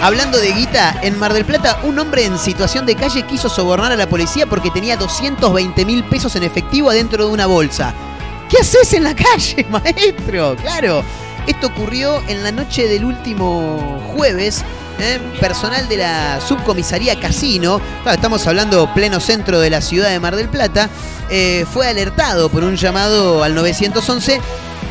Hablando 0.00 0.38
de 0.38 0.52
guita, 0.52 1.00
en 1.02 1.18
Mar 1.18 1.32
del 1.32 1.44
Plata, 1.44 1.80
un 1.82 1.98
hombre 1.98 2.24
en 2.24 2.38
situación 2.38 2.86
de 2.86 2.94
calle 2.94 3.24
quiso 3.24 3.48
sobornar 3.48 3.90
a 3.90 3.96
la 3.96 4.08
policía 4.08 4.46
porque 4.46 4.70
tenía 4.70 4.96
220 4.96 5.84
mil 5.84 6.04
pesos 6.04 6.36
en 6.36 6.44
efectivo 6.44 6.90
adentro 6.90 7.26
de 7.26 7.32
una 7.32 7.46
bolsa. 7.46 7.92
¿Qué 8.48 8.58
haces 8.58 8.92
en 8.92 9.02
la 9.02 9.14
calle, 9.16 9.66
maestro? 9.70 10.56
Claro. 10.56 11.02
Esto 11.48 11.68
ocurrió 11.68 12.22
en 12.28 12.42
la 12.44 12.52
noche 12.52 12.86
del 12.86 13.06
último 13.06 14.00
jueves. 14.14 14.64
¿Eh? 14.98 15.18
Personal 15.40 15.88
de 15.88 15.96
la 15.98 16.40
subcomisaría 16.40 17.18
Casino, 17.18 17.80
estamos 18.10 18.46
hablando 18.46 18.92
pleno 18.94 19.20
centro 19.20 19.60
de 19.60 19.70
la 19.70 19.80
ciudad 19.80 20.10
de 20.10 20.20
Mar 20.20 20.36
del 20.36 20.48
Plata, 20.48 20.88
eh, 21.30 21.64
fue 21.72 21.88
alertado 21.88 22.48
por 22.48 22.64
un 22.64 22.76
llamado 22.76 23.42
al 23.44 23.54
911 23.54 24.40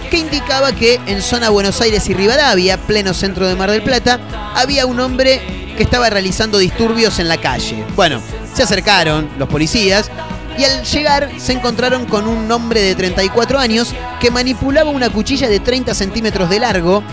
que 0.10 0.18
indicaba 0.18 0.72
que 0.72 0.99
en 1.05 1.22
zona 1.22 1.49
Buenos 1.49 1.82
Aires 1.82 2.08
y 2.10 2.14
Rivadavia, 2.14 2.78
pleno 2.78 3.14
centro 3.14 3.47
de 3.47 3.55
Mar 3.55 3.72
del 3.72 3.84
Plata, 3.84 4.20
había 4.55 4.86
un 4.86 4.99
hombre 4.99 5.74
que 5.76 5.84
estaba 5.84 6.10
realizando 6.10 6.58
disturbios 6.58 7.20
en 7.20 7.28
la 7.28 7.38
calle. 7.38 7.84
Bueno, 7.95 8.22
se 8.53 8.64
acercaron 8.64 9.30
los 9.38 9.49
policías 9.49 10.10
y 10.58 10.64
al 10.64 10.84
llegar 10.84 11.30
se 11.38 11.53
encontraron 11.53 12.05
con 12.05 12.28
un 12.28 12.51
hombre 12.51 12.82
de 12.82 12.95
34 12.95 13.60
años 13.60 13.93
que 14.20 14.32
manipulaba 14.32 14.89
una 14.89 15.10
cuchilla 15.10 15.47
de 15.47 15.60
30 15.60 15.93
centímetros 15.93 16.49
de 16.49 16.60
largo 16.60 17.03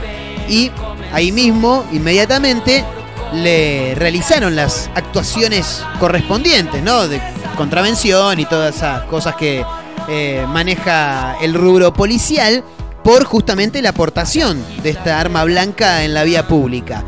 y 0.49 0.71
ahí 1.15 1.31
mismo, 1.31 1.85
inmediatamente, 1.93 2.85
le 3.33 3.95
realizaron 3.95 4.55
las 4.57 4.91
actuaciones 4.95 5.83
correspondientes, 6.01 6.83
¿no? 6.83 7.07
De 7.09 7.21
contravención 7.57 8.39
y 8.41 8.47
todas 8.47 8.77
esas 8.77 9.05
cosas 9.05 9.37
que 9.37 9.65
eh, 10.09 10.45
maneja 10.49 11.37
el 11.41 11.55
rubro 11.55 11.93
policial 11.95 12.65
por 13.05 13.25
justamente 13.25 13.81
la 13.81 13.91
aportación 13.91 14.63
de 14.83 14.91
esta 14.91 15.21
arma 15.21 15.45
blanca 15.45 16.05
en 16.05 16.15
la 16.15 16.25
vía 16.25 16.49
pública. 16.49 17.05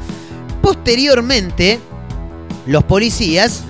Posteriormente, 0.62 1.80
los 2.66 2.84
policías 2.84 3.62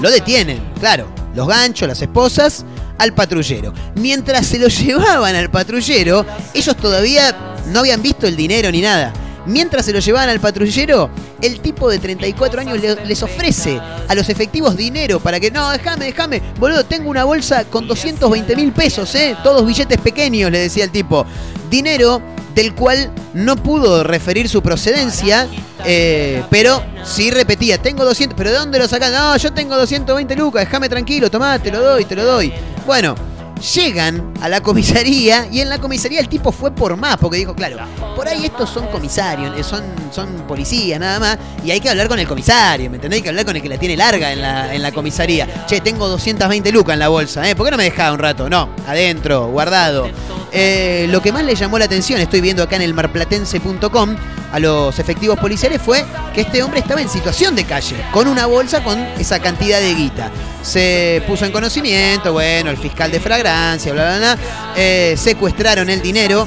lo 0.00 0.10
detienen, 0.10 0.60
claro, 0.80 1.06
los 1.34 1.46
ganchos, 1.46 1.86
las 1.86 2.02
esposas, 2.02 2.64
al 2.98 3.14
patrullero. 3.14 3.72
Mientras 3.94 4.46
se 4.46 4.58
lo 4.58 4.68
llevaban 4.68 5.36
al 5.36 5.50
patrullero, 5.50 6.26
ellos 6.52 6.76
todavía 6.76 7.54
no 7.72 7.80
habían 7.80 8.02
visto 8.02 8.26
el 8.26 8.34
dinero 8.34 8.70
ni 8.72 8.80
nada. 8.80 9.12
Mientras 9.46 9.84
se 9.86 9.92
lo 9.92 9.98
llevaban 9.98 10.28
al 10.30 10.40
patrullero, 10.40 11.10
el 11.42 11.60
tipo 11.60 11.90
de 11.90 11.98
34 11.98 12.60
años 12.60 12.80
le- 12.80 13.04
les 13.06 13.22
ofrece 13.22 13.78
a 14.08 14.14
los 14.14 14.28
efectivos 14.28 14.76
dinero 14.76 15.20
para 15.20 15.38
que, 15.38 15.50
no, 15.50 15.70
déjame, 15.70 16.06
déjame, 16.06 16.42
boludo, 16.58 16.84
tengo 16.84 17.10
una 17.10 17.24
bolsa 17.24 17.64
con 17.64 17.86
220 17.86 18.56
mil 18.56 18.72
pesos, 18.72 19.14
¿eh? 19.14 19.36
Todos 19.42 19.66
billetes 19.66 19.98
pequeños, 20.00 20.50
le 20.50 20.58
decía 20.60 20.84
el 20.84 20.90
tipo. 20.90 21.26
Dinero 21.70 22.22
del 22.54 22.74
cual 22.74 23.10
no 23.34 23.56
pudo 23.56 24.04
referir 24.04 24.48
su 24.48 24.62
procedencia, 24.62 25.48
eh, 25.84 26.42
pero 26.50 26.80
sí 27.04 27.30
repetía, 27.32 27.78
tengo 27.78 28.04
200, 28.04 28.36
pero 28.36 28.50
¿de 28.50 28.56
dónde 28.56 28.78
lo 28.78 28.86
sacan? 28.86 29.12
No, 29.12 29.36
yo 29.36 29.52
tengo 29.52 29.76
220 29.76 30.36
lucas, 30.36 30.64
déjame 30.64 30.88
tranquilo, 30.88 31.30
tomá, 31.30 31.58
te 31.58 31.70
lo 31.72 31.80
doy, 31.82 32.04
te 32.04 32.14
lo 32.14 32.24
doy. 32.24 32.52
Bueno, 32.86 33.16
llegan 33.64 34.34
a 34.40 34.48
la 34.48 34.60
comisaría 34.60 35.48
y 35.50 35.60
en 35.60 35.68
la 35.68 35.78
comisaría 35.78 36.20
el 36.20 36.28
tipo 36.28 36.52
fue 36.52 36.70
por 36.70 36.96
más, 36.96 37.16
porque 37.16 37.38
dijo, 37.38 37.54
claro, 37.54 37.78
por 38.14 38.28
ahí 38.28 38.44
estos 38.44 38.70
son 38.70 38.86
comisarios, 38.88 39.58
eh, 39.58 39.64
son, 39.64 39.82
son 40.12 40.28
policías 40.46 41.00
nada 41.00 41.18
más, 41.18 41.38
y 41.64 41.70
hay 41.70 41.80
que 41.80 41.88
hablar 41.88 42.08
con 42.08 42.18
el 42.18 42.26
comisario, 42.26 42.90
¿me 42.90 42.96
entendés? 42.96 43.18
Hay 43.18 43.22
que 43.22 43.28
hablar 43.30 43.44
con 43.44 43.56
el 43.56 43.62
que 43.62 43.68
la 43.68 43.78
tiene 43.78 43.96
larga 43.96 44.32
en 44.32 44.42
la, 44.42 44.74
en 44.74 44.82
la 44.82 44.92
comisaría. 44.92 45.66
Che, 45.66 45.80
tengo 45.80 46.08
220 46.08 46.70
lucas 46.72 46.94
en 46.94 46.98
la 46.98 47.08
bolsa, 47.08 47.48
¿eh? 47.48 47.56
¿Por 47.56 47.64
qué 47.66 47.70
no 47.70 47.76
me 47.76 47.84
dejaba 47.84 48.12
un 48.12 48.18
rato? 48.18 48.50
No, 48.50 48.68
adentro, 48.86 49.48
guardado. 49.48 50.08
Eh, 50.56 51.08
lo 51.10 51.20
que 51.20 51.32
más 51.32 51.44
le 51.44 51.56
llamó 51.56 51.80
la 51.80 51.86
atención, 51.86 52.20
estoy 52.20 52.40
viendo 52.40 52.62
acá 52.62 52.76
en 52.76 52.82
el 52.82 52.94
marplatense.com, 52.94 54.16
a 54.52 54.58
los 54.60 54.96
efectivos 55.00 55.36
policiales 55.36 55.82
fue 55.82 56.04
que 56.32 56.42
este 56.42 56.62
hombre 56.62 56.78
estaba 56.78 57.02
en 57.02 57.08
situación 57.08 57.56
de 57.56 57.64
calle, 57.64 57.96
con 58.12 58.28
una 58.28 58.46
bolsa 58.46 58.84
con 58.84 59.00
esa 59.18 59.40
cantidad 59.40 59.80
de 59.80 59.92
guita. 59.94 60.30
Se 60.62 61.24
puso 61.26 61.44
en 61.44 61.50
conocimiento, 61.50 62.32
bueno, 62.32 62.70
el 62.70 62.76
fiscal 62.76 63.10
de 63.10 63.18
fragrancia, 63.18 63.92
bla, 63.92 64.04
bla, 64.04 64.18
bla, 64.18 64.38
eh, 64.76 65.16
secuestraron 65.18 65.90
el 65.90 66.00
dinero 66.00 66.46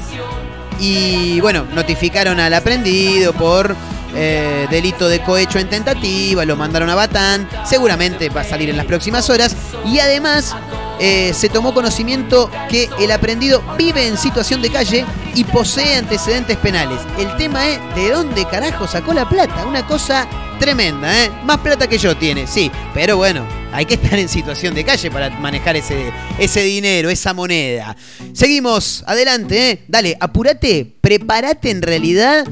y, 0.80 1.38
bueno, 1.40 1.66
notificaron 1.74 2.40
al 2.40 2.54
aprendido 2.54 3.34
por 3.34 3.76
eh, 4.14 4.66
delito 4.70 5.06
de 5.06 5.20
cohecho 5.20 5.58
en 5.58 5.68
tentativa, 5.68 6.46
lo 6.46 6.56
mandaron 6.56 6.88
a 6.88 6.94
Batán, 6.94 7.46
seguramente 7.66 8.30
va 8.30 8.40
a 8.40 8.44
salir 8.44 8.70
en 8.70 8.78
las 8.78 8.86
próximas 8.86 9.28
horas 9.28 9.54
y 9.84 9.98
además 9.98 10.56
eh, 11.00 11.32
se 11.34 11.48
tomó 11.48 11.74
conocimiento 11.74 12.50
que 12.68 12.88
el 12.98 13.10
aprendido 13.10 13.62
vive 13.76 14.06
en 14.06 14.16
situación 14.16 14.62
de 14.62 14.70
calle 14.70 15.04
y 15.34 15.44
posee 15.44 15.96
antecedentes 15.96 16.56
penales. 16.56 17.00
El 17.18 17.36
tema 17.36 17.68
es 17.68 17.78
de 17.94 18.10
dónde 18.10 18.44
carajo 18.46 18.86
sacó 18.86 19.12
la 19.12 19.28
plata, 19.28 19.64
una 19.66 19.86
cosa 19.86 20.26
tremenda, 20.58 21.24
¿eh? 21.24 21.30
Más 21.44 21.58
plata 21.58 21.86
que 21.86 21.98
yo 21.98 22.16
tiene, 22.16 22.46
sí, 22.46 22.70
pero 22.92 23.16
bueno, 23.16 23.46
hay 23.72 23.86
que 23.86 23.94
estar 23.94 24.18
en 24.18 24.28
situación 24.28 24.74
de 24.74 24.84
calle 24.84 25.10
para 25.10 25.30
manejar 25.30 25.76
ese, 25.76 26.12
ese 26.38 26.62
dinero, 26.62 27.10
esa 27.10 27.32
moneda. 27.32 27.96
Seguimos, 28.32 29.04
adelante, 29.06 29.70
¿eh? 29.70 29.84
Dale, 29.88 30.16
apúrate, 30.18 30.96
prepárate 31.00 31.70
en 31.70 31.82
realidad, 31.82 32.44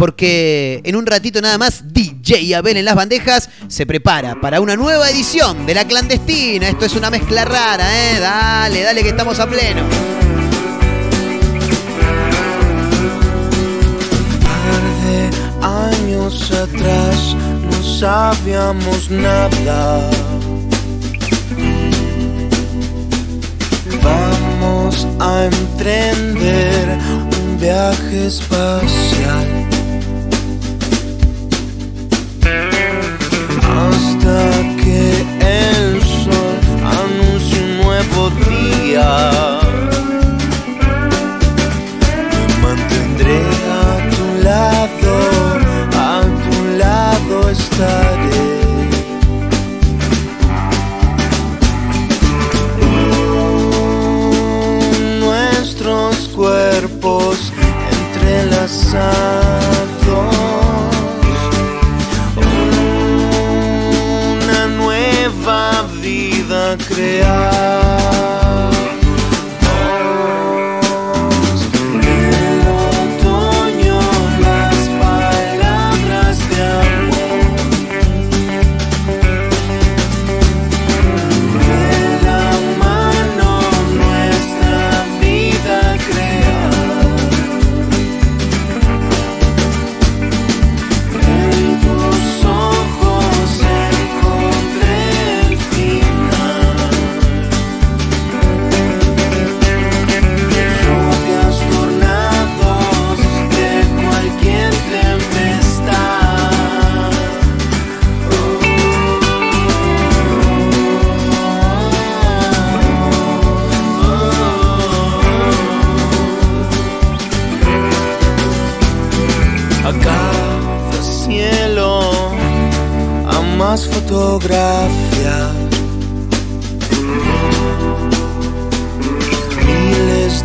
porque 0.00 0.80
en 0.84 0.96
un 0.96 1.04
ratito 1.04 1.42
nada 1.42 1.58
más 1.58 1.92
DJ 1.92 2.54
Abel 2.54 2.78
en 2.78 2.86
las 2.86 2.94
bandejas 2.94 3.50
se 3.68 3.84
prepara 3.84 4.40
para 4.40 4.62
una 4.62 4.74
nueva 4.74 5.10
edición 5.10 5.66
de 5.66 5.74
La 5.74 5.86
Clandestina. 5.86 6.70
Esto 6.70 6.86
es 6.86 6.94
una 6.94 7.10
mezcla 7.10 7.44
rara, 7.44 7.84
¿eh? 7.84 8.18
Dale, 8.18 8.80
dale 8.80 9.02
que 9.02 9.10
estamos 9.10 9.38
a 9.38 9.46
pleno. 9.46 9.82
de 15.04 15.30
años 15.60 16.50
atrás 16.50 17.36
no 17.62 17.82
sabíamos 17.82 19.10
nada. 19.10 20.10
Vamos 24.02 25.06
a 25.18 25.44
emprender 25.44 26.88
un 27.38 27.60
viaje 27.60 28.28
espacial. 28.28 29.59
Hasta 33.80 34.38
que 34.82 35.00
el 35.40 36.02
sol 36.02 36.56
anuncie 37.00 37.58
un 37.64 37.72
nuevo 37.82 38.30
día. 38.30 39.08
Me 42.32 42.44
mantendré 42.62 43.40
a 43.80 44.10
tu 44.14 44.26
lado, 44.44 44.79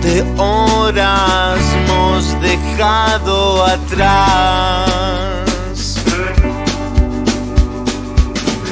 De 0.01 0.21
horas 0.37 1.59
hemos 1.73 2.39
dejado 2.39 3.65
atrás. 3.65 4.95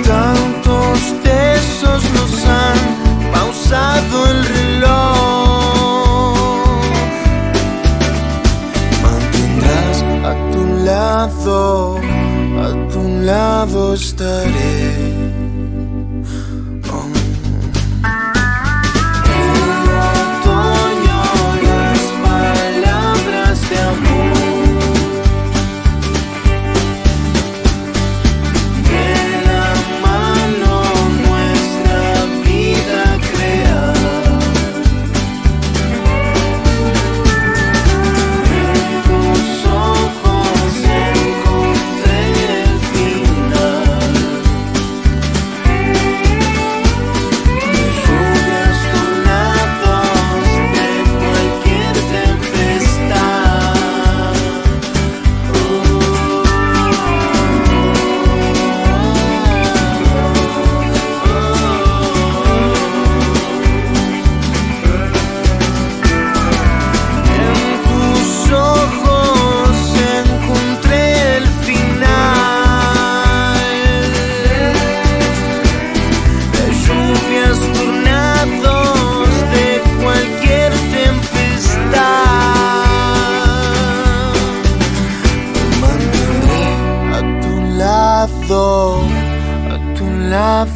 Tantos 0.06 1.00
besos 1.24 2.04
nos 2.12 2.46
han 2.46 2.78
pausado 3.32 4.16
el 4.30 4.40
reloj. 4.46 5.18
Mantendrás 9.02 9.98
a 10.24 10.34
tu 10.52 10.64
lado, 10.86 11.98
a 12.62 12.70
tu 12.92 13.02
lado 13.22 13.96
estaré. 13.96 15.23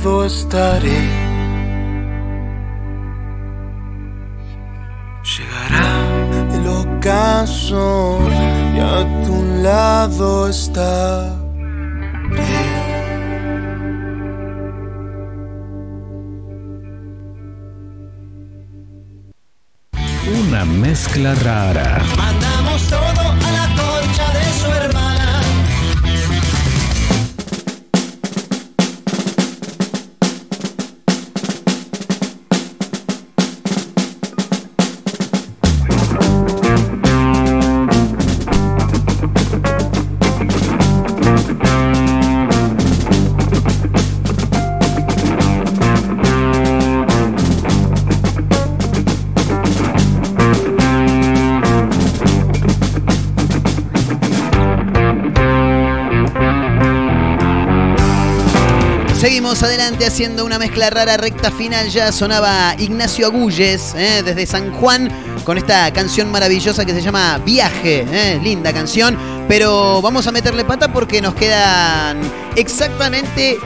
Lado 0.08 0.26
estaré. 0.26 1.02
Llegará 5.24 5.90
el 6.56 6.68
ocaso 6.68 8.20
y 8.76 8.80
a 8.80 9.06
tu 9.26 9.44
lado 9.62 10.48
estaré. 10.48 11.38
Una 20.40 20.64
mezcla 20.66 21.36
rara. 21.36 22.47
Haciendo 60.18 60.46
una 60.46 60.58
mezcla 60.58 60.90
rara 60.90 61.16
recta 61.16 61.52
final. 61.52 61.90
Ya 61.90 62.12
sonaba 62.12 62.74
Ignacio 62.80 63.28
Agulles 63.28 63.94
eh, 63.96 64.24
desde 64.26 64.48
San 64.48 64.74
Juan 64.74 65.12
con 65.44 65.60
esta 65.60 65.94
canción 65.94 66.32
maravillosa 66.32 66.86
que 66.86 66.94
se 66.96 67.04
llama 67.04 67.40
Viaje. 67.46 68.04
eh, 68.12 68.40
linda 68.42 68.74
canción. 68.74 69.16
Pero 69.48 70.02
vamos 70.02 70.26
a 70.26 70.32
meterle 70.32 70.66
pata 70.66 70.92
porque 70.92 71.22
nos 71.22 71.36
quedan 71.36 72.20
exactamente 72.56 73.60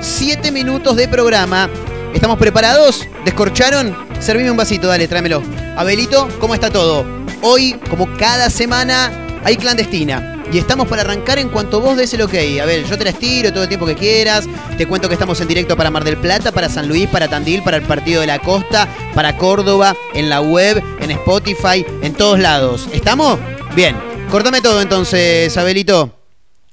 7 0.00 0.50
minutos 0.50 0.96
de 0.96 1.08
programa. 1.08 1.68
¿Estamos 2.14 2.38
preparados? 2.38 3.06
¿Descorcharon? 3.26 3.94
Servime 4.18 4.50
un 4.50 4.56
vasito, 4.56 4.86
dale, 4.86 5.08
tráemelo. 5.08 5.42
Abelito, 5.76 6.26
¿cómo 6.40 6.54
está 6.54 6.70
todo? 6.70 7.04
Hoy, 7.42 7.78
como 7.90 8.16
cada 8.16 8.48
semana, 8.48 9.12
hay 9.44 9.58
clandestina. 9.58 10.37
Y 10.50 10.56
estamos 10.58 10.88
para 10.88 11.02
arrancar 11.02 11.38
en 11.38 11.50
cuanto 11.50 11.80
vos 11.80 11.96
des 11.96 12.14
el 12.14 12.22
ok. 12.22 12.34
A 12.62 12.64
ver, 12.64 12.84
yo 12.86 12.96
te 12.96 13.04
la 13.04 13.10
estiro 13.10 13.52
todo 13.52 13.64
el 13.64 13.68
tiempo 13.68 13.84
que 13.84 13.94
quieras. 13.94 14.46
Te 14.78 14.86
cuento 14.86 15.06
que 15.08 15.14
estamos 15.14 15.38
en 15.42 15.48
directo 15.48 15.76
para 15.76 15.90
Mar 15.90 16.04
del 16.04 16.16
Plata, 16.16 16.52
para 16.52 16.70
San 16.70 16.88
Luis, 16.88 17.06
para 17.08 17.28
Tandil, 17.28 17.62
para 17.62 17.76
el 17.76 17.82
Partido 17.82 18.22
de 18.22 18.28
la 18.28 18.38
Costa, 18.38 18.88
para 19.14 19.36
Córdoba, 19.36 19.94
en 20.14 20.30
la 20.30 20.40
web, 20.40 20.82
en 21.00 21.10
Spotify, 21.10 21.84
en 22.00 22.14
todos 22.14 22.38
lados. 22.38 22.88
¿Estamos? 22.92 23.38
Bien. 23.76 23.94
Cortame 24.30 24.62
todo 24.62 24.80
entonces, 24.80 25.54
Abelito. 25.56 26.18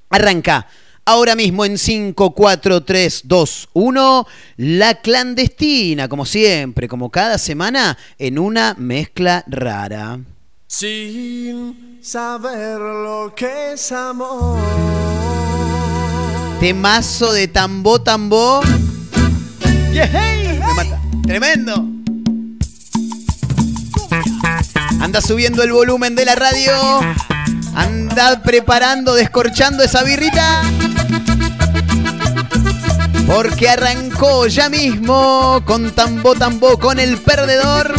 Arranca. 0.10 0.68
Ahora 1.06 1.36
mismo 1.36 1.66
en 1.66 1.78
5, 1.78 2.32
4, 2.34 2.84
3, 2.84 3.22
2, 3.26 3.70
1, 3.74 4.28
la 4.58 4.96
clandestina, 4.96 6.08
como 6.08 6.26
siempre, 6.26 6.88
como 6.88 7.12
cada 7.12 7.38
semana, 7.38 7.98
en 8.18 8.40
una 8.40 8.74
mezcla 8.78 9.44
rara. 9.48 10.20
Sin 10.68 12.00
saber 12.02 12.80
lo 12.80 13.34
que 13.36 13.74
es 13.74 13.92
amor. 13.92 14.60
Temazo 16.60 17.32
de 17.34 17.48
tambó, 17.48 18.02
tambó. 18.02 18.62
¡Yehey! 19.94 20.60
Me 20.60 20.74
mata. 20.74 21.02
Tremendo. 21.24 21.76
Anda 25.00 25.22
subiendo 25.22 25.62
el 25.62 25.72
volumen 25.72 26.16
de 26.16 26.26
la 26.26 26.36
radio. 26.36 26.74
Anda 27.76 28.42
preparando, 28.42 29.14
descorchando 29.14 29.84
esa 29.84 30.04
birrita. 30.04 30.64
Porque 33.28 33.70
arrancó 33.70 34.48
ya 34.48 34.70
mismo 34.70 35.62
con 35.66 35.92
tambó, 35.92 36.34
tambó, 36.34 36.80
con 36.80 37.00
el 37.00 37.18
perdedor. 37.20 37.94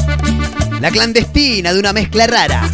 La 0.80 0.90
clandestina 0.90 1.72
de 1.72 1.80
una 1.80 1.92
mezcla 1.92 2.26
rara. 2.26 2.68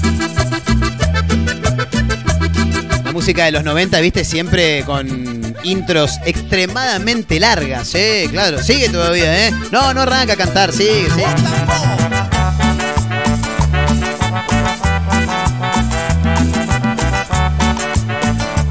La 3.05 3.13
música 3.13 3.45
de 3.45 3.53
los 3.53 3.65
90, 3.65 4.01
viste, 4.01 4.25
siempre 4.25 4.83
con 4.85 5.55
intros 5.63 6.19
extremadamente 6.25 7.39
largas, 7.39 7.95
¿eh? 7.95 8.29
Claro, 8.31 8.63
sigue 8.63 8.89
todavía, 8.89 9.47
¿eh? 9.47 9.51
No, 9.71 9.95
no 9.95 10.03
arranca 10.03 10.33
a 10.33 10.37
cantar, 10.37 10.73
sigue, 10.73 11.09
sigue. 11.11 11.27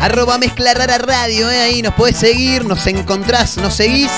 Arroba 0.01 0.39
Mezcla 0.39 0.73
Rara 0.73 0.97
Radio, 0.97 1.49
¿eh? 1.51 1.61
ahí 1.61 1.81
nos 1.81 1.93
podés 1.93 2.17
seguir, 2.17 2.65
nos 2.65 2.85
encontrás, 2.87 3.57
nos 3.57 3.75
seguís. 3.75 4.11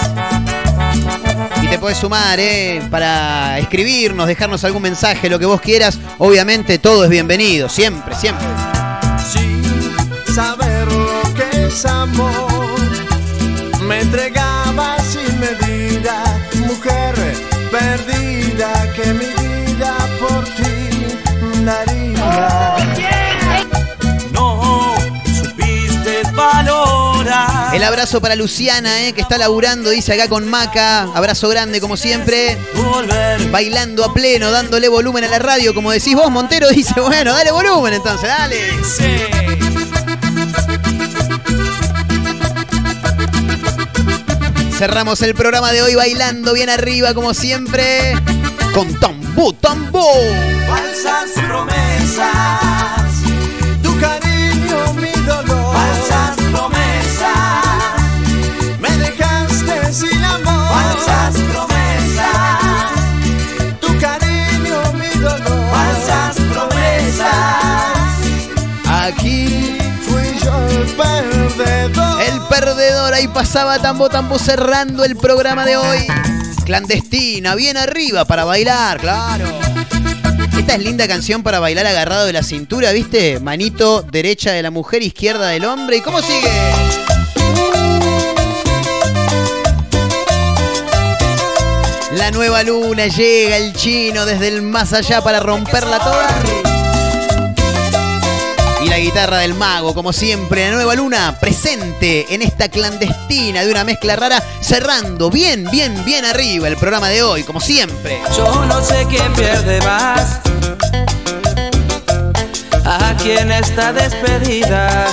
Y 1.64 1.68
te 1.68 1.80
podés 1.80 1.98
sumar, 1.98 2.40
¿eh? 2.40 2.82
Para 2.92 3.58
escribirnos, 3.58 4.28
dejarnos 4.28 4.64
algún 4.66 4.82
mensaje, 4.82 5.30
lo 5.30 5.40
que 5.40 5.46
vos 5.46 5.62
quieras. 5.62 5.98
Obviamente 6.18 6.78
todo 6.78 7.06
es 7.06 7.10
bienvenido, 7.10 7.70
siempre, 7.70 8.14
siempre. 8.16 8.46
El 27.74 27.84
abrazo 27.84 28.22
para 28.22 28.36
Luciana, 28.36 29.04
¿eh? 29.04 29.14
que 29.14 29.22
está 29.22 29.38
laburando, 29.38 29.90
dice 29.90 30.14
acá 30.14 30.28
con 30.28 30.48
Maca. 30.48 31.04
Abrazo 31.14 31.50
grande 31.50 31.82
como 31.82 31.98
siempre. 31.98 32.58
Bailando 33.52 34.06
a 34.06 34.14
pleno, 34.14 34.52
dándole 34.52 34.88
volumen 34.88 35.24
a 35.24 35.28
la 35.28 35.40
radio, 35.40 35.74
como 35.74 35.92
decís 35.92 36.16
vos, 36.16 36.30
Montero 36.32 36.70
dice, 36.72 37.00
bueno, 37.02 37.34
dale 37.34 37.52
volumen 37.52 37.94
entonces, 37.94 38.30
dale. 38.30 38.60
Cerramos 44.78 45.22
el 45.22 45.34
programa 45.34 45.72
de 45.72 45.82
hoy 45.82 45.96
bailando 45.96 46.52
bien 46.52 46.70
arriba, 46.70 47.14
como 47.14 47.34
siempre, 47.34 48.16
con 48.74 49.00
Tambú 49.00 49.54
Tambú. 49.54 50.06
Falsas 50.68 51.30
promesas, 51.48 52.30
tu 53.82 53.98
cariño, 53.98 54.94
mi 54.96 55.12
dolor. 55.26 55.74
Falsas 55.74 56.36
promesas, 56.52 57.63
ahí 73.14 73.28
pasaba 73.28 73.80
Tambo 73.80 74.10
Tambo 74.10 74.40
cerrando 74.40 75.04
el 75.04 75.16
programa 75.16 75.66
de 75.66 75.78
hoy. 75.78 76.00
Clandestina, 76.66 77.56
bien 77.56 77.78
arriba 77.78 78.26
para 78.26 78.44
bailar, 78.44 79.00
claro. 79.00 79.46
Esta 80.58 80.76
es 80.76 80.84
linda 80.84 81.08
canción 81.08 81.44
para 81.44 81.60
bailar 81.60 81.86
agarrado 81.86 82.26
de 82.26 82.34
la 82.34 82.44
cintura, 82.44 82.92
¿viste? 82.92 83.40
Manito 83.40 84.02
derecha 84.02 84.52
de 84.52 84.64
la 84.64 84.72
mujer, 84.72 85.04
izquierda 85.04 85.48
del 85.48 85.66
hombre. 85.66 85.98
¿Y 85.98 86.02
cómo 86.02 86.22
sigue? 86.22 87.13
La 92.18 92.30
nueva 92.32 92.64
luna 92.64 93.08
llega 93.08 93.58
el 93.58 93.74
chino 93.74 94.26
desde 94.26 94.48
el 94.48 94.62
más 94.62 94.94
allá 94.94 95.22
para 95.22 95.40
romperla 95.40 96.00
toda. 96.00 96.30
Y 98.84 98.88
la 98.88 99.00
guitarra 99.00 99.40
del 99.40 99.54
mago, 99.54 99.94
como 99.94 100.14
siempre, 100.14 100.70
la 100.70 100.76
nueva 100.76 100.94
luna 100.96 101.38
presente 101.40 102.28
en 102.30 102.42
esta 102.42 102.70
clandestina 102.70 103.64
de 103.64 103.72
una 103.72 103.84
mezcla 103.84 104.16
rara, 104.16 104.44
cerrando 104.62 105.32
bien, 105.32 105.68
bien, 105.72 106.04
bien 106.06 106.26
arriba 106.26 106.68
el 106.68 106.78
programa 106.78 107.10
de 107.10 107.24
hoy, 107.24 107.44
como 107.44 107.60
siempre. 107.60 108.20
Yo 108.38 108.66
no 108.66 108.82
sé 108.84 109.08
quién 109.10 109.34
pierde 109.34 109.82
más. 109.82 110.40
A 112.86 113.16
quién 113.18 113.52
está 113.52 113.92
despedida. 113.92 115.08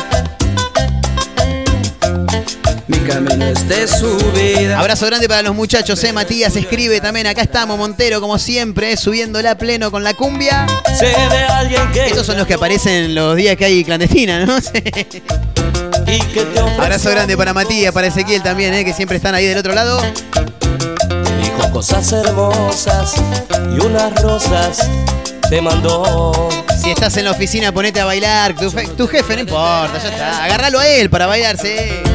Mi 2.91 2.99
camino 2.99 3.47
es 3.47 3.69
de 3.69 3.87
subida. 3.87 4.81
Abrazo 4.81 5.07
grande 5.07 5.29
para 5.29 5.43
los 5.43 5.55
muchachos, 5.55 6.03
eh. 6.03 6.13
Matías 6.13 6.57
escribe 6.57 7.01
también. 7.01 7.29
Acá 7.29 7.43
estamos, 7.43 7.79
Montero, 7.79 8.21
como 8.21 8.37
siempre, 8.37 8.93
eh, 8.93 8.97
subiéndola 8.97 9.57
pleno 9.57 9.93
con 9.93 10.03
la 10.03 10.15
cumbia. 10.15 10.67
Sé 10.99 11.07
de 11.07 11.45
alguien 11.45 11.89
que. 11.93 12.07
Estos 12.07 12.27
son 12.27 12.37
los 12.37 12.49
que 12.49 12.55
aparecen 12.55 13.15
los 13.15 13.37
días 13.37 13.57
que 13.57 13.65
hay 13.65 13.85
clandestina, 13.85 14.45
¿no? 14.45 14.59
y 14.75 16.19
que 16.19 16.43
te 16.43 16.61
ofreció. 16.61 16.83
Abrazo 16.83 17.11
grande 17.11 17.37
para 17.37 17.55
Matías, 17.55 17.93
para 17.93 18.09
Ezequiel 18.09 18.43
también, 18.43 18.75
eh, 18.75 18.85
que 18.85 18.93
siempre 18.93 19.19
están 19.19 19.37
ahí 19.37 19.47
del 19.47 19.59
otro 19.59 19.73
lado. 19.73 20.01
Dijo 21.41 21.71
cosas 21.73 22.11
hermosas 22.11 23.15
y 23.73 23.87
unas 23.87 24.21
rosas 24.21 24.89
te 25.49 25.63
mandó. 25.63 26.49
Si 26.83 26.91
estás 26.91 27.17
en 27.19 27.27
la 27.27 27.31
oficina, 27.31 27.71
ponete 27.71 28.01
a 28.01 28.05
bailar. 28.05 28.57
Tu, 28.57 28.69
tu 28.97 29.07
jefe, 29.07 29.35
no 29.35 29.43
importa, 29.43 29.93
ya 30.03 30.09
está. 30.09 30.45
Agárralo 30.45 30.81
a 30.81 30.89
él 30.89 31.09
para 31.09 31.27
bailarse. 31.27 32.10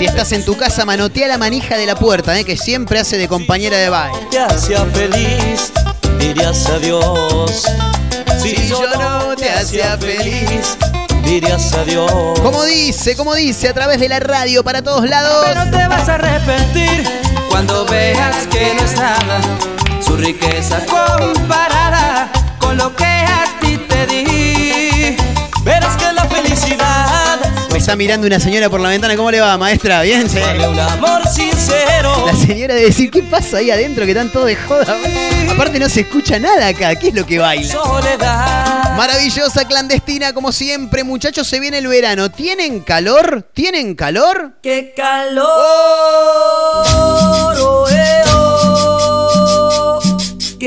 Si 0.00 0.06
estás 0.06 0.32
en 0.32 0.46
tu 0.46 0.56
casa, 0.56 0.86
manotea 0.86 1.28
la 1.28 1.36
manija 1.36 1.76
de 1.76 1.84
la 1.84 1.94
puerta, 1.94 2.34
eh, 2.38 2.46
que 2.46 2.56
siempre 2.56 2.98
hace 2.98 3.18
de 3.18 3.28
compañera 3.28 3.76
de 3.76 3.90
baile. 3.90 4.18
Te 4.30 4.38
hacía 4.38 4.82
feliz, 4.86 5.70
dirías 6.18 6.64
adiós. 6.70 7.66
Si 8.40 8.66
yo 8.66 8.80
no 8.98 9.36
te 9.36 9.50
hacía 9.50 9.98
feliz, 9.98 10.78
dirías 11.22 11.74
adiós. 11.74 12.40
Como 12.40 12.64
dice, 12.64 13.14
como 13.14 13.34
dice, 13.34 13.68
a 13.68 13.74
través 13.74 14.00
de 14.00 14.08
la 14.08 14.20
radio 14.20 14.64
para 14.64 14.80
todos 14.80 15.06
lados. 15.06 15.44
Pero 15.46 15.70
te 15.70 15.86
vas 15.86 16.08
a 16.08 16.14
arrepentir 16.14 17.06
cuando 17.50 17.84
veas 17.84 18.46
que 18.46 18.72
no 18.72 18.82
es 18.82 18.96
nada 18.96 19.38
su 20.02 20.16
riqueza 20.16 20.80
comparada 20.86 22.32
con 22.58 22.78
lo 22.78 22.96
que 22.96 23.04
a 23.04 23.59
está 27.90 27.96
mirando 27.96 28.24
una 28.28 28.38
señora 28.38 28.70
por 28.70 28.80
la 28.80 28.88
ventana. 28.88 29.16
¿Cómo 29.16 29.32
le 29.32 29.40
va, 29.40 29.58
maestra? 29.58 30.02
¿Bien? 30.02 30.30
Sí. 30.30 30.38
vale 30.38 30.68
un 30.68 30.78
amor 30.78 31.26
sincero. 31.26 32.24
La 32.24 32.36
señora 32.36 32.74
debe 32.74 32.86
decir, 32.86 33.10
¿qué 33.10 33.20
pasa 33.24 33.56
ahí 33.56 33.68
adentro 33.72 34.04
que 34.04 34.12
están 34.12 34.30
todos 34.30 34.46
de 34.46 34.54
joda? 34.54 34.96
Aparte 35.50 35.80
no 35.80 35.88
se 35.88 36.02
escucha 36.02 36.38
nada 36.38 36.68
acá. 36.68 36.94
¿Qué 36.94 37.08
es 37.08 37.14
lo 37.14 37.26
que 37.26 37.40
baila? 37.40 37.72
Soledad. 37.72 38.96
Maravillosa 38.96 39.66
clandestina 39.66 40.32
como 40.32 40.52
siempre. 40.52 41.02
Muchachos, 41.02 41.48
se 41.48 41.58
viene 41.58 41.78
el 41.78 41.88
verano. 41.88 42.30
¿Tienen 42.30 42.78
calor? 42.78 43.50
¿Tienen 43.54 43.96
calor? 43.96 44.52
¡Qué 44.62 44.94
calor! 44.96 45.48
oh, 46.94 47.86
eh, 47.90 48.22
oh. 48.32 48.39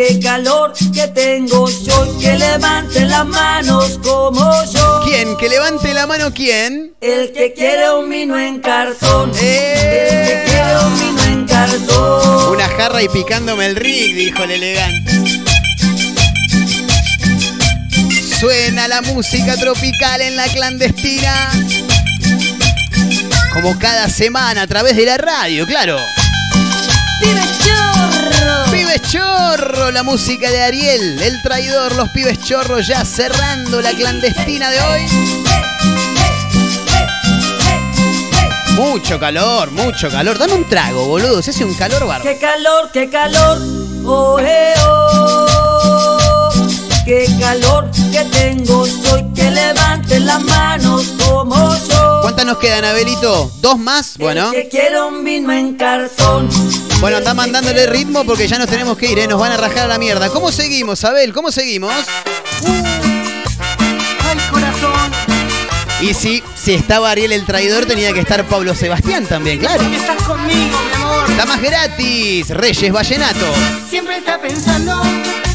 ¡Qué 0.06 0.20
calor 0.20 0.74
que 0.94 1.08
tengo 1.08 1.70
yo! 1.70 2.20
Que 2.20 2.38
levante 2.38 3.06
las 3.06 3.26
manos 3.26 3.98
como 4.04 4.52
yo. 4.66 5.02
¿Quién? 5.06 5.38
Que 5.38 5.48
levante 5.48 5.94
la 5.94 6.06
mano, 6.06 6.34
¿quién? 6.34 6.94
El 7.00 7.32
que 7.32 7.54
quiere 7.54 7.90
un 7.90 8.10
vino 8.10 8.38
en 8.38 8.60
cartón. 8.60 9.32
¡Eh! 9.42 10.20
El 10.20 10.28
que 10.28 10.52
quiere 10.52 10.86
un 10.86 11.00
vino 11.00 11.24
en 11.24 11.48
cartón. 11.48 12.52
Una 12.52 12.68
jarra 12.68 13.02
y 13.02 13.08
picándome 13.08 13.66
el 13.68 13.78
rig, 13.78 14.14
dijo 14.14 14.44
el 14.44 14.52
elegante. 14.52 15.40
Suena 18.42 18.90
la 18.90 19.02
música 19.04 19.56
tropical 19.56 20.20
en 20.20 20.36
la 20.36 20.50
clandestina. 20.50 21.50
Como 23.54 23.80
cada 23.80 24.10
semana 24.10 24.64
a 24.64 24.68
través 24.68 24.98
de 24.98 25.06
la 25.06 25.16
radio, 25.16 25.66
claro. 25.66 25.98
¡Pibes 27.24 27.60
chorro! 27.60 28.72
Pibes 28.72 29.02
chorro, 29.04 29.92
la 29.92 30.04
música 30.04 30.52
de 30.52 30.62
Ariel, 30.62 31.22
el 31.22 31.42
traidor, 31.42 31.96
los 31.96 32.10
pibes 32.10 32.40
chorros 32.44 32.86
ya 32.86 33.06
cerrando 33.06 33.82
la 33.82 33.92
clandestina 33.92 34.70
de 34.70 34.82
hoy. 34.82 35.08
Mucho 38.76 39.20
calor, 39.20 39.72
mucho 39.72 40.10
calor. 40.10 40.38
Dame 40.38 40.54
un 40.54 40.68
trago, 40.68 41.06
boludo. 41.06 41.42
Se 41.42 41.52
hace 41.52 41.64
un 41.64 41.76
calor 41.76 42.08
bárbaro. 42.08 42.24
¡Qué 42.24 42.38
calor, 42.38 42.90
qué 42.92 43.10
calor! 43.10 43.60
¡Oh, 44.04 44.40
eh, 44.40 44.74
oh! 44.86 46.52
¡Qué 47.06 47.28
calor 47.40 47.90
que 48.12 48.26
tengo 48.26 48.86
soy! 48.88 49.24
Que 49.36 49.52
levante 49.52 50.20
las 50.20 50.42
manos 50.42 51.14
como 51.24 51.76
yo. 51.88 52.20
¿Cuántas 52.22 52.46
nos 52.46 52.58
quedan, 52.58 52.84
Abelito? 52.86 53.52
¿Dos 53.62 53.78
más? 53.78 54.18
Bueno. 54.18 54.52
El 54.52 54.64
que 54.64 54.70
quiere 54.70 55.02
un 55.02 55.24
vino 55.24 55.52
en 55.54 55.76
cartón. 55.76 56.50
Bueno, 57.04 57.18
anda 57.18 57.34
mandándole 57.34 57.86
ritmo 57.86 58.24
porque 58.24 58.48
ya 58.48 58.58
nos 58.58 58.70
tenemos 58.70 58.98
que 58.98 59.12
ir, 59.12 59.20
¿eh? 59.20 59.28
Nos 59.28 59.38
van 59.38 59.52
a 59.52 59.58
rajar 59.58 59.80
a 59.80 59.88
la 59.88 59.98
mierda. 59.98 60.30
¿Cómo 60.30 60.54
seguimos, 60.54 61.04
Abel? 61.04 61.34
¿Cómo 61.34 61.52
seguimos? 61.52 61.94
¡Ay, 64.22 64.38
corazón! 64.50 65.12
Y 66.00 66.14
si, 66.14 66.42
si 66.56 66.76
estaba 66.76 67.12
Ariel 67.12 67.34
el 67.34 67.46
traidor, 67.46 67.86
tenía 67.86 68.14
que 68.14 68.22
estar 68.22 68.46
Pablo 68.46 68.74
Sebastián 68.74 69.26
también, 69.26 69.60
claro. 69.60 69.84
estás 69.84 70.24
conmigo, 70.24 70.80
mi 70.82 70.94
amor. 70.96 71.30
Está 71.30 71.46
más 71.46 71.62
gratis, 71.62 72.48
Reyes 72.48 72.94
Vallenato. 72.94 73.54
Siempre 73.90 74.20
está 74.20 74.40
pensando 74.40 75.02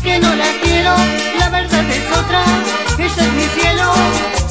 que 0.09 0.19
no 0.19 0.35
la 0.35 0.51
quiero. 0.63 0.95
La 1.39 1.49
verdad 1.51 1.85
es 1.99 2.07
otra. 2.21 2.43
Ella 2.99 3.23
es 3.29 3.33
mi 3.41 3.47
cielo. 3.57 3.87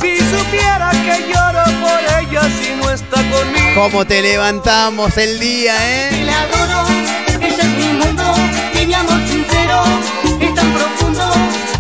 Si 0.02 0.12
supiera 0.34 0.92
que 1.06 1.16
lloro 1.32 1.64
por 1.84 2.02
ella 2.20 2.44
si 2.60 2.70
no 2.80 2.90
está 2.92 3.18
conmigo. 3.34 3.76
¿Cómo 3.76 4.06
te 4.06 4.22
levantamos 4.22 5.18
el 5.18 5.40
día, 5.40 5.74
eh? 5.94 6.24
la 6.26 6.42
adoro. 6.44 6.82
Ella 7.42 7.64
es 7.70 7.74
mi 7.82 7.90
mundo. 8.02 8.26
Y 8.80 8.86
mi 8.86 8.94
amor 8.94 9.22
sincero 9.28 9.78
es 10.46 10.54
tan 10.54 10.70
profundo. 10.74 11.26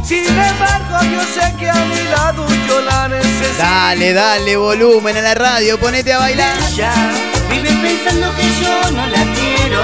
Sin 0.04 0.26
embargo, 0.26 0.98
yo 1.14 1.22
sé 1.36 1.54
que 1.60 1.70
a 1.70 1.82
mi 1.92 2.02
lado 2.16 2.48
yo 2.68 2.82
la 2.82 3.08
necesito. 3.10 3.58
Dale, 3.60 4.14
dale 4.14 4.58
volumen 4.58 5.18
a 5.18 5.22
la 5.22 5.36
radio, 5.36 5.80
ponete 5.80 6.14
a 6.14 6.20
bailar. 6.20 6.58
Ella 6.72 6.94
vive 7.50 7.72
pensando 7.86 8.34
que 8.36 8.48
yo 8.62 8.92
no 8.92 9.06
la 9.08 9.24
quiero. 9.36 9.82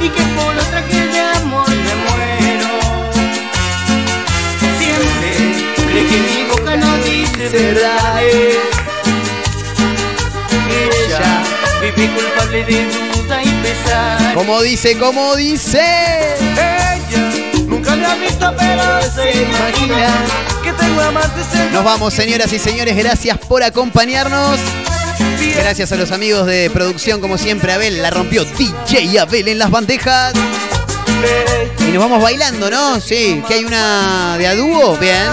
Y 0.00 0.08
que 0.08 0.22
por 0.36 0.54
otra 0.56 0.84
que 0.88 1.06
de 1.06 1.20
amor 1.20 1.71
Siempre 5.92 6.08
cree 6.08 6.08
que 6.08 6.34
mi 6.34 6.44
boca 6.48 6.76
no 6.76 6.96
dice 6.98 7.48
verdad. 7.50 8.22
Ella 10.70 11.42
vive 11.82 12.10
culpable 12.14 12.64
de 12.64 12.84
duda 12.84 13.42
y 13.42 13.48
pesar. 13.62 14.34
Como 14.34 14.62
dice, 14.62 14.96
como 14.96 15.36
dice. 15.36 15.80
Ella 16.52 17.30
nunca 17.66 17.94
le 17.96 18.06
ha 18.06 18.14
visto, 18.14 18.54
pero 18.56 19.02
se 19.14 19.42
imagina 19.42 20.08
que 20.62 20.72
tengo 20.72 21.00
amantes 21.02 21.46
en 21.54 21.72
Nos 21.72 21.84
vamos, 21.84 22.14
señoras 22.14 22.50
y 22.52 22.58
señores. 22.58 22.96
Gracias 22.96 23.36
por 23.38 23.62
acompañarnos. 23.62 24.58
Gracias 25.56 25.92
a 25.92 25.96
los 25.96 26.10
amigos 26.10 26.46
de 26.46 26.70
producción, 26.70 27.20
como 27.20 27.36
siempre. 27.36 27.72
Abel 27.72 28.00
la 28.00 28.10
rompió. 28.10 28.44
DJ 28.44 29.18
Abel 29.18 29.48
en 29.48 29.58
las 29.58 29.70
bandejas. 29.70 30.32
Y 31.80 31.90
nos 31.92 31.98
vamos 31.98 32.22
bailando, 32.22 32.70
¿no? 32.70 33.00
Sí, 33.00 33.42
que 33.46 33.54
hay 33.54 33.64
una 33.64 34.36
de 34.38 34.46
a 34.46 34.54
dúo. 34.54 34.96
Bien. 34.96 35.28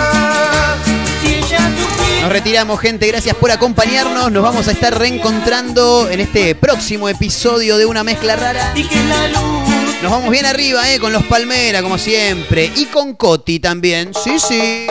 Nos 2.21 2.31
retiramos, 2.31 2.79
gente. 2.79 3.07
Gracias 3.07 3.35
por 3.35 3.49
acompañarnos. 3.49 4.31
Nos 4.31 4.43
vamos 4.43 4.67
a 4.67 4.71
estar 4.71 4.97
reencontrando 4.97 6.09
en 6.09 6.19
este 6.19 6.53
próximo 6.55 7.07
episodio 7.07 7.77
de 7.77 7.85
Una 7.85 8.03
Mezcla 8.03 8.35
Rara. 8.35 8.73
Nos 10.03 10.11
vamos 10.11 10.29
bien 10.29 10.45
arriba, 10.45 10.89
¿eh? 10.91 10.99
Con 10.99 11.13
los 11.13 11.23
Palmera, 11.23 11.81
como 11.81 11.97
siempre. 11.97 12.71
Y 12.75 12.85
con 12.85 13.15
Coti 13.15 13.59
también. 13.59 14.11
Sí, 14.23 14.37
sí. 14.39 14.87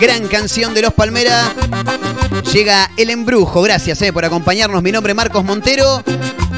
Gran 0.00 0.28
canción 0.28 0.72
de 0.72 0.82
los 0.82 0.92
Palmera. 0.92 1.52
Llega 2.52 2.90
El 2.96 3.10
Embrujo. 3.10 3.62
Gracias, 3.62 4.00
¿eh? 4.02 4.12
Por 4.12 4.24
acompañarnos. 4.24 4.82
Mi 4.82 4.92
nombre 4.92 5.12
es 5.12 5.16
Marcos 5.16 5.44
Montero. 5.44 6.02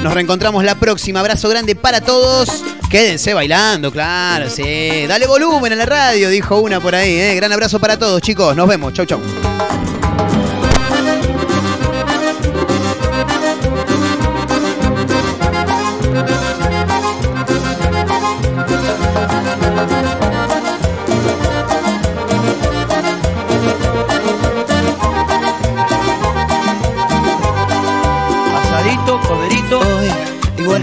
Nos 0.02 0.14
reencontramos 0.14 0.64
la 0.64 0.76
próxima. 0.76 1.20
Abrazo 1.20 1.48
grande 1.48 1.74
para 1.74 2.00
todos. 2.00 2.64
Quédense 2.88 3.34
bailando, 3.34 3.92
claro, 3.92 4.48
sí. 4.48 5.06
Dale 5.06 5.26
volumen 5.26 5.72
a 5.72 5.76
la 5.76 5.86
radio, 5.86 6.30
dijo 6.30 6.58
una 6.60 6.80
por 6.80 6.94
ahí, 6.94 7.12
¿eh? 7.12 7.34
Gran 7.34 7.52
abrazo 7.52 7.78
para 7.78 7.98
todos, 7.98 8.22
chicos. 8.22 8.56
Nos 8.56 8.68
vemos. 8.68 8.92
Chau, 8.92 9.04
chau. 9.04 9.20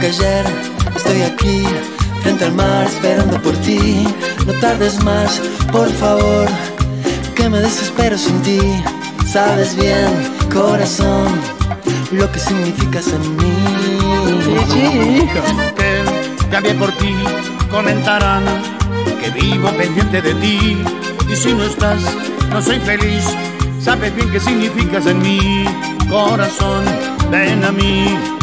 Que 0.05 0.11
ayer, 0.11 0.45
estoy 0.95 1.21
aquí, 1.23 1.63
frente 2.21 2.45
al 2.45 2.53
mar, 2.53 2.85
esperando 2.85 3.41
por 3.41 3.55
ti. 3.57 4.05
No 4.45 4.53
tardes 4.53 5.03
más, 5.03 5.41
por 5.71 5.89
favor, 5.93 6.47
que 7.35 7.49
me 7.49 7.59
desespero 7.59 8.17
sin 8.17 8.39
ti. 8.41 8.59
Sabes 9.25 9.75
bien, 9.75 10.09
corazón, 10.53 11.27
lo 12.11 12.31
que 12.31 12.39
significas 12.39 13.07
en 13.07 13.35
mí. 13.37 13.53
que 15.75 16.45
también 16.51 16.77
por 16.77 16.91
ti 16.97 17.13
comentarán 17.71 18.43
que 19.21 19.29
vivo 19.31 19.69
pendiente 19.69 20.21
de 20.21 20.33
ti 20.35 20.77
y 21.31 21.35
si 21.35 21.53
no 21.53 21.63
estás 21.63 21.99
no 22.51 22.61
soy 22.61 22.79
feliz 22.79 23.25
sabes 23.81 24.15
bien 24.15 24.29
qué 24.31 24.39
significas 24.39 25.05
en 25.07 25.19
mi 25.21 25.65
corazón 26.09 26.85
ven 27.31 27.63
a 27.65 27.71
mí 27.71 28.34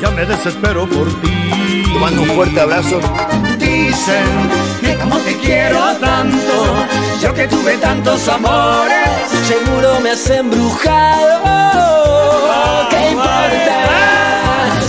ya 0.00 0.10
me 0.10 0.24
desespero 0.24 0.88
por 0.88 1.08
ti. 1.20 1.82
Te 1.92 1.98
mando 1.98 2.22
un 2.22 2.28
fuerte 2.30 2.60
abrazo. 2.60 3.00
Dicen 3.58 4.50
que 4.80 4.94
como 4.96 5.16
te 5.18 5.36
quiero 5.36 5.94
tanto, 5.96 6.86
yo 7.22 7.34
que 7.34 7.46
tuve 7.48 7.76
tantos 7.78 8.28
amores, 8.28 9.08
Seguro 9.46 10.00
me 10.00 10.10
has 10.10 10.30
embrujado. 10.30 11.40
¿Qué 12.90 13.10
importa? 13.10 13.76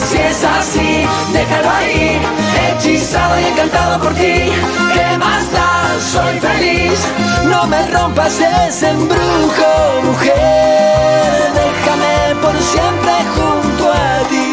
si 0.09 0.17
es 0.17 0.43
así, 0.43 1.05
déjalo 1.33 1.69
ahí, 1.69 2.19
hechizado 2.69 3.39
y 3.39 3.43
encantado 3.45 3.99
por 4.01 4.13
ti. 4.13 4.51
¿Qué 4.93 5.17
más 5.17 5.51
da? 5.51 5.99
Soy 6.11 6.39
feliz. 6.39 6.99
No 7.49 7.65
me 7.67 7.87
rompas 7.87 8.39
ese 8.67 8.89
embrujo, 8.89 10.01
mujer. 10.03 11.51
Déjame 11.53 12.35
por 12.41 12.55
siempre 12.61 13.13
junto 13.35 13.91
a 13.91 14.27
ti. 14.29 14.50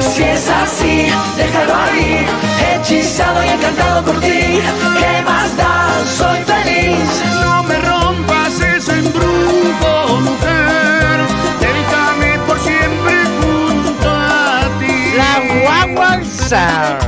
Si 0.00 0.22
es 0.22 0.48
así, 0.48 1.06
déjalo 1.36 1.74
ahí, 1.74 2.26
hechizado 2.74 3.44
y 3.44 3.48
encantado 3.48 4.04
por 4.04 4.20
ti. 4.20 4.60
¿Qué 4.98 5.22
más 5.24 5.56
da? 5.56 5.88
Soy 6.16 6.38
feliz. 6.44 7.22
No 7.42 7.62
me 7.64 7.76
rompas 7.78 8.60
ese 8.60 8.98
embrujo, 8.98 10.20
mujer. 10.20 11.20
Déjame 11.60 12.38
por 12.46 12.58
siempre 12.60 13.14
junto 13.40 14.08
a 14.08 14.60
ti. 14.80 15.12
La 15.16 15.32
guaguanza. 15.62 16.98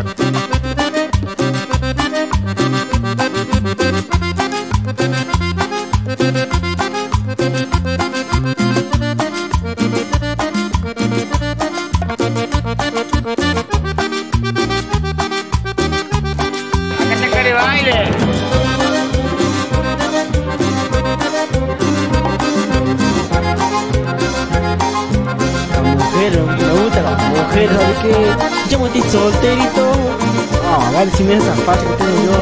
Paz 31.68 31.78
que 31.84 31.94
tengo 32.02 32.18
yo. 32.24 32.36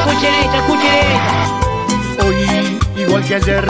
Escuche 0.00 0.28
esto, 0.44 0.56
escuche 0.62 0.90
esto. 1.14 2.26
Hoy, 2.26 3.02
igual 3.02 3.22
que 3.24 3.34
ayer, 3.34 3.64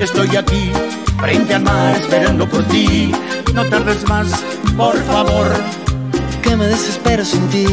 estoy 0.00 0.36
aquí, 0.36 0.72
frente 1.20 1.54
al 1.54 1.62
mar, 1.62 1.96
esperando 1.96 2.48
por 2.48 2.64
ti. 2.64 3.12
No 3.54 3.64
tardes 3.66 4.02
más, 4.08 4.28
por 4.76 4.96
favor. 5.04 5.48
Que 6.42 6.56
me 6.56 6.66
desespero 6.66 7.24
sin 7.24 7.48
ti. 7.50 7.66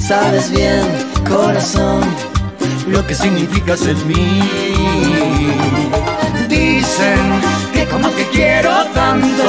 Sabes 0.00 0.50
bien, 0.50 0.84
corazón. 1.28 2.00
Lo 2.88 3.06
que 3.06 3.14
significas 3.14 3.82
en 3.86 3.98
mí. 4.08 4.50
Dicen 6.48 7.40
que 7.80 7.86
como 7.86 8.10
te 8.10 8.26
quiero 8.28 8.70
tanto, 8.92 9.44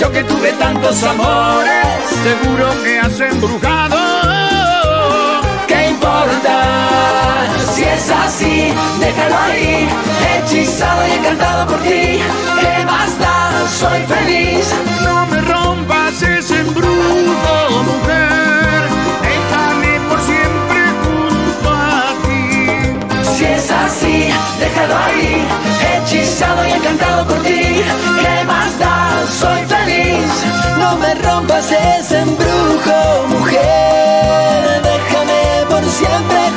yo 0.00 0.10
que 0.10 0.24
tuve 0.24 0.52
tantos 0.52 1.02
amores, 1.02 1.86
Seguro 2.22 2.66
que 2.82 2.98
has 2.98 3.20
embrujado. 3.20 3.96
¿qué 5.66 5.88
importa? 5.90 6.54
Si 7.74 7.84
es 7.84 8.10
así, 8.10 8.72
déjalo 8.98 9.36
ahí, 9.46 9.88
hechizado 10.30 11.06
y 11.08 11.10
encantado 11.12 11.66
por 11.66 11.78
ti. 11.80 12.20
¿Qué 12.60 12.84
más 12.86 13.18
da? 13.18 13.50
Soy 13.80 14.00
feliz. 14.14 14.66
No 15.04 15.26
me 15.26 15.40
rompas 15.42 16.22
ese 16.22 16.60
embrujo, 16.60 17.82
mujer. 17.90 18.82
Déjame 19.28 20.00
por 20.08 20.20
siempre 20.30 20.80
junto 21.02 21.70
a 21.70 22.04
ti. 22.24 23.36
Si 23.36 23.44
es 23.44 23.70
así, 23.70 24.28
déjalo 24.58 24.96
ahí, 25.06 25.46
hechizado 26.08 26.66
y 26.66 26.70
encantado 26.72 27.26
por 27.26 27.42
ti. 27.42 27.60
¿Qué 28.20 28.44
más 28.46 28.78
da? 28.78 29.10
Soy 29.28 29.62
feliz. 29.66 30.26
No 30.78 30.96
me 30.96 31.14
rompas 31.16 31.70
ese 31.70 32.20
embrujo, 32.20 33.26
mujer. 33.28 34.82
Déjame 34.82 35.66
por 35.68 35.84
siempre 35.84 36.47